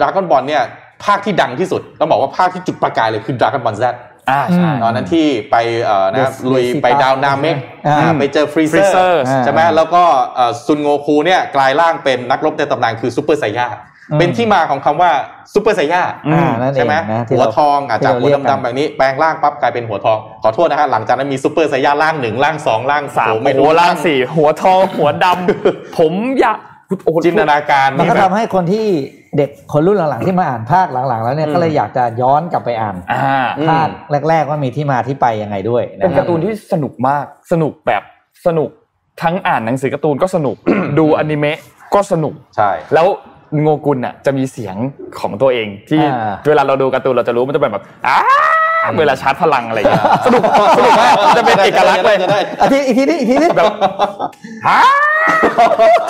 [0.00, 0.62] ดราก้อนบอลเนี่ย
[1.04, 3.84] ภาคที่ดังที่สุดต้องบอกว่าภาคที่จุดประกายเลยคือดราก้อนบอลแซ
[4.30, 7.56] อ่าใช่อืมตอนนั้นที่ไปเอ่อนะ Yes, ลุย Yes, ไปดาวนาเมก
[7.86, 10.02] อ่าอ่าไปเจอฟรีเซอ Freezer ร์อ่าใช่ไหมแล้วก็
[10.34, 15.10] เอ่อซุนโงคูเนี่ยกลายร่างเป็นนักรบในตำนานคือซูเปอร์ไซย่าอืม เป็นที่มาของคำว่า
[15.54, 26.58] ซูเปอร์ไซย่าอืมอ่านั่นเอใช่งไหมนะที่หัวเราทองอาจจากที่หัเราวเรียกกันดำๆแบบนี้แปลงร่างปั๊บกลายเป็นหัวทอง ขอโทษนะฮะหลังจากนั้นมีซูเปอร์ไซย่าร่างหนึ่งร่างสองร่างสามโอ้โอ้ไม่โหรู้ล่างสี่หัวทองหัวดำผมอยาก
[27.04, 28.86] โอ้โหจินตนาการมันก็แบบทำให้คนที่
[29.36, 33.88] เด็กคนรุ่นหลังๆที่มาอ่านภาคหลังๆ แล้วเนี่ยอืมก็เลยอยากจะย้อนกลับไปอ่านอ่าอืมภาค
[34.28, 38.02] แรกๆว่ามีที่มาที่ไปยังไงด้วยนะเป็นครักาบร์ตูนที่สนุกมากสนุกแบบ
[38.46, 38.70] สนุก
[39.22, 40.56] ทั้งอ่านหนังสือการ์ตูนก็สนุก
[40.98, 41.58] ดูอนิเมะ
[41.94, 43.06] ก็สนุกใช่แล้ว
[43.62, 44.76] โงกุลน่ะจะมีเสียง
[45.20, 48.18] ของตัวเองที่อ่าเวลาเราดูการ์ตูนเราจะรู้มันจะเป็นแบบอ้า
[48.98, 50.42] เวลาชาร์จพลังอะไรอย่างเงี้ยสนุก
[50.78, 53.66] สนุกมากจะเป็นเอกลักษณ์เลยจะได้อาทีอีกทีนี้อีกทีนี้แบบ
[54.68, 54.80] ฮะ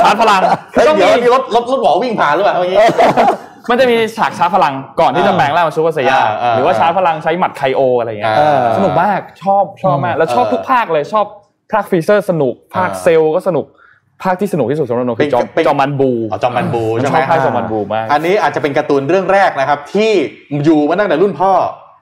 [0.00, 0.40] ชาร์จพลัง
[0.72, 2.78] เฮ้ยต้องเดี๋ยวมีมีรถรถรถหวอวิ่งผ่านหรือเปล่าเมื่อกี้
[3.70, 11.26] มันจะมีฉากชาร์จพลังก่อนที่จะแปลงร่างเป็นซูเปอร์ไซย่าอ่าอ่าหรือว่าชาร์จพลังใช้หมัดไคโออะไรอย่างเงี้ยอ่าสนุกมากชอบชอบมากแล้วชอบเออทุกภาคเลยชอบ
[11.72, 13.66] ภาคฟรีเซอร์สนุกภาคอ่าเซลล์ก็สนุก
[14.22, 20.12] ภาคที่สนุกที่สุดสำหรับนนท์คือจอมเป็นจอมมารบูอ๋อจอมมารบูใช่ไหมผมชอบภาคจอมมารบูมากอันนี้อาจจะเป็นการ์ตูนเรื่องแรกนะครับ ที่
[20.64, 21.52] อยู่มาตั้งแต่รุ่นพ่อ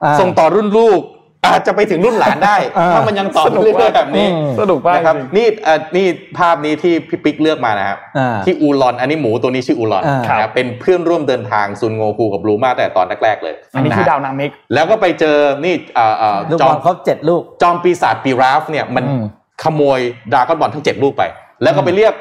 [0.03, 1.01] อาส่งต่อรุ่นลูก
[1.47, 6.07] อาจจะไปถึงรุ่นหลานได้อ่าถ้ามันยังต่อเรื่อยๆแบบนี้อืมสนุกมากนะครับจริงนี่เอ่อนี่
[6.37, 19.23] ภาพนี้ที่พี่ปิ๊กเลือกมานะครับอ่าที่อูลอนอันนี้หมูตัวนี้ชื่ออูลอนอ่านะครับเป็นเพื่อนร่วมเดินทางซุนโงคูกับบลูมาแต่ตอนแรกๆเลย อันนี้คือนะดาฮะวนามิกแล้วก็ไปเจอนี่เอ่อเอ่อลูกจบออมลครบเจ็ดลูกจอมปีศาจปีราฟเนี่ยมันอืม
[19.63, 19.99] ขโมย
[20.33, 21.23] ดราก้อนบอลทั้งเจ็ดลูกไป
[21.63, 22.13] แล้วก็ไปเรียก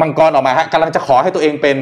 [0.00, 1.76] มังกรออกมาฮะกำลังจะขอให้ตัวเองเป็น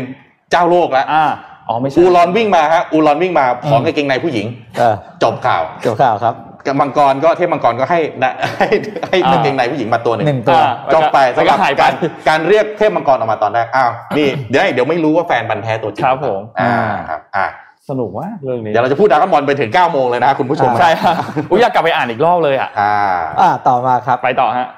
[0.51, 1.25] เจ้าโลกแล้วอ่า
[1.69, 4.47] อ๋อไม่ใช่อูรอนวิ่งมาฮะอูรอนวิ่งมาขอกางเกงในผู้หญิง
[4.79, 6.35] เออจบข่าวเกี่ยวข่าวครับ
[6.67, 8.69] กับมังกรก็เทพมังกรก็ให้นะให้
[9.09, 11.93] ให้อ่ากางเกงในผู้หญิงมาตัวหนึ่งหนึ่งตัวอ่าจบไปแล้สำวหก็รับหายไปการ
[12.29, 16.75] การเรียกเทพมังกรออกมาตอนแรกอ้าวนี่เดี๋ยวเดี๋ยวไม่รู้ว่าแฟนบันธุ์แท้ตัวจริงครับผมอ่า
[17.09, 17.47] ครับอ่า
[17.89, 21.15] สนุกมากเรื่องนี้เดี๋ยวเราจะพูดดราก้อนบอลไปถึง9โมงเลยนะคุณผู้ชมอ่าใช่ฮะ
[21.51, 22.95] อุ้ยอยากกลับไปอ่านอีกรอบเลยอะอ่า
[23.41, 24.69] อ่าต่อมาครับไปต่อฮะ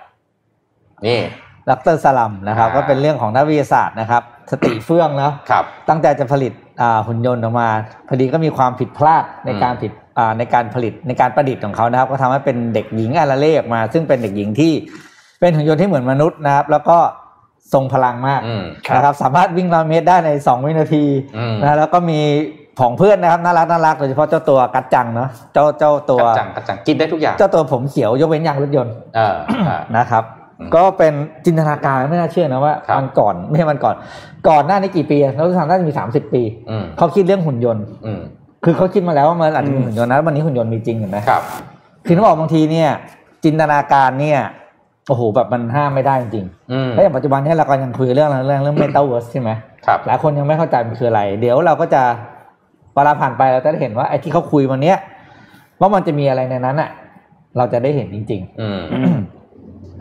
[1.07, 1.19] นี่
[1.71, 7.69] ดรสลัมนะครับอ่าก็เป็นเรื่องของนักวิทยาศาสตร์นะครับ สติเฟื่องเนาะครับตั้งใจจะผลิตอ่าหุ่นยนต์ออกมา
[8.09, 14.73] พอดีก็มีความผิดพลาดในการผิดอ่าในการผลิตในการประดิษฐ์ของเขานะครับ ก็ทำให้เป็นเด็กหญิงอาราเล่ออกมา ซึ่งเป็นเด็กหญิงที่
[15.41, 16.99] เป็นหุ่นยนต์ที่เหมือนมนุษย์นะครับ แล้วก็
[17.73, 18.65] ทรงพลังมากอืม
[18.95, 21.05] นะครับ สามารถวิ่งร้อยเมตรได้ใน 2 วินาที
[21.37, 22.21] อืมนะแล้วก็มี
[22.79, 29.37] ผองเพื่อนนะครับน่ารักน่ารักโดยเฉพาะเจ้าตัวกัดจังเนาะเจ้าเจ้าตัวกระจังกระจังกินได้ทุกอย่าง เจ้าตัวผมเขียวยกเว้นยางรถยนต์เออ
[29.69, 30.36] อ่านะครับอืม
[30.75, 31.13] ก็เป็น
[31.45, 33.95] จินตนาการไม่น่าเชื่อนะว่าครับมันก่อนไม่ใช่มันก่อน
[34.49, 38.21] ก่อนหน้านี้กี่ปีอะเราทำน่าจะมีสามสิบปีอืมเขาคิดเรื่องหุ่นยนต์อืม
[38.65, 41.43] คือเขาคิดมาแล้วว่ามันอาจจะมีอืมหุ่นยนต์นะวันนี้หุ่นยนต์มีจริงเห็นไหมครับ
[42.07, 42.89] คือต้องบอกบางทีเนี่ย
[43.45, 44.39] จินตนาการเนี่ย
[45.09, 49.51] โอ้โหแบบมันห้ามไม่ได้จริงอืมๆแล้วอย่างปัจจุบันเนี่ยเราก็ยังคุยเรื่องเรื่องเรื่องเมตาเวิร์สใช่ไหม
[49.87, 52.03] ครับหลายคนยังไม่เข้าใจมันคืออะไร เดี๋ยวเราก็จะ
[52.95, 54.97] เวลาผ่านไปเราจะได้เห็นว่าไอ้ที่เขาคุยวันเนี้ย
[55.81, 56.91] ว่ามันจะมีอะไรในนั้นอะ
[57.57, 59.11] เราจะได้เห็นจริงอืมอะ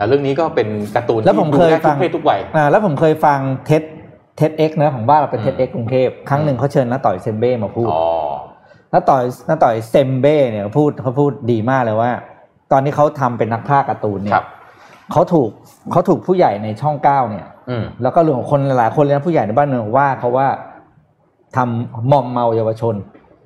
[0.08, 8.04] เรื่องนี้ก็เป็นการ์ตูนแล้วผมเคยที่ดูได้ฟัทุงกเพศทุกวัยๆอ่าแล้วผมเคยฟัง TED TEDx นะของบ้านเราเป็นอืมเท็ดเอ็กกรุงเทพครั้งหนึ่งเขาเชิญน้าต่อยเซมเบ้มาพูดอ๋อ
[8.92, 12.10] น้าต่อยน้าต่อยเซมเบ้เนี่ยเขาพูดเขาพูดดีมากเลยว่า
[12.72, 14.46] ตอนที่เขาทำเป็นนักพากย์การ์ตูนเนี่ยครับ
[15.12, 15.50] เขาถูก
[15.92, 20.48] เขาถูกผู้ใหญ่ในช่องเก้าเนี่ยอืมแล้วก็รวมคนหลายๆคนเลยนะผู้ใหญ่ในบ้านเมืองว่าเขาว่า
[21.56, 22.94] ทำมอมเมาเยาวชน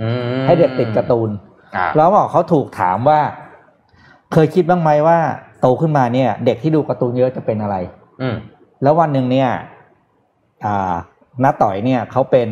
[0.03, 0.09] อื
[0.41, 1.31] มให้เด็กติดการ์ตูน
[1.77, 3.21] อ่าแล้วบอกเขาถูกถามว่า
[4.33, 5.19] เคยคิดบ้างไหมว่า
[5.61, 7.77] โตขึ้นมาเนี่ย เด็กที่ดูการ์ตูนเยอะจะเป็นอะไร
[8.23, 8.37] อืม
[8.83, 9.49] แล้ววันหนึ่งเนี่ย
[10.65, 10.95] อ่า
[11.43, 12.49] น้าต่อยเนี่ยเขาเป็น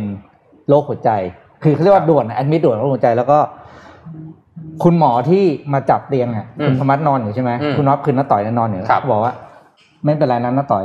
[0.68, 1.10] โรคหัวใจ
[1.62, 3.38] คือเขาเรียกว่าด่วนแอดมิดด่วนโรคหัวใจแล้วก็
[4.82, 9.34] คุณหมอที่มาจับเตียงอะคุณธรรมัสนอนอยู่ใช่ไหมคุณน็อตคือน้าต่อยเนี่ยนอนอยู่เขาบอกว่า
[10.04, 10.84] ไม่เป็นไรนะน้าต่อย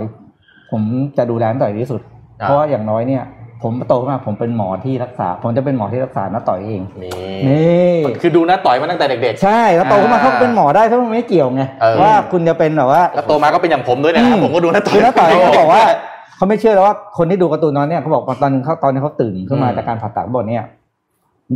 [0.71, 0.81] ผม
[1.17, 2.01] จะดูแลน้าต่อยดีที่สุด
[2.37, 3.23] เพราะว่าอย่างน้อยเนี่ย
[3.63, 7.13] ผมโตขึ้นมาผมเป็นหมอที่รักษา ผมจะเป็นหมอที่รักษาน้าต่อยเองนี่
[7.49, 15.83] นี่คือดูนะต่อยมาตั้งแต่เด็กใช่แล้วโตขึ้นมาอ่าเขาก็เป็นหมอได้ถ้ามันไม่เกี่ยวไงเออว่าคุณจะเป็นแบบว่าๆแล้วโตมาก็เป็นอย่างผมด้วยนะอืมผมก็ดูนะต่อยคือน้าต่อยเขาบอกว่า
[16.35, 20.63] เขาไม่เชื่อแล้วว่าคนที่ดูการ์ตูนน้อยเนี่ยเขาบอกว่าตอนนึงเขาตอนนี้เขาตื่นขึ้นมาอืมจากการผ่าตัดบอกเนี่ย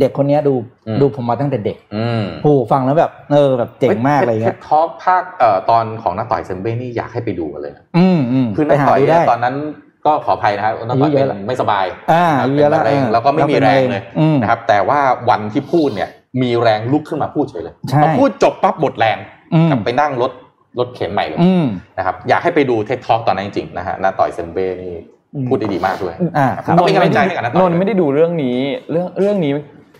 [0.00, 0.54] เด็กคนเนี้ยดู
[0.86, 9.54] อืมดูผมมาตั้งแต่เด็กอืมโอ้โหฟังแล้วแบบเออแบบเจ๋งมากอะไรเงี้ยtalk ภาคเอ่อตอนของน้าต่อยเซมเบ้นี่อยากให้ไปดูกันเลยนะอืมอืมคือไปน้าหาต่อยเนี่ยตอนนั้น
[10.06, 16.08] ก็ขออภัยนะครับน้าต่อยอายุเยเป็อะนแล้วไม่สบายอ่าอายุเยอะแล้วเป็นมะเร็งเออแล้วก็ไม่มีแล้วเป็นแรงมะเร็งอืมนะครับ แต่ว่าวันที่พูดเนี่ย
[16.42, 19.18] มีแรงลุกขึ้นมาพูดเฉยเลยใช่พอพูดจบปั๊บหมดแรง
[19.54, 20.32] อืมกลับไปนั่งรถ
[20.78, 21.66] รถเข็นใหม่เลยอืม
[21.98, 24.94] นะครับอยากให้ไปดูเท็ดทอ k ตอนนั้นจริงๆนะฮะน้าต่อยเซมเบ้นี่
[25.48, 28.58] พูดได้ดีมากด้วยอ่าครับต้องเป็นกำลังใจให้กับน้าต่อยนนท์ไม่ได้ดูเรื่องนี้
[28.90, 29.52] เรื่องเรื่องนี้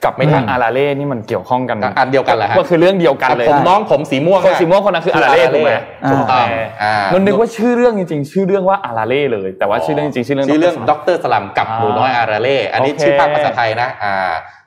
[0.04, 5.72] กับไม่ทันอาราเล่นี่มันเกี่ยวข้องกันอันเดียวกันแหละฮะก็คือเรื่องเดียวกันเลยผมน้องผมสีม่วงคนสีม่วงคนนั้นคืออาราเล่ถูกไหม
[6.04, 6.46] อ่าถูกต้อง
[6.82, 11.16] อ่านนท์นึกว่าชื่อเรื่องจริงๆ ชื่อเรื่องว่าอาราเล่เลย แต่ว่าชื่อเรื่องจริงๆชื่อเรื่องชื่อเรื่อง Dr.
[11.16, 14.14] Slump กับอ่าหนูน้อยอาราเล่อันนี้โอเคชื่อภาคภาษาไทยนะอ่า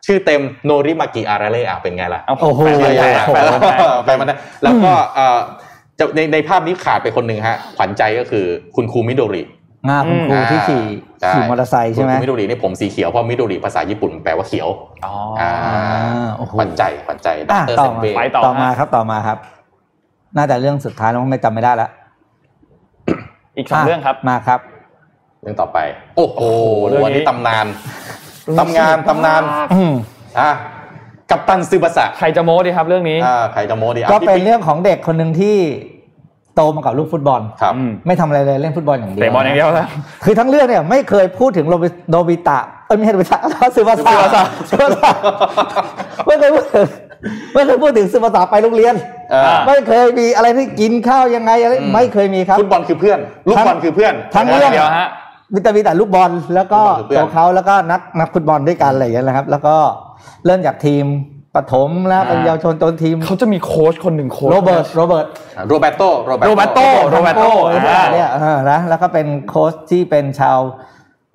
[0.06, 5.40] ชื่อเต็มโนริมากิอาราเล่อะเป็นไงล่ะเอาโอ้โหแปลใหญ่แปลๆแปลไปมันนะแล้วก็เอ่อ
[6.00, 9.44] จะในในภาพนี้ขาดไปคนหนึ่งฮะขวัญใจก็คือคุณครูมิโดริ
[9.90, 10.84] งาคุณครูที่ขี่
[11.22, 14.70] ใช่ขี่มอเตอร์ไซค์ใช่ไหมคุณครูมิโดรินี่ผมสีเขียวเพราะมิโดริภาษาญี่ปุ่นแปลว่าเขียว
[15.06, 15.52] อ๋ออ่า
[16.38, 19.38] โอ้โหขวัญใจขวัญใจดอะรต่อเซนมาเบ้ไปต่อต่อมาฮะครับต่อมาครับ
[20.38, 21.90] น่าจะเรื่องสุดท้ายแล้วไม่จำไม่ได้แล้ว
[23.58, 24.60] อีกสองเรื่องครับมาครับ
[25.42, 25.78] เรื่องต่อไป
[26.18, 26.40] โอ้โห
[26.88, 27.66] เรื่องนี้วันนี้ตำนาน
[28.60, 29.42] ตำงานตำนาน
[29.74, 29.94] อืม
[30.40, 30.52] อะ
[31.30, 35.58] กัปตันซึบาสะใครจะโม้ดีครับเรื่องนี้อ่าใครจะโมดีอะก็เป็นพี่ปิ๊เรื่องของเด็กคนหนึ่งที่
[36.56, 39.88] โตมากับลูกฟุตบอลครับอืมไม่ทำอะไรเลยเล่นฟุตบอลอย่างเดียวเตะบอลอย่างเดียวแล้ว
[40.24, 43.40] คือทั้งเรื่องเนี่ยไม่เคยพูดถึงโรบิโนบิตะเอ้ยไม่ใช่โนบิตะ
[43.76, 45.12] ซื้อมาซาซึบาสะซื้อมาซา
[46.26, 46.88] ไม่เคยพูดถึง
[47.54, 48.96] ไม่เคยพูดถึงสื่อภาษาไปโรงเรียน
[49.32, 55.10] เออไม่เคยมีอะไรที่กินข้าวยังไงอะไรอืมไม่เคยมีครับฟุตบอลคือเพื่อน ลูกบอลคือเพื่อน ทั้งเรื่องเดียวฮะ
[55.54, 59.76] มีแต่มีแต่ลูกบอลแล้วก็ลูกบอลคือเพื่อนตัวเขาแล้วก็นักนักฟุตบอลด้วยกันอะไรอย่างเงี้ยนะครับ แล้วก็
[60.46, 61.06] เริ่มจากทีม
[61.56, 65.28] ปฐมแล้วเป็นเยาวชนจนทีมเขาจะมีโค้ชคนหนึ่งโค้ชโรเบิร์ตโรเบิร์ต
[65.68, 66.80] โรเบโตโรโรเบโต
[67.10, 70.60] โรเบโตอ่าเนี่ยเออนะแล้วก็เป็นโค้ชที่เป็นชาว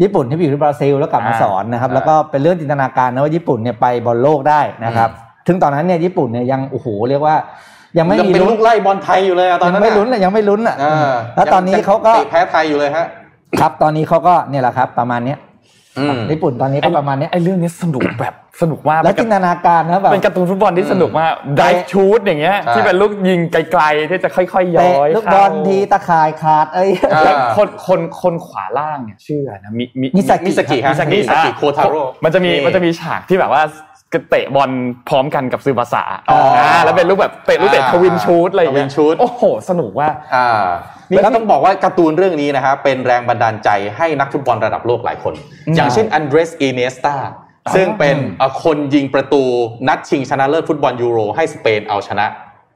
[0.02, 5.10] ญี่ปุ่นที่ไปอยู่ที่บราซิลแล้วกลับมาอ่าสอนนะครับ แล้วก็เป็นเรื่องจินตนาการนะว่าญี่ปุ่นเนี่ยไปบอลโลกได้นะครับ
[5.46, 7.36] ถึงตอนนั้นเนี่ยญี่ปุ่นเนี่ยยังโอ้โหเรียกว่า
[7.98, 13.06] ยังไม่ยังมีเป็นลุ้ลูนกไล่บอลไทยอยู่เลยอะตอนยันั้งนไม่ลุ้นเลยยังไม่ลุ้นอะอ่าแล้วตอนนี้เขาก็เตะแพ้ไทยอยู่เลยฮะ
[13.60, 15.38] ครับตอนนี้เขาก็เนี่ยแหละครับ ประมาณเนี้ย
[15.98, 33.62] อืมญี่ปุ่นตอนนี้ก็ประมาณเนี้ยไอ้เรื่องนี้สนุกแบบ สนุกมากแล้วจินตนาการนะแบบเป็นการ์ตูนฟุตบอลที่สนุกมาก drive shoot อย่างเงี้ยใช่ที่เป็นลูกยิงไกลๆที่จะค่อยๆย้อยเตะลูกบอลทีตะข่ายขาดเอ้ยอ่าแล้วคนคนคนขวาล่างเนี่ยชื่ออะไรนะมิมิมิซากิมิซากิฮะมิซากิมิซากิอะโคทาโร่มันจะมีนี่มันจะมีฉากที่แบบว่า
[34.30, 34.70] เตะบอล
[35.08, 40.66] พร้อมกันกับซึบาสะอ๋ออ่าแล้วเป็นลูกแบบเตะลูกเตะอ่า twin shoot อะไรอย่างเงี้ย twin shoot โอ้โห สนุกมากอ่า
[41.10, 45.34] นี่ต้องบอกว่าการ์ตูนเรื่องนี้นะฮะเป็นแรงบันดาลใจให้นักฟุตบอลระดับโลกหลายคน
[45.76, 47.16] อย่างเช่นอันเดรสอิเนียสตา
[47.74, 49.42] ซึ่งเป็นเอ่อคนยิงประตู
[49.88, 52.26] นัดชิงชนะเลิศฟุตบอลยูโร ให้สเปนเอาชนะ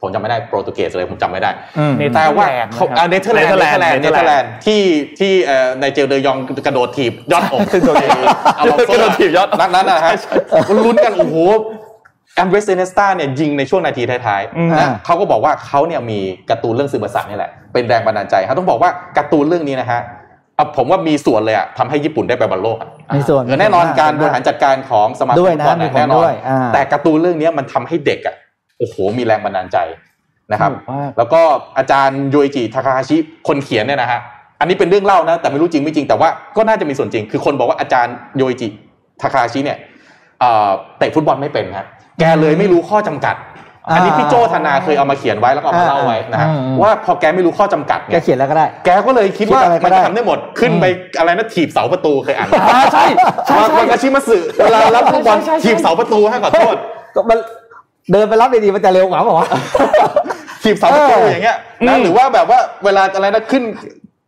[0.03, 4.83] ผมจำไม่ได้โปรตุเกสเลยผมจำไม่ได้อืมแต่ว่าเขาอ่าเนเธอร์แลนด์เนเธอร์แลนด์เนเธอร์แลนด์ที่
[5.19, 10.13] ที่เอ่อไนเจลเดยองกระโดดถีบยอดอกอลอนโซกระโดดถีบยอดอกนัดนั้นนะฮะ
[10.85, 11.37] ลุ้นกันโอ้โห
[12.35, 16.19] อันเดรสอิเนียสตาเนี่ยยิงในช่วงนาทีท้ายอืมๆนะเขาก็บอกว่าเขาเนี่ยมี
[16.51, 20.20] การ์ตูนเรื่องซึบาสะนี่แหละเป็นแรงบันดาลใจเขาต้องบอกว่าการ์ตูนเรื่องนี้นะฮะเอา
[20.77, 28.35] ผมว่ามีส่วนเลยอะทำให้ญี่ปุ่นได้ไปบอลโลกอะมีส่วนเออแน่นอนการบริหารจัดการของสมาคมด้วยนะฟุตบอลมีผลแน่นอนด้วยอ่าแต่การ์ตูนเรื่องนี้มันทำให้เด็กอะ
[28.79, 29.79] โอ้โหมีแรงบันดาลใจ
[30.53, 31.41] นะครับสนุกมากแล้วก็
[31.79, 33.17] อาจารย์โยอิจิทาคาฮาชิ
[33.49, 34.21] คนเขียนเนี่ยนะฮะ
[34.61, 38.69] อันนี้เป็นเรื่องเล่านะแต่ไม่รู้จริงไม่จริงแต่ว่าก็น่าจะมีส่วนจริง คือคนบอกว่าอาจารย์โยอิจิ
[39.23, 39.79] ทาคาฮาชิเนี่ย
[40.41, 41.87] เอ่อเตะฟุตบอลไม่เป็นฮะ
[42.21, 43.35] แกเลยไม่รู้ข้อจำกัด
[43.89, 50.85] อันนี้พี่โจธนาเคยเอามาเขียนไว้แล้วก็เอามาเล่าไว้นะฮะอืมอืมว่าพอแกไม่รู้ข้อจำกัดแกเนี่ยเขียนแล้วก็ได้ แกก็เลยคิดว่าคิดอะไรก็มันได้จะทำได้หมดขึ้นไป
[51.19, 53.05] อะไรนะถีบเสาประตูเคยอ่านไหมอ่าใช่
[53.47, 56.77] ใช่ว่าใช่ว่ากาชิมาสึเวลารับฟุตบอลใช่ใช่ใช่ถีบเสาประตูให้ขอโทษ
[57.15, 57.39] ก็มัน
[58.13, 59.49] เดินไปรับดีๆมันจะเร็วกว่าเปล่าวะ
[60.63, 61.57] ถีบเสาประตูเออออย่างเงี้ย
[61.87, 63.63] นะหรือว่าแบบว่าเวลาอะไรนะขึ้น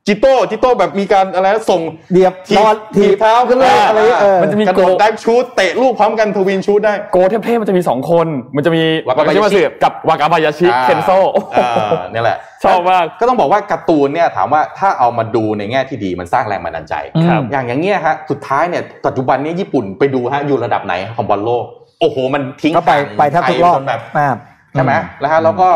[0.07, 1.81] จิโต้จิโต้แบบมีการอะไรนะส่ง
[2.13, 8.27] เดียบถีนบอนถีบเท้าขึ้นเลยอะไรเออมันจะมีกระโดดได้ชูตเตะลูกพร้อมกันทวินชูตได้ โกเทพๆมันจะมีสองคน
[8.57, 16.95] มันจะมีวากาบายาชิวชิกับวากาบายาชิเคนโซโอ้โหอ่าเนี่ยแหละชอบมากก็ต้องบอกว่าการ์ตูนเนี่ยถามว่าถ้าเอามาดูในแง่ที่ดีมันสร้างแรงบันดาลใจ
[17.29, 21.65] ครับอย่างอย่างเงี้ยฮะสุดท้ายเนี่ยปัจจุบันเนี้ญี่ปุ่นไปดูฮะอยู่ระดับไหนของบอลโลก
[22.01, 24.31] โอ้โห มันทิ้งก็ไปห่างไปแทบทุกรอบไทยจนแบบอ่า
[24.73, 25.69] ใช่ไหมแล้วฮะแล้วก็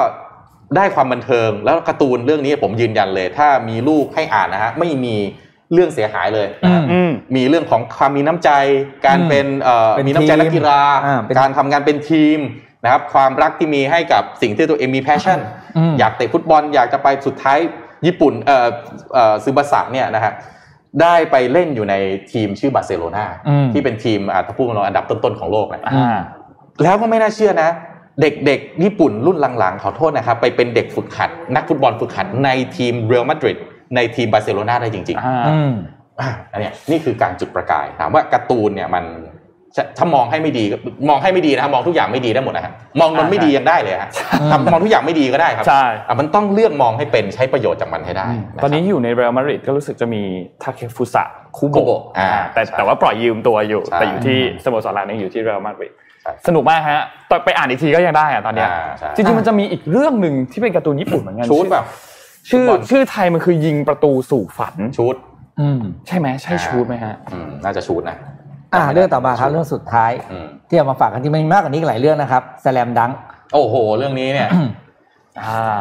[0.76, 5.16] ได้ความบันเทิงแล้วการ์ตูนเรื่องนี้ผมยืนยันเลย ถ้ามีลูกให้อ่านนะฮะไม่มี
[5.72, 8.50] เรื่องเสียหายเลยนะฮะอืมมีเรื่องของความมีน้ำใจ
[9.06, 12.38] การอืมเป็นเอ่อเป็นมีน้ำใจทีมนักกีฬาอ่าเป็นการทำงานเป็นทีม
[12.84, 15.40] นะครับความรักที่มีให้กับสิ่งที่ตัวเองมี passion
[15.76, 17.58] อืมอยากเตะฟุตบอลอยากจะไปสุดท้าย
[18.06, 18.68] ญี่ปุ่นเอ่อ
[19.14, 20.32] เอ่อซึบาสะเนี่ยนะฮะ
[21.02, 21.94] ได้ไปเล่นอยู่ใน
[22.32, 26.18] ทีมชื่อบาร์เซโลนาอืมที่เป็นทีมอ่าถ้าพูดกันอันดับต้นๆของโลกนะอ่า
[26.82, 27.70] แล้วก็ไม่น่าเชื่อนะ
[28.20, 33.58] เด็กๆ ญี่ปุ่นรุ่นหลังๆ ขอโทษนะครับ ไปเป็นเด็กฝึกหัด นักฟุตบอลฝึกหัดในทีมเรอัลมาดริด
[33.96, 39.04] ในทีมบาร์เซโลนาได้จริงอ่าอืมๆอะอันเนี้ยนี่คือการจุดประกาย ถามว่าการ์ตูนเนี่ยมัน
[39.76, 40.76] ถ้าถ้ามองให้ไม่ดีก็
[41.08, 44.10] มองให้ไม่ดีนะครับมองทุกอย่างไม่ดีได้หมดนะฮะมองมันไม่ดียังได้เลยฮะ
[44.50, 50.22] ทำมองทุกอย่างไม่ดีก็ได้ครับใช่อะมันต้องเลือกมองให้เป็นใช้ประโยชน์จากมันให้ได้ะครับตอนนี้อยู่ในเรอัลมาดริดก็รู้สึกจะมี
[50.62, 51.24] ทาเคฟุสะ
[51.56, 56.05] คุคุโบโบะอ่าแต่ใช่แต่ว่าปล่อยยืมตัวอยู่ใช่แต่อยู่ที่สโมสรหลักนี่อยู่ที่เรอัลมาดริดใช่
[56.46, 61.84] สนุกมากฮะตอนไปอ่านอีกทีก็ยังได้อะตอนเนี้ยอ่าใช่จริงๆมันจะมีอีกเรื่องหนึ่งที่เป็นการ์ตูนญี่ปุ่นเหมือนกันชูดแบบ
[62.50, 65.16] ชื่อฟุตบอลชื่อไทยมันคือยิงประตูสู่ฝันชูด
[65.60, 68.16] อืมใช่ไหมใช่ชูดไหมฮะอืมน่าจะชูดนะ
[68.74, 73.10] อ่าเรื่องต่อมาครับเรื่องสุดท้ายอืมที่เอามาฝากกันที่มันมีมากกว่านี้อีกหลายเรื่องนะครับสแลมดัง
[73.54, 74.48] โอ้โห เรื่องนี้เนี่ย
[75.42, 75.78] อ่า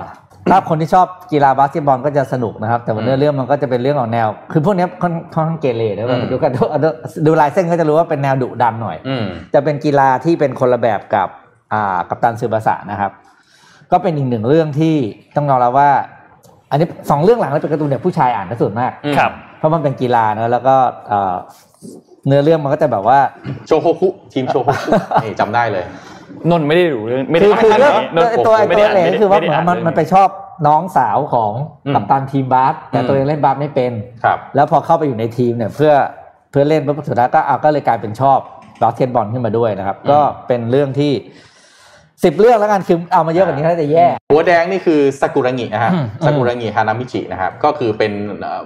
[0.51, 6.89] ถ้าคนที่ชอบกีฬาบาสเกตบอลก็จะสนุกนะครับ แต่ว่าอืมเนื้อเรื่องมันก็จะเป็นเรื่องของแนว คือพวกเนี้ยค่อนค่อนข้างเกเรนะอืมดูกันดูดู
[7.25, 11.29] ดูลายเส้นก็จะรู้ว่าเป็นแนวดุดันหน่อยอืมจะเป็นกีฬาที่เป็นคนละแบบกับ
[11.73, 13.11] อ่ากัปตันซือบาสะนะครับ
[13.91, 14.95] ก็เป็นอีกหนึ่งเรื่องที่
[15.35, 15.89] ต้องยอมรับว่า
[16.71, 20.75] อันนี้สองเรื่องหลังแล้วเป็นการ์ตูนเด็กผู้ชายอ่านนะส่วนมากอืมครับ เพราะมันเป็นกีฬาเนอะแล้วก็
[21.07, 21.35] เอ่อ
[22.27, 23.19] เนื้อเรื่องมันก็จะแบบว่า
[23.67, 24.89] โชโฮคุทีมโชโฮคุ
[25.23, 25.85] นี่จำได้เลย
[26.51, 30.29] นนท์ไม่ได้รู้เรื่องไม่ได้คืออ่านคือเรื่เรื่อองงนี้นนท์ตัวไอ้ไม่ตัวได้เหลอ่านคือว่าไม่ได้อ่มันมันไปชอบ
[30.67, 31.51] น้องสาวของ
[31.85, 33.91] อืมกัปตันทีมบาสแต่อืมตัวเองเล่นบาสไม่เป็น
[34.23, 35.93] ครับ แล้วพอเข้าไปอยู่ในทีมเนี่ยเพื่อ
[36.51, 38.39] เพื่อเล่นปุ๊บสุดท้ายก็เอาก็เลยกลายเป็นชอบ
[38.81, 41.13] บาสเกตบอลขึ้นมาด้วยนะครับ ก็เป็นเรื่องที่
[42.23, 48.11] สิบเรื่องแล้วกันคือเอามาเยอะกว่านี้น่าจะแย่ หัวแดงนี่คือซากุระงินะฮะอืมซากุระงิฮานามิจินะครับก็คือเป็น
[48.41, 48.61] เอ่อ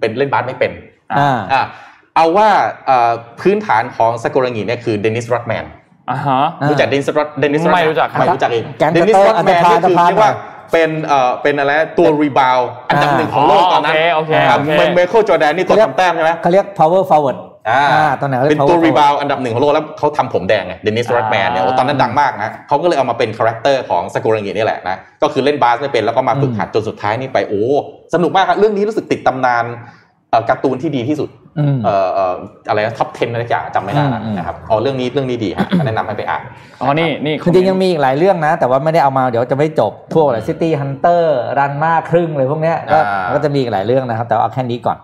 [0.00, 0.72] เป็นเล่นบาสไม่เป็น
[1.18, 1.62] อ่าอะ
[2.16, 2.48] เอาว่า
[2.86, 5.64] เอ่อพื้นฐานของซากุระงิเนี่ยคือเดนนิสรอดแมน
[6.10, 10.32] อ่าฮะอ่ารู้จักเดนนิสรอดเดนนิสไม่รู้จักครับไม่รู้จักเองแก๊งเดนนิสเตอร์รอดแมนอันธพาลนี่คืออันธพาลเรียกว่า
[10.72, 12.58] เป็นเอ่อเป็นอะไรตัว rebound
[12.90, 17.38] อันดับหนึ่งของโลกตอนนั้นโอเคโอเคครับโอเคเมเคิลจอร์แดนนี่ตัวทำแต้มใช่ไหมเขาเรียก power forward
[17.70, 27.62] อ่าอ่าตอนไหนเขาเรียกเป็นตัว power รี forward บาวอันดับหนึ่งของโลกแล้วเขาทำผมแดงไงเดนนิสรอดแมนเนี่ยโอ้ตอนนั้นดังมากนะเขาก็เลยเอามาเป็น character ของซากุระงินี่แหละนะก็คือเล่นบาสไม่เป็นแล้วก็มาฝึกหัดจนสุดท้ายนี่ไปโอ้
[28.14, 29.64] สนุกมากครับเรื่องนี้รู้สึกติดตำนาน
[30.30, 31.43] เอ่อการ์ตูนที่ดีที่สุดอืม
[31.84, 32.34] เอ่อเอ่อ
[32.68, 36.42] อะไร top 10 อะไรสักอย่างจำไม่ได้อืมอืมนะครับอ๋อเรื่องนี้เรื่องนี้ดีฮะแนะนำให้ไปอ่าน
[36.80, 44.98] อ๋อนี่นี่คือจริงๆยังมีอีกหลายเรื่องนะ แต่ว่าไม่ได้เอามาเดี๋ยวจะไม่จบพวกอะไร City Hunter รันม่าครึ่งเลยพวกเนี้ยก็อ่าก็จะมีอีกหลายเรื่องนะครับ แต่ว่าเอาแค่นี้ก่อน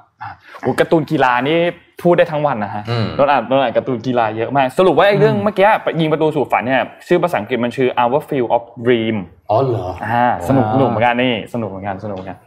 [0.61, 1.59] โอ้การ์ตูนกีฬานี่
[2.03, 5.69] พูดได้ทั้งวันนะฮะอืมนนอ่านนนอ่านการ์ตูนกีฬาเยอะมาก สรุปว่าไอ้เรื่องเมื่อกี้
[6.01, 9.17] ยิงประตูสู่ฝันเนี่ยชื่อภาษาอังกฤษมันชื่อ Our Field of Dream
[9.51, 12.39] อ๋อเหรออ่าสนุกอ่าสนุกเหมือนกันนี่สนุกเหมือนกันสนุกเหมือนกัน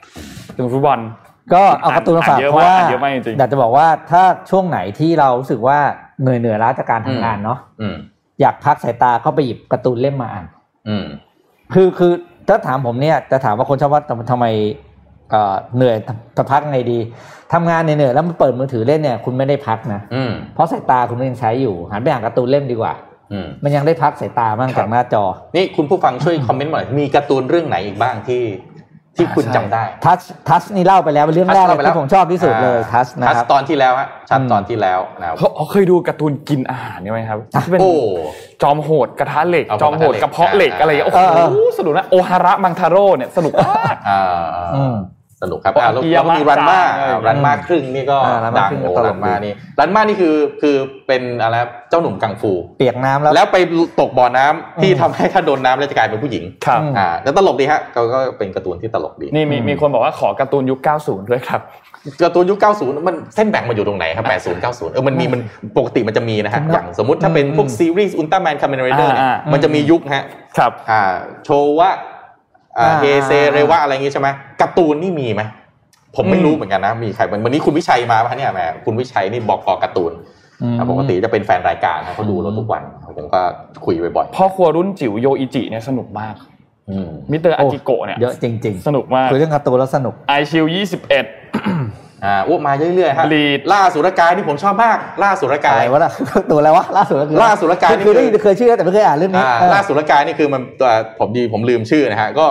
[0.58, 1.00] ถึงฟุตบอล
[1.54, 5.80] ก็เอาการ์ตูนมาฝากอ่านเยอะเพราะว่าอ่านเยอะมากจริงๆอยากจะบอกว่าถ้าช่วงไหนที่เรารู้สึกว่า
[6.22, 7.96] เหนื่อยเหนื่อยล้าจากการทำงานเนาะอืม
[8.42, 10.46] อยากพักสายตาก็ไปหยิบการ์ตูนเล่มมาอ่าน
[10.88, 11.06] อืม
[11.74, 12.14] คือคือ
[12.48, 14.46] ถ้าถามผมเนี่ยจะถามว่าคนชอบว่าทำทำไม
[15.32, 15.96] เอ่อเหนื่อย
[16.38, 17.00] จะพักไงดี
[17.54, 22.94] ทำงานเหนื่อยๆแล้วมาเปิดมือถือเล่นเนี่ยคุณไม่ได้พักนะอืมเพราะสายตาคุณยังใช้อยู่หันไปอ่านการ์ตูนเล่มดีกว่า
[23.32, 25.24] อืมมันยังได้พักสายตาบ้างจากหน้าจอ
[25.56, 28.42] นี่คุณผู้ฟังช่วยคอมเมนต์หน่อยมีการ์ตูนเรื่องไหนอีกบ้างที่
[29.18, 37.92] ที่คุณจำได้ทัชทัชนี่เล่าไปแล้วเป็นเรื่องแรกทัชเลเล่ายไปแล้วที่ผมชอบที่สุดเลยทัชนะทัชครับตอนที่แล้วฮะชัดอืมตอนที่แล้วนะครับเขาเขาเคยดูการ์ตูนกินอาหารใช่ไหมครับที่เป็นโอ้
[38.62, 44.22] จอมโหดกระทะเหล็กเอาจอมโหดกกระระทะเหล็กเพาะเหล็กอะไรอย่างเงี้ยโอ้เออเอโหสนุกนะโอฮาระมังทาโร่เนี่ยสนุกมากอ่า
[44.76, 44.96] อืม
[45.44, 50.76] สนุกครับโอ้อ่าแล้วอากิยามะแล้วก็มีรันมาจังอะไรอย่างเงี้ยรันมาครึ่งนี่ก็อ่ารันมาดังครึ่งก็โอ้ตลรักนดีมานี่รันมานี่คือคือ
[51.08, 53.58] เป็นอะไรครับเจ้าหนุ่มกังฟู เปียกน้ำแล้วแล้วไป
[54.00, 61.62] ตกบ่อน้ำที่อืมทำให้ถ้าโดนน้ำแล้วจะกลายเป็นผู้หญิงครับอืมอ่าแล้วตลกดีฮะก็ก็เป็นการ์ตูนที่ตลกดีนี่มีมีคนบอกว่าขอการ์ตูนยุค 90 ด้วยครับ
[62.24, 65.42] การ์ตูนยุค 90 มันเส้นแบ่งมันอยู่ตรงไหนครับ 80 90 เออ มันมี มัน
[65.78, 70.24] ปกติมันจะมีนะฮะผมว่าอย่างสมมติถ้าเป็นพวกอืมซีรีส์อุลตร้าแมนคาเมนไรเดอร์เนี่ยอ่าอ่ามันจะมียุคฮะ
[70.58, 71.02] ครับ อ่า
[71.46, 71.92] โชวะ
[72.80, 74.28] อ่าอ่า เฮเซ เรวะ อะไรอย่างงี้ใช่ไหม
[74.64, 75.42] การ์ตูนนี่มีไหม
[76.16, 80.12] ผมไม่อืมรู้เหมือนกันนะมีใครวันนี้คุณวิชัยมาปะเนี่ยแหมคุณวิชัยนี่บอกกอการ์ตูน
[80.62, 82.84] อืมอ่าปกติจะเป็นแฟนรายการนะเขาดูเราทุกวัน
[83.18, 83.42] ผมก็
[83.86, 96.12] คุยบ่อยพ่อครัวรุ่นจิ๋วโยอิจิเนี่ยสนุกมากๆอืมมิสเตอร์อาจิกโกะเนี่ยเยอะจริงสนุกมากๆคุยเรื่องการ์ตูนแล้วสนุกไอชีลด์21อ่าอ้วมาเรื่อยๆฮะ Lead ล่าสุรกายนี่ผมชอบมากล่าสุรกายอะไรวะล่ะ
[96.52, 100.90] ตัวอะไรวะล่าสุดก็คือล่าสุดละกันคือได้ยินเคยชื่อแต่ไม่เคยอ่านเรื่องนี้อ่าเออล่าสุรกายนี่คือมันตัว
[101.20, 102.46] ผมดีผมลืมชื่อนะฮะก็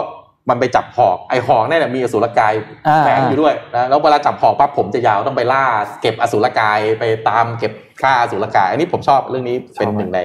[0.49, 2.53] มันไปจับหอกไอหอกเนี่ยนะมีอสุรกาย
[2.89, 5.65] อ่าแฝงอยู่ด้วยนะแล้วเวลาจับหอกปั๊บผมจะยาวต้องไปล่า
[6.03, 7.73] เก็บอสุรกายไปตามเก็บ
[8.03, 10.21] ฆ่าอสุรกาย อันนี้ผมชอบเรื่องนี้เป็นหนึ่งใน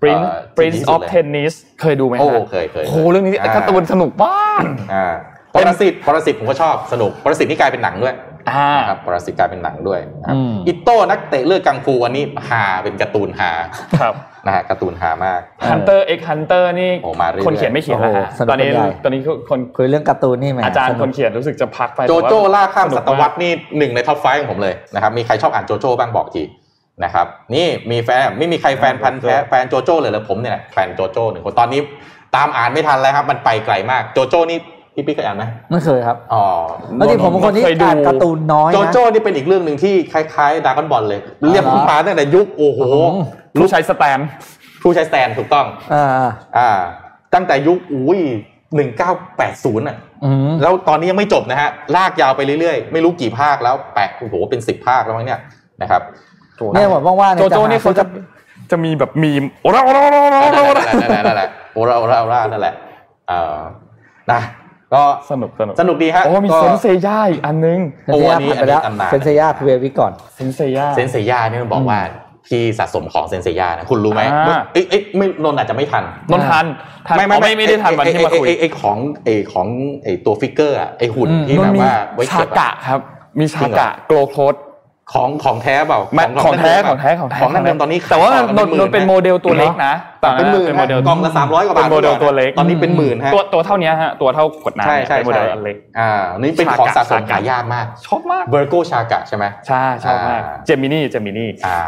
[0.00, 5.06] Prince เอ่อ Prince ที่ดีที่สุ of ดเลย Tennis เคยดูไหมโอ้ฮะเคยเคยโอ้โหเรื่องนี้อ่าการ์ตูนสนุกมากอ่า
[5.54, 13.50] ปรสิตปรสิตผมก็ชอบสนุกปรสิตนี่กลายเป็นหนังด้วยอ่า นะครับปรสิตกลายเป็นหนังด้วยนะครับอืมอิโต้นักเตะเลือดกังฟูอันนี้ฮาเป็นการ์ตูนฮา
[14.00, 14.14] ครับ
[14.46, 19.20] นะฮะการ์ตูนฮามาก Hunter x Hunter นี่โอ้มาเรื่อยๆคนเขียนไม่เขียนแล้วฮะโอ้โหสนุกตอนนี้กันใหญ่ตอนนี้
[19.50, 26.42] คนคุยเรื่องการ์ตูนนี่แหมอาจารย์สนุกคนเขียนรู้สึกจะพักไปโจโจ้แต่สนุกล่าข้ามศตวรรษนี่หนึ่งใน top five ของผมเลยนะครับมีใครชอบอ่านโจโจ้บ้างบอกที
[27.04, 31.80] นะครับนี่มีแฟนไม่มีใครแฟนพันธุ์แท้แฟนโจโจ้เลยเหรอผมเนี่ยแหละแฟนโจโจ้หนึ่งคนตอนนี้
[32.36, 34.58] ตามอ่านไม่ทันแล้วครับมันไปไกลมากโจโจ้นี่
[35.00, 36.46] พี่ปิ๊กเคยอ่านไหมไม่เคยครับอ๋อ
[36.96, 41.20] แล้วจริงผมเป็นคนที่เคยดูอ่านการ์ตูนน้อยโจนะโจ้นี่เป็นอีกเรื่องหนึ่งที่คล้ายๆดากอนบอลเลย
[41.52, 42.80] เรียกอ๋อมาตั้งแต่ยุคโอ้โห
[43.14, 43.24] อืม
[43.58, 44.18] รู้ใช้สแตน
[44.82, 46.06] ผู้ใช้สแตนถูกต้องอ่า
[46.58, 46.70] อ่า
[47.34, 48.18] ตั้งแต่ยุคอุ้ย
[48.76, 55.40] หนึ่งเก้าแปดศูนย์อะอืมแล้วตอนนี้ยังไม่จบนะฮะลากยาวไปเรื่อยๆ ไม่รู้กี่ภาคแล้วแปะโอ้โหเป็นสิบภาคแล้วมั้งเนี่ย
[55.82, 56.02] นะครับ
[56.74, 58.04] เนี่ยผมว่างๆโจเนี่ยโจ้หนี่เขาจะ
[58.70, 59.98] จะมีแบบมีมโอ้โหโอ้โห
[60.40, 62.74] โอ้โหโอ้โหนั่นแหละนั่นแหละนั่นแหละโอราโอราโอรานั่นแหละ
[63.28, 63.58] เอ่อ
[64.32, 64.40] นะ
[64.94, 72.00] ก็สนุกสนุกสนุกดีฮะโอ้มีก็เซนเซย่าอีกอันนึงเซนเซียโอ้อันนี้ผ่านไปแล้วอันนี้ตำนานเซนเซียคือเววิก่อนเซนเซย่าเซนเซย่าเนี่ยมันบอกว่า
[72.48, 76.64] ที่สะสมของเซนเซย่านะคุณรู้ไหมอ่าเอ้ยเอ้ยไม่นนท์อาจจะไม่ทันนนทัน
[77.08, 79.66] ทันอ๋อไม่ไม่ได้ทันวันที่มาคุยไอ้ไอ้ไอ้ของไอ้ของ
[80.02, 83.00] ไอ้ตัวฟิกเกอร์อะไอ้หุ่นอืมที่นแบนบมีว่าไว้ชาเก็บกะอะครับ
[83.38, 84.54] มีชากะโกลโคด
[85.14, 101.78] ของของแท้เปล่าไม่ของแท้เดิมของแท้ของแท้ของนั่นเดิมตอนนี้ขยแต่ว่าต่นนนนเป็นโมเดลตัวเล็กนะตอนเป็นหมื่นเป็นโมเดลฮะกล่องละสามร้อยกว่าบาทเป็นโมเดลตัวเล็กตอนนี้เป็นหมื่นฮะตัวตัวเท่านี้ฮะตัวเท่าขวดน้ำใช่เนี่ยใช่เป็นโมเดใช่ลอันเล็กอ่านี่เป็นของสะสมชากะหายากมากชอบมากเบอร์โกชากะใช่ไหมใช่ชอบมากอ่าเจมินี่เจมินี่อ่า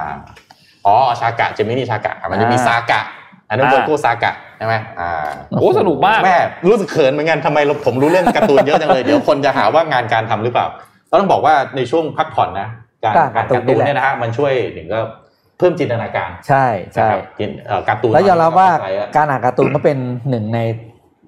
[0.86, 3.00] อ๋อชากะเจมินี่ชากะมันจะมีอ่าซากะ
[3.48, 5.28] อันนั้นอ่าเบอร์โกซากะใช่ไหมอ่า
[5.58, 6.38] โอ้สนุกมากแม่
[6.68, 10.66] รู้สึกเขินเหมือนกันทำไมเราผมรู้เรื่องการ์ตูนเยอะจังเลยเดี๋ยวคนจะหาว่างานการทำหรือเปล่า
[11.12, 12.68] ต้องบอกว่าในช่วงพักผ่อนนะ
[13.04, 15.00] การก็การการ์ตูนการ์ตูนนี่แหละเนี่ยนะฮะมันช่วยหนึ่งก็
[15.58, 19.98] เพิ่มจินตนาการ ใช่ใช่นะครับจินเอ่อการ์ตูนแล้วยอมรับว่าไปอะการอ่านการ์ตูนก็เป็น
[20.30, 20.60] หนึ่งใน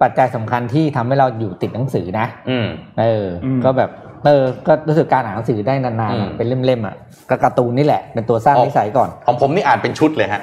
[0.02, 2.66] ปัจจัยสำคัญที่ทำให้เราอยู่ติดหนังสือนะ อืม
[3.01, 3.90] เอออมก็แบบ
[4.24, 6.94] เออก็รู้สึกการอ่านหนังสือได้นานๆอือะมเป็นเล่มๆอะ
[7.30, 10.40] ก็การ์ตูนนี่แหละเป็นตัวสร้างอ๋อนิสัยก่อน ของผมนี่อ่านเป็นชุดเลยฮะ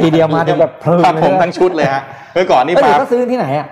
[0.00, 2.02] ทีเดียวมาเป็นแบบเพลิงครับผมเลยนะทั้งชุดเลยฮะ
[2.34, 3.66] เมื่อก่อนนี่เอ้ยมาเดี๋ยวก็ซื้อที่ไหนอะ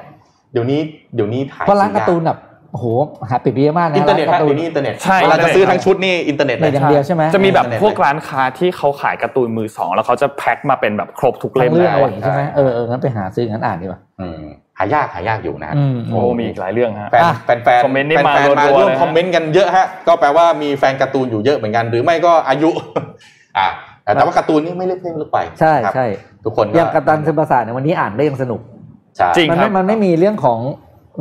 [0.53, 0.81] เดี๋ยวนี้
[1.15, 2.39] เดี๋ยวนี้ถ่ายเพราะร้านซื้การ์ตูนแบบ
[2.73, 2.87] โอ้โห
[3.31, 14.43] หาปิดเยอะมากนะอินเทอร์เน็ตร้านการ์ตูนฮะเดี๋นยวนี้อินเทอร์เน็ตใช่เวลาจะซื้อทั้งชุดนี่อินเทอร์เน็ตเน็ตอย่างเดียวใช่ไหมจะมีแบบอินเทอร์เน็ตพวกร้านค้าที่เขาขายการ์ตูนมือสองแล้วเขาจะแพ็คมาเป็นแบบครบทุกเล่มทั้มงเรื่องแล้อะไรวอย่างงี้ใช่ไหมเออเอองั้นไปหาซื้องั้นอ่านดีกว่าอืม
[14.79, 22.71] หายากหายากอยู่นะฮะอืมโอ้มีอีกหลายเรื่องฮะแฟนอะแฟนแฟนคอมเมนต์นี่แฟนมาแฟนมารัวๆร่วมเลยนะคอมเมนต์กันเยอะฮะก็แปลว่ามีแฟนการ์ตูนอยู่เยอะเหมือนกัน หรือไม่ก็อายุ
[23.59, 23.69] อ่า
[24.03, 26.07] แต่ว่าการ์ตูนนี่ไม่เลือกเพศเลือกไปใช่ครับใช่
[26.45, 28.61] ทุกคนอย่างกัปตันซึมประสาทในยวันนี้อ่านได้ยังสนุก
[29.17, 30.59] ใช่จริงมันครัไม่บมันไม่มีเรื่องของ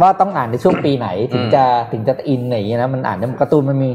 [0.02, 3.90] ว่าต้องอ่านในช่วงปีไหนถึงอืมจะถึงจะอินอะไรอย่างเงี้ยนะมันอ่านได้การ์ตูนมันมี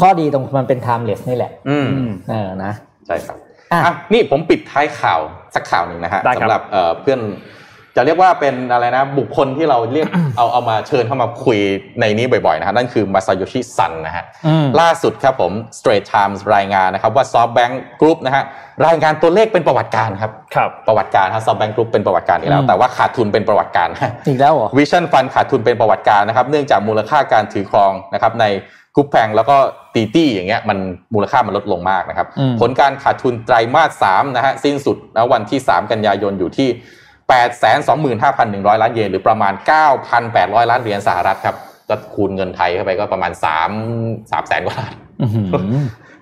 [0.00, 2.72] ข้อดีตรงมันเป็น timeless นี่แหละอืมอืมเออนะ
[3.06, 3.36] ใช่ครับ
[3.72, 5.20] อะอะนี่ผมปิดท้ายข่าว
[5.54, 7.20] สักข่าวหนึ่งนะฮะได้ครับสำหรับเอ่อเพื่อน
[7.96, 11.58] จะเรียกว่าเป็นอะไรนะ บุคคลที่เราเรียกเอาเอามาเชิญเข้ามาคุย
[12.00, 18.44] ในนี้บ่อยๆนะฮะนั่นคือมาซาโยชิซันนะฮะอืมล่าสุดครับผม Straits Times รายงานนะครับว่า SoftBank Group นะฮะ
[18.86, 23.88] รายงานตัวเลขเป็นประวัติการณ์ครับครับ ประวัติการณ์ฮะ SoftBank Group เป็นประวัติการณ์อีกแล้วอืมแต่ว่าขาดทุนเป็นประวัติการณ์
[24.28, 28.46] อีกแล้วเหรอ Vision Fund ขาดทุนเป็นประวัติการณ์นะครับเนื่องจากมูลค่าการถือครองนะครับใน
[28.94, 29.56] Coupang แล้วก็
[29.94, 30.78] Didi อย่างเงี้ยมัน
[31.14, 36.68] มูลค่ามันลดลงมากนะครับอืมผลการขาดทุนไตรมาส3นะฮะสิ้นสุดนะวันที่ 3 กันยายนอยู่ที่
[37.30, 39.52] 825,100 ล้านเยนหรือประมาณ
[40.12, 41.56] 9,800 ล้านเหรียญสหรัฐครับ
[41.88, 43.32] ก็คูณเงินไทยเข้าไปก็ประมาณ
[43.86, 45.74] 3 3แสนกว่าล้านอื้อหือ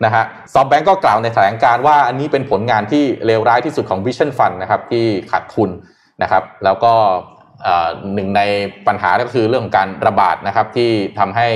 [0.04, 5.70] นะฮะซอฟแบงก์ก็กล่าวในแถลงการณ์ว่าอันนี้เป็นผลงานที่เลวร้ายที่สุดของ Vision Fund นะครับที่ขาดทุน
[6.22, 6.92] นะครับ แล้วก็
[7.64, 8.42] เอ่อหนึ่งใน
[8.86, 11.46] ปัญหาก็คือเรื่องของการระบาดนะครับที่ทำให้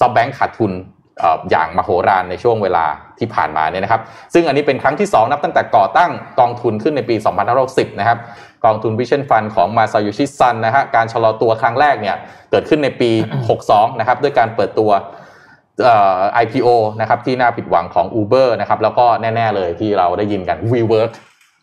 [0.00, 2.84] ซอฟแบงก์ขาดทุนเอ่ออย่างมโหฬารในช่วงเวลา
[3.18, 4.02] ที่ผ่านมาเนี่ยนะครับ
[4.34, 7.16] ซึ่งอันนี้เป็นครั้งที่ 2 นับตั้งแต่ก่อตั้งกองทุนขึ้นในปี
[7.58, 8.18] 2510 นะครับ
[8.64, 12.16] กองทุน Vision Fund ของ Masayoshi Son นะฮะการชะลอตัวครั้งแรกเนี่ย
[12.50, 13.10] เกิดขึ้นในปี
[13.54, 14.90] 62 นะครับ ด้วยการเปิดตัว
[15.82, 16.68] เอ่อ IPO
[17.00, 21.12] นะครับที่น่าผิดหวังของ Uber นะครับแล้วก็แน่ ๆ เลยที่เราได้ยินกัน WeWork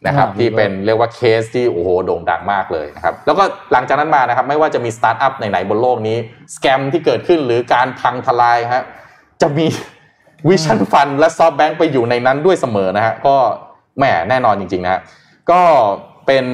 [0.08, 6.18] นะครับอ่าที่ WeWork เป็นเรียกว่าเคสที่โอ้โหโด่งดังมากเลยนะครับแล้วก็หลังจากนั้นมานะครับไม่ว่าจะมีสตาร์ทอัพไหนๆบนโลกนี้
[6.56, 8.84] scam ที่เกิดขึ้นหรือการพังทลายฮะ
[9.42, 9.66] จะมี
[10.50, 13.36] Vision Fund และ SoftBank ไปอยู่ในนั้นด้วยเสมอนะฮะก็
[13.98, 15.02] แหมแน่นอนจริง ๆ นะฮะ
[15.52, 15.62] ก็
[16.26, 16.46] เป็น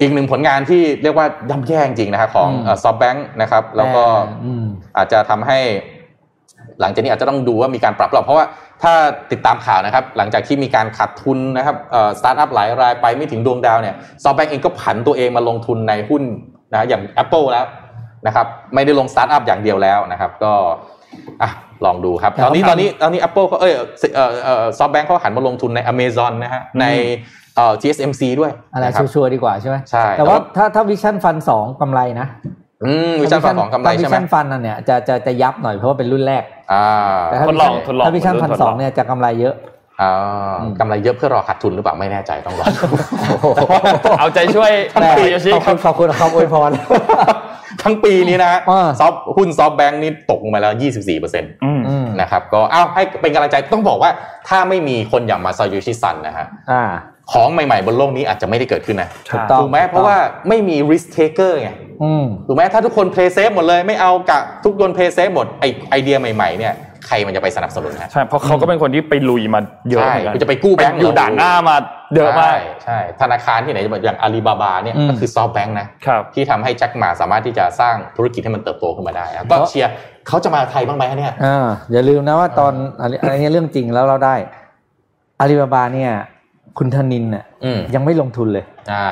[0.00, 4.02] อีกหนึ่งผลงานที่เรียกว่าย่ำแย่จริงๆนะฮะของอืม SoftBank นะครับ แล้วก็
[4.44, 4.64] อืม
[4.96, 5.58] อาจจะทำให้
[6.80, 8.46] หลังจากนี้อาจจะต้องดูว่ามีการปรับหรอเพราะว่า
[8.82, 8.92] ถ้า
[9.32, 11.76] ติดตามข่าวนะครับ หลังจากที่มีการขาดทุนนะครับ
[12.18, 16.22] สตาร์ทอัพหลายรายไปไม่ถึงดวงดาวเนี่ย SoftBank เองก็ผันตัวเองมาลงทุนในหุ้น
[16.72, 17.66] นะอย่าง Apple แล้ว
[18.26, 20.52] นะครับ ไม่ได้ลงสตาร์ทอัพอย่างเดียวแล้วนะครับ ก็
[21.42, 21.50] อะ
[21.84, 23.72] ลองดูครับแต่ตอนนี้เขาทำตอนนี้ตอนนี้ Apple เขาเอ้ย
[24.14, 26.86] เอ่อเอ่อซอฟแบงค์เขาหันมาลงทุนใน Amazon นะฮะใน
[27.56, 32.26] เอ่อ TSMC ด้วย อะไรนะครับชัวร์ๆดีกว่าใช่ไหมใช่ แต่ว่าถ้าถ้าวิชั่นฟันสองกำไรนะ
[32.84, 36.88] อืมวิชั่นฝั่งของกำไรวิใช่ไหมชั่นฟันนั่นเนี่ยจะจะจะยับหน่อยเพราะว่าเป็นรุ่นแรกอ่า
[37.26, 39.54] แต่ถ้าทดลองทดลองถ้าวิชั่นรุ่นพันทดสลอองงเนี่ยจะกำไรเยอะ
[40.00, 40.12] อ่า
[40.60, 42.86] อืมกำไรเยอะเพื่อรอขาดทุนหรือเปล่าไม่แน่ใจต้องรอดู
[44.18, 46.70] เอาใจช่วยแต่คุณโยชิขอบคคุรับณขอบคุณครับอวยพร
[47.82, 54.10] ทั้งปีนี้นะอ่าซอฟหุ้นซอฟแบงค์นี่ตกลงมาแล้ว 24เปอร์เซ็นต์อืมอืมนะครับก็อ้าวให้เป็นกำลังใจต้องบอกว่า
[54.48, 56.84] ถ้าไม่มีคนอย่างมาซาโยชิซันนะฮะอ่า
[57.32, 60.16] ของใหม่ๆ บนโลกนี้อาจจะไม่ได้เกิดขึ้นนะถูกต้องถูกไหมเพราะว่า
[60.48, 61.70] ไม่มี risk taker ไง
[62.02, 66.74] อืมถูกไหมถ้าทุกคน play safe หมดเลยไม่เอากะทุกคน play safe หมดไอไอเดียใหม่ๆเนี่ย
[67.06, 69.60] ใครมันจะไปสนับสนุนฮะใช่เพราะเขาก็เป็นคนที่ไปลุยมา
[69.90, 71.76] เยอะใช่เหมือนกันคุณจะไปกู้แบงก์อยู่เหรอด่านหน้ามา
[72.14, 79.90] เยอะมากใช่ใช่ธนาคารที่ไหนแบบอย่างอาลีบาบาเนี่ยอืมก็คือซอฟแบงค์นะครับที่ทำให้แจ็คหมาสามารถที่จะสร้างธุรกิจให้มันเติบโตขึ้นมาได้อะก็เพราะเชียร์
[80.28, 84.34] เขาจะมาไทยบ้างไหมฮะเนี่ยอ่าอย่าลืมนะว่าตอนอันนี้อันนี้เรื่องจริงแล้วเราได้
[85.40, 86.12] อาลีบาบาเนี่ย
[86.78, 89.06] คุณธนินเนี่ยอืมยังไม่ลงทุนเลยใช่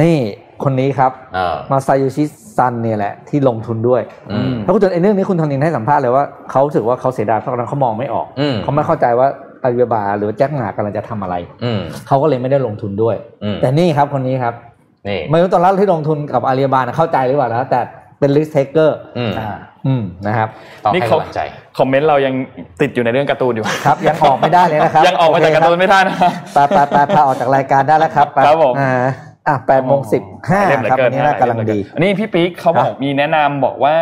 [0.00, 0.16] นี่
[0.64, 2.24] คนนี้ครับเออมาซาโยชิ
[2.56, 4.02] ซันเนี่ยแหละที่ลงทุนด้วย
[4.32, 9.28] อืมแล้วคุณจนไอ้เรื่องนี้คุณธนินให้สัมภาษณ์เลยว่าเขารู้สึกว่าเขาเสียดายเพราะตอนนั้นเขามองไม่ออกอืมเขาไม่เข้าใจว่า
[9.62, 11.34] อาลีบาบาหรือว่าแจ็คหม่ากำลังจะทำอะไร
[11.64, 14.54] อืมเขาก็เลยไม่ได้ลงทุนด้วยอืมแต่นี่ครับคนนี้ครับ
[15.08, 17.80] นี่ไม่รู้ตอนแรกที่ลงทุนกับอาลีบาบานะเข้าใจหรือเปล่านะแต่
[18.18, 19.56] เป็น risk taker อืมอ่า
[19.86, 20.48] อืมนะครับ
[20.84, 21.40] ต้องนี่ให้เขากำลังใจ
[21.78, 22.34] คอมเมนต์เรายัง
[22.80, 26.16] ติดอยู่ในเรื่องการ์ตูนอยู่ครับ ยังออกไม่ได้เลยนะครับ ยังออกมาจากการ์ตูนไม่ได้นะ
[26.54, 28.74] ไปไปไปพาออกจากรายการได้แล้วครับไปครับผม
[29.48, 33.96] อ่าอะแปดโมงสิบห้าเล่มเหลือครับเกิวันนนี้น่ากำลังดี อันนี้พี่ปิ๊กเขาบอกครับมีแนะนำบอกว่า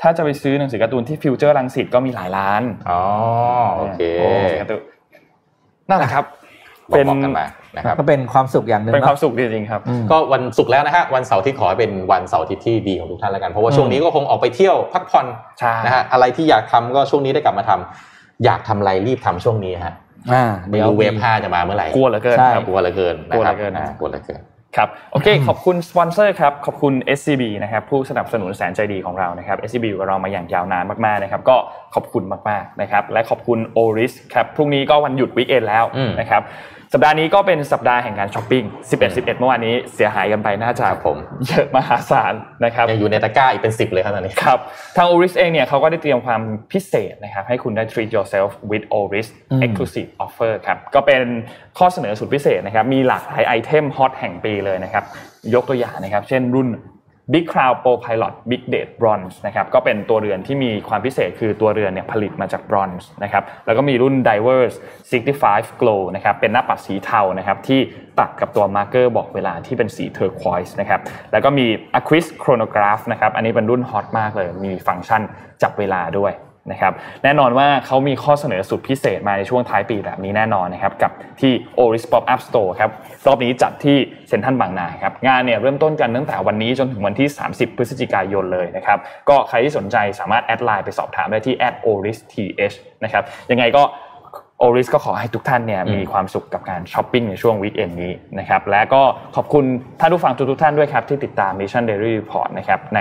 [0.00, 3.00] ถ้าจะไปซื้อหนังสือการ์ตูนที่ฟิวเจอร์รังสิตก็มีหลายร้าน อ๋อ
[3.76, 4.80] โอเคหนังสือการ์ตูน
[5.90, 6.24] นั่นแหละครับ
[6.90, 7.46] บอกเป็นบอกกันมา
[7.76, 15.26] นะครับก็เป็นความสุขอย่างหนึ่งเป็นความเนาะสุขจริงๆครับอืมก็วันศุกร์แล้วนะฮะวันเสาร์ที่ขอให้เป็นวันเสาร์อาที่ที่ดีของทุกท่านแล้วกันเพราะว่าช่วงนี้ก็คงออกไปเที่ยวพักผ่อน
[15.58, 19.94] ใช่นะฮะอะไรที่อยากทำก็ช่วงนี้ได้กลับมาทำอยากทำอะไรรีบทำช่วงนี้ฮะ
[20.32, 24.40] อ่าไม่เดี๋ยวรู้ wave ห้าจะมาเมื่อไหร่กลัวเหลือเกินใช่ครับกลัวเหลือเกินนะกลัวคเหลืรับอเกินอ่ากลัวเหลือเกิน
[24.76, 31.56] ครับโอเคขอบคุณสปอนเซอร์ครับขอบคุณ SCB นะครับผู้สนับสนุนแสนใจดีของเรานะครับ SCB อยู่กับเรามาอย่างยาวนานมากๆนะครับก็
[31.94, 36.42] ขอบคุณมากๆนะครับและขอบคุณ Oris ครับพรุ่งนี้ก็วันหยุด weekend แล้วอืมนะครับ
[36.92, 42.34] สัปดาห์นี้ก็เป็นสัปดาห์แห่งการช้อปปิ้ง 11 11 เมื่อวานนี้เสียหายกันไปน่าจะครับผมเยอะมหาศาล
[42.64, 44.58] นะครับยังอยู่ในตะกร้าอีกเป็นสิบเลยครับตอนนี้ครับ
[44.96, 46.40] ทาง Oris เองเนี่ยเขาก็ได้เตรียมความ
[46.72, 51.22] พิเศษนะครับให้คุณได้ treat yourself with Oris อืม exclusive offer ครับก็เป็น
[51.78, 55.04] ข้อเสนอสุดพิเศษนะครับมีหลากหลาย item hot แห่งปีเลยนะครับ
[55.54, 56.68] ยกตัวอย่างนะครับเช่นรุ่น
[57.32, 64.74] Big Crown Pro Pilot Big Date Bronze นะครับก็เป็นตัวเรือนที่มีความพิเศษคือตัวเรือนเนี่ยผลิตมาจากบรอนซ์นะครับแล้วก็มีรุ่น Divers
[65.26, 67.80] 65 Glow นะครับเป็นหน้าปัดสีเทานะครับที่
[68.20, 71.00] ตัดกับตัว marker บอกเวลาที่เป็นสี turquoise นะครับ
[71.32, 71.66] แล้วก็มี
[71.98, 75.22] Aquis Chronograph นะครับอันนี้เป็นรุ่น hot มากเลยมีฟังก์ชัน
[75.62, 76.32] จับเวลาด้วย
[76.72, 76.92] นะครับ
[77.24, 82.90] แน่นอนว่าเขามีข้อเสนอสุดพิเศษมาในช่วงท้ายปีแบบนี้แน่นอนนะครับกับที่ Oris Pop Up Store ครับ
[83.26, 83.96] รอบนี้จัดที่
[84.28, 88.98] เซ็นทรัลบางนาครับงานเนี่ยเริ่มต้นกันตั้งแต่วันนี้จนถึงวันที่ 30 พฤศจิกายนเลยนะครับ
[89.28, 91.54] ก็ใครที่สนใจสามารถ add LINE ไปสอบถามได้ที่
[91.86, 93.84] @oristh นะครับยังไงก็
[94.58, 99.02] Oris ก็ขอให้ทุกท่านเนี่ยมีความสุขกับการช้อปปิ้งในช่วง weekend นี้นะครับและก็
[99.36, 99.64] ขอบคุณ
[100.00, 103.00] ท่านผู้ฟังทุกๆท่านด้วยครับที่ติดตาม Mission Daily Report นะครับใน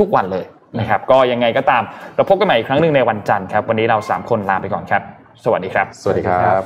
[0.00, 0.46] ทุกๆวันเลย
[0.78, 1.82] นะครับก็ยังไงก็ตาม
[2.14, 5.02] เราพบกันใหม่อีกครั้งหนึ่งในวันจันทร์ครับวันนี้เรา 3 คนลาไปก่อนครับ
[5.44, 6.62] สวัสดีครับ สวัสดีครับ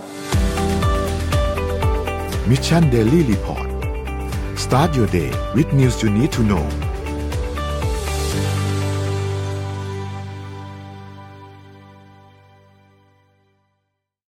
[2.51, 3.69] Mission Daily Report
[4.65, 6.65] start your day with news you need to know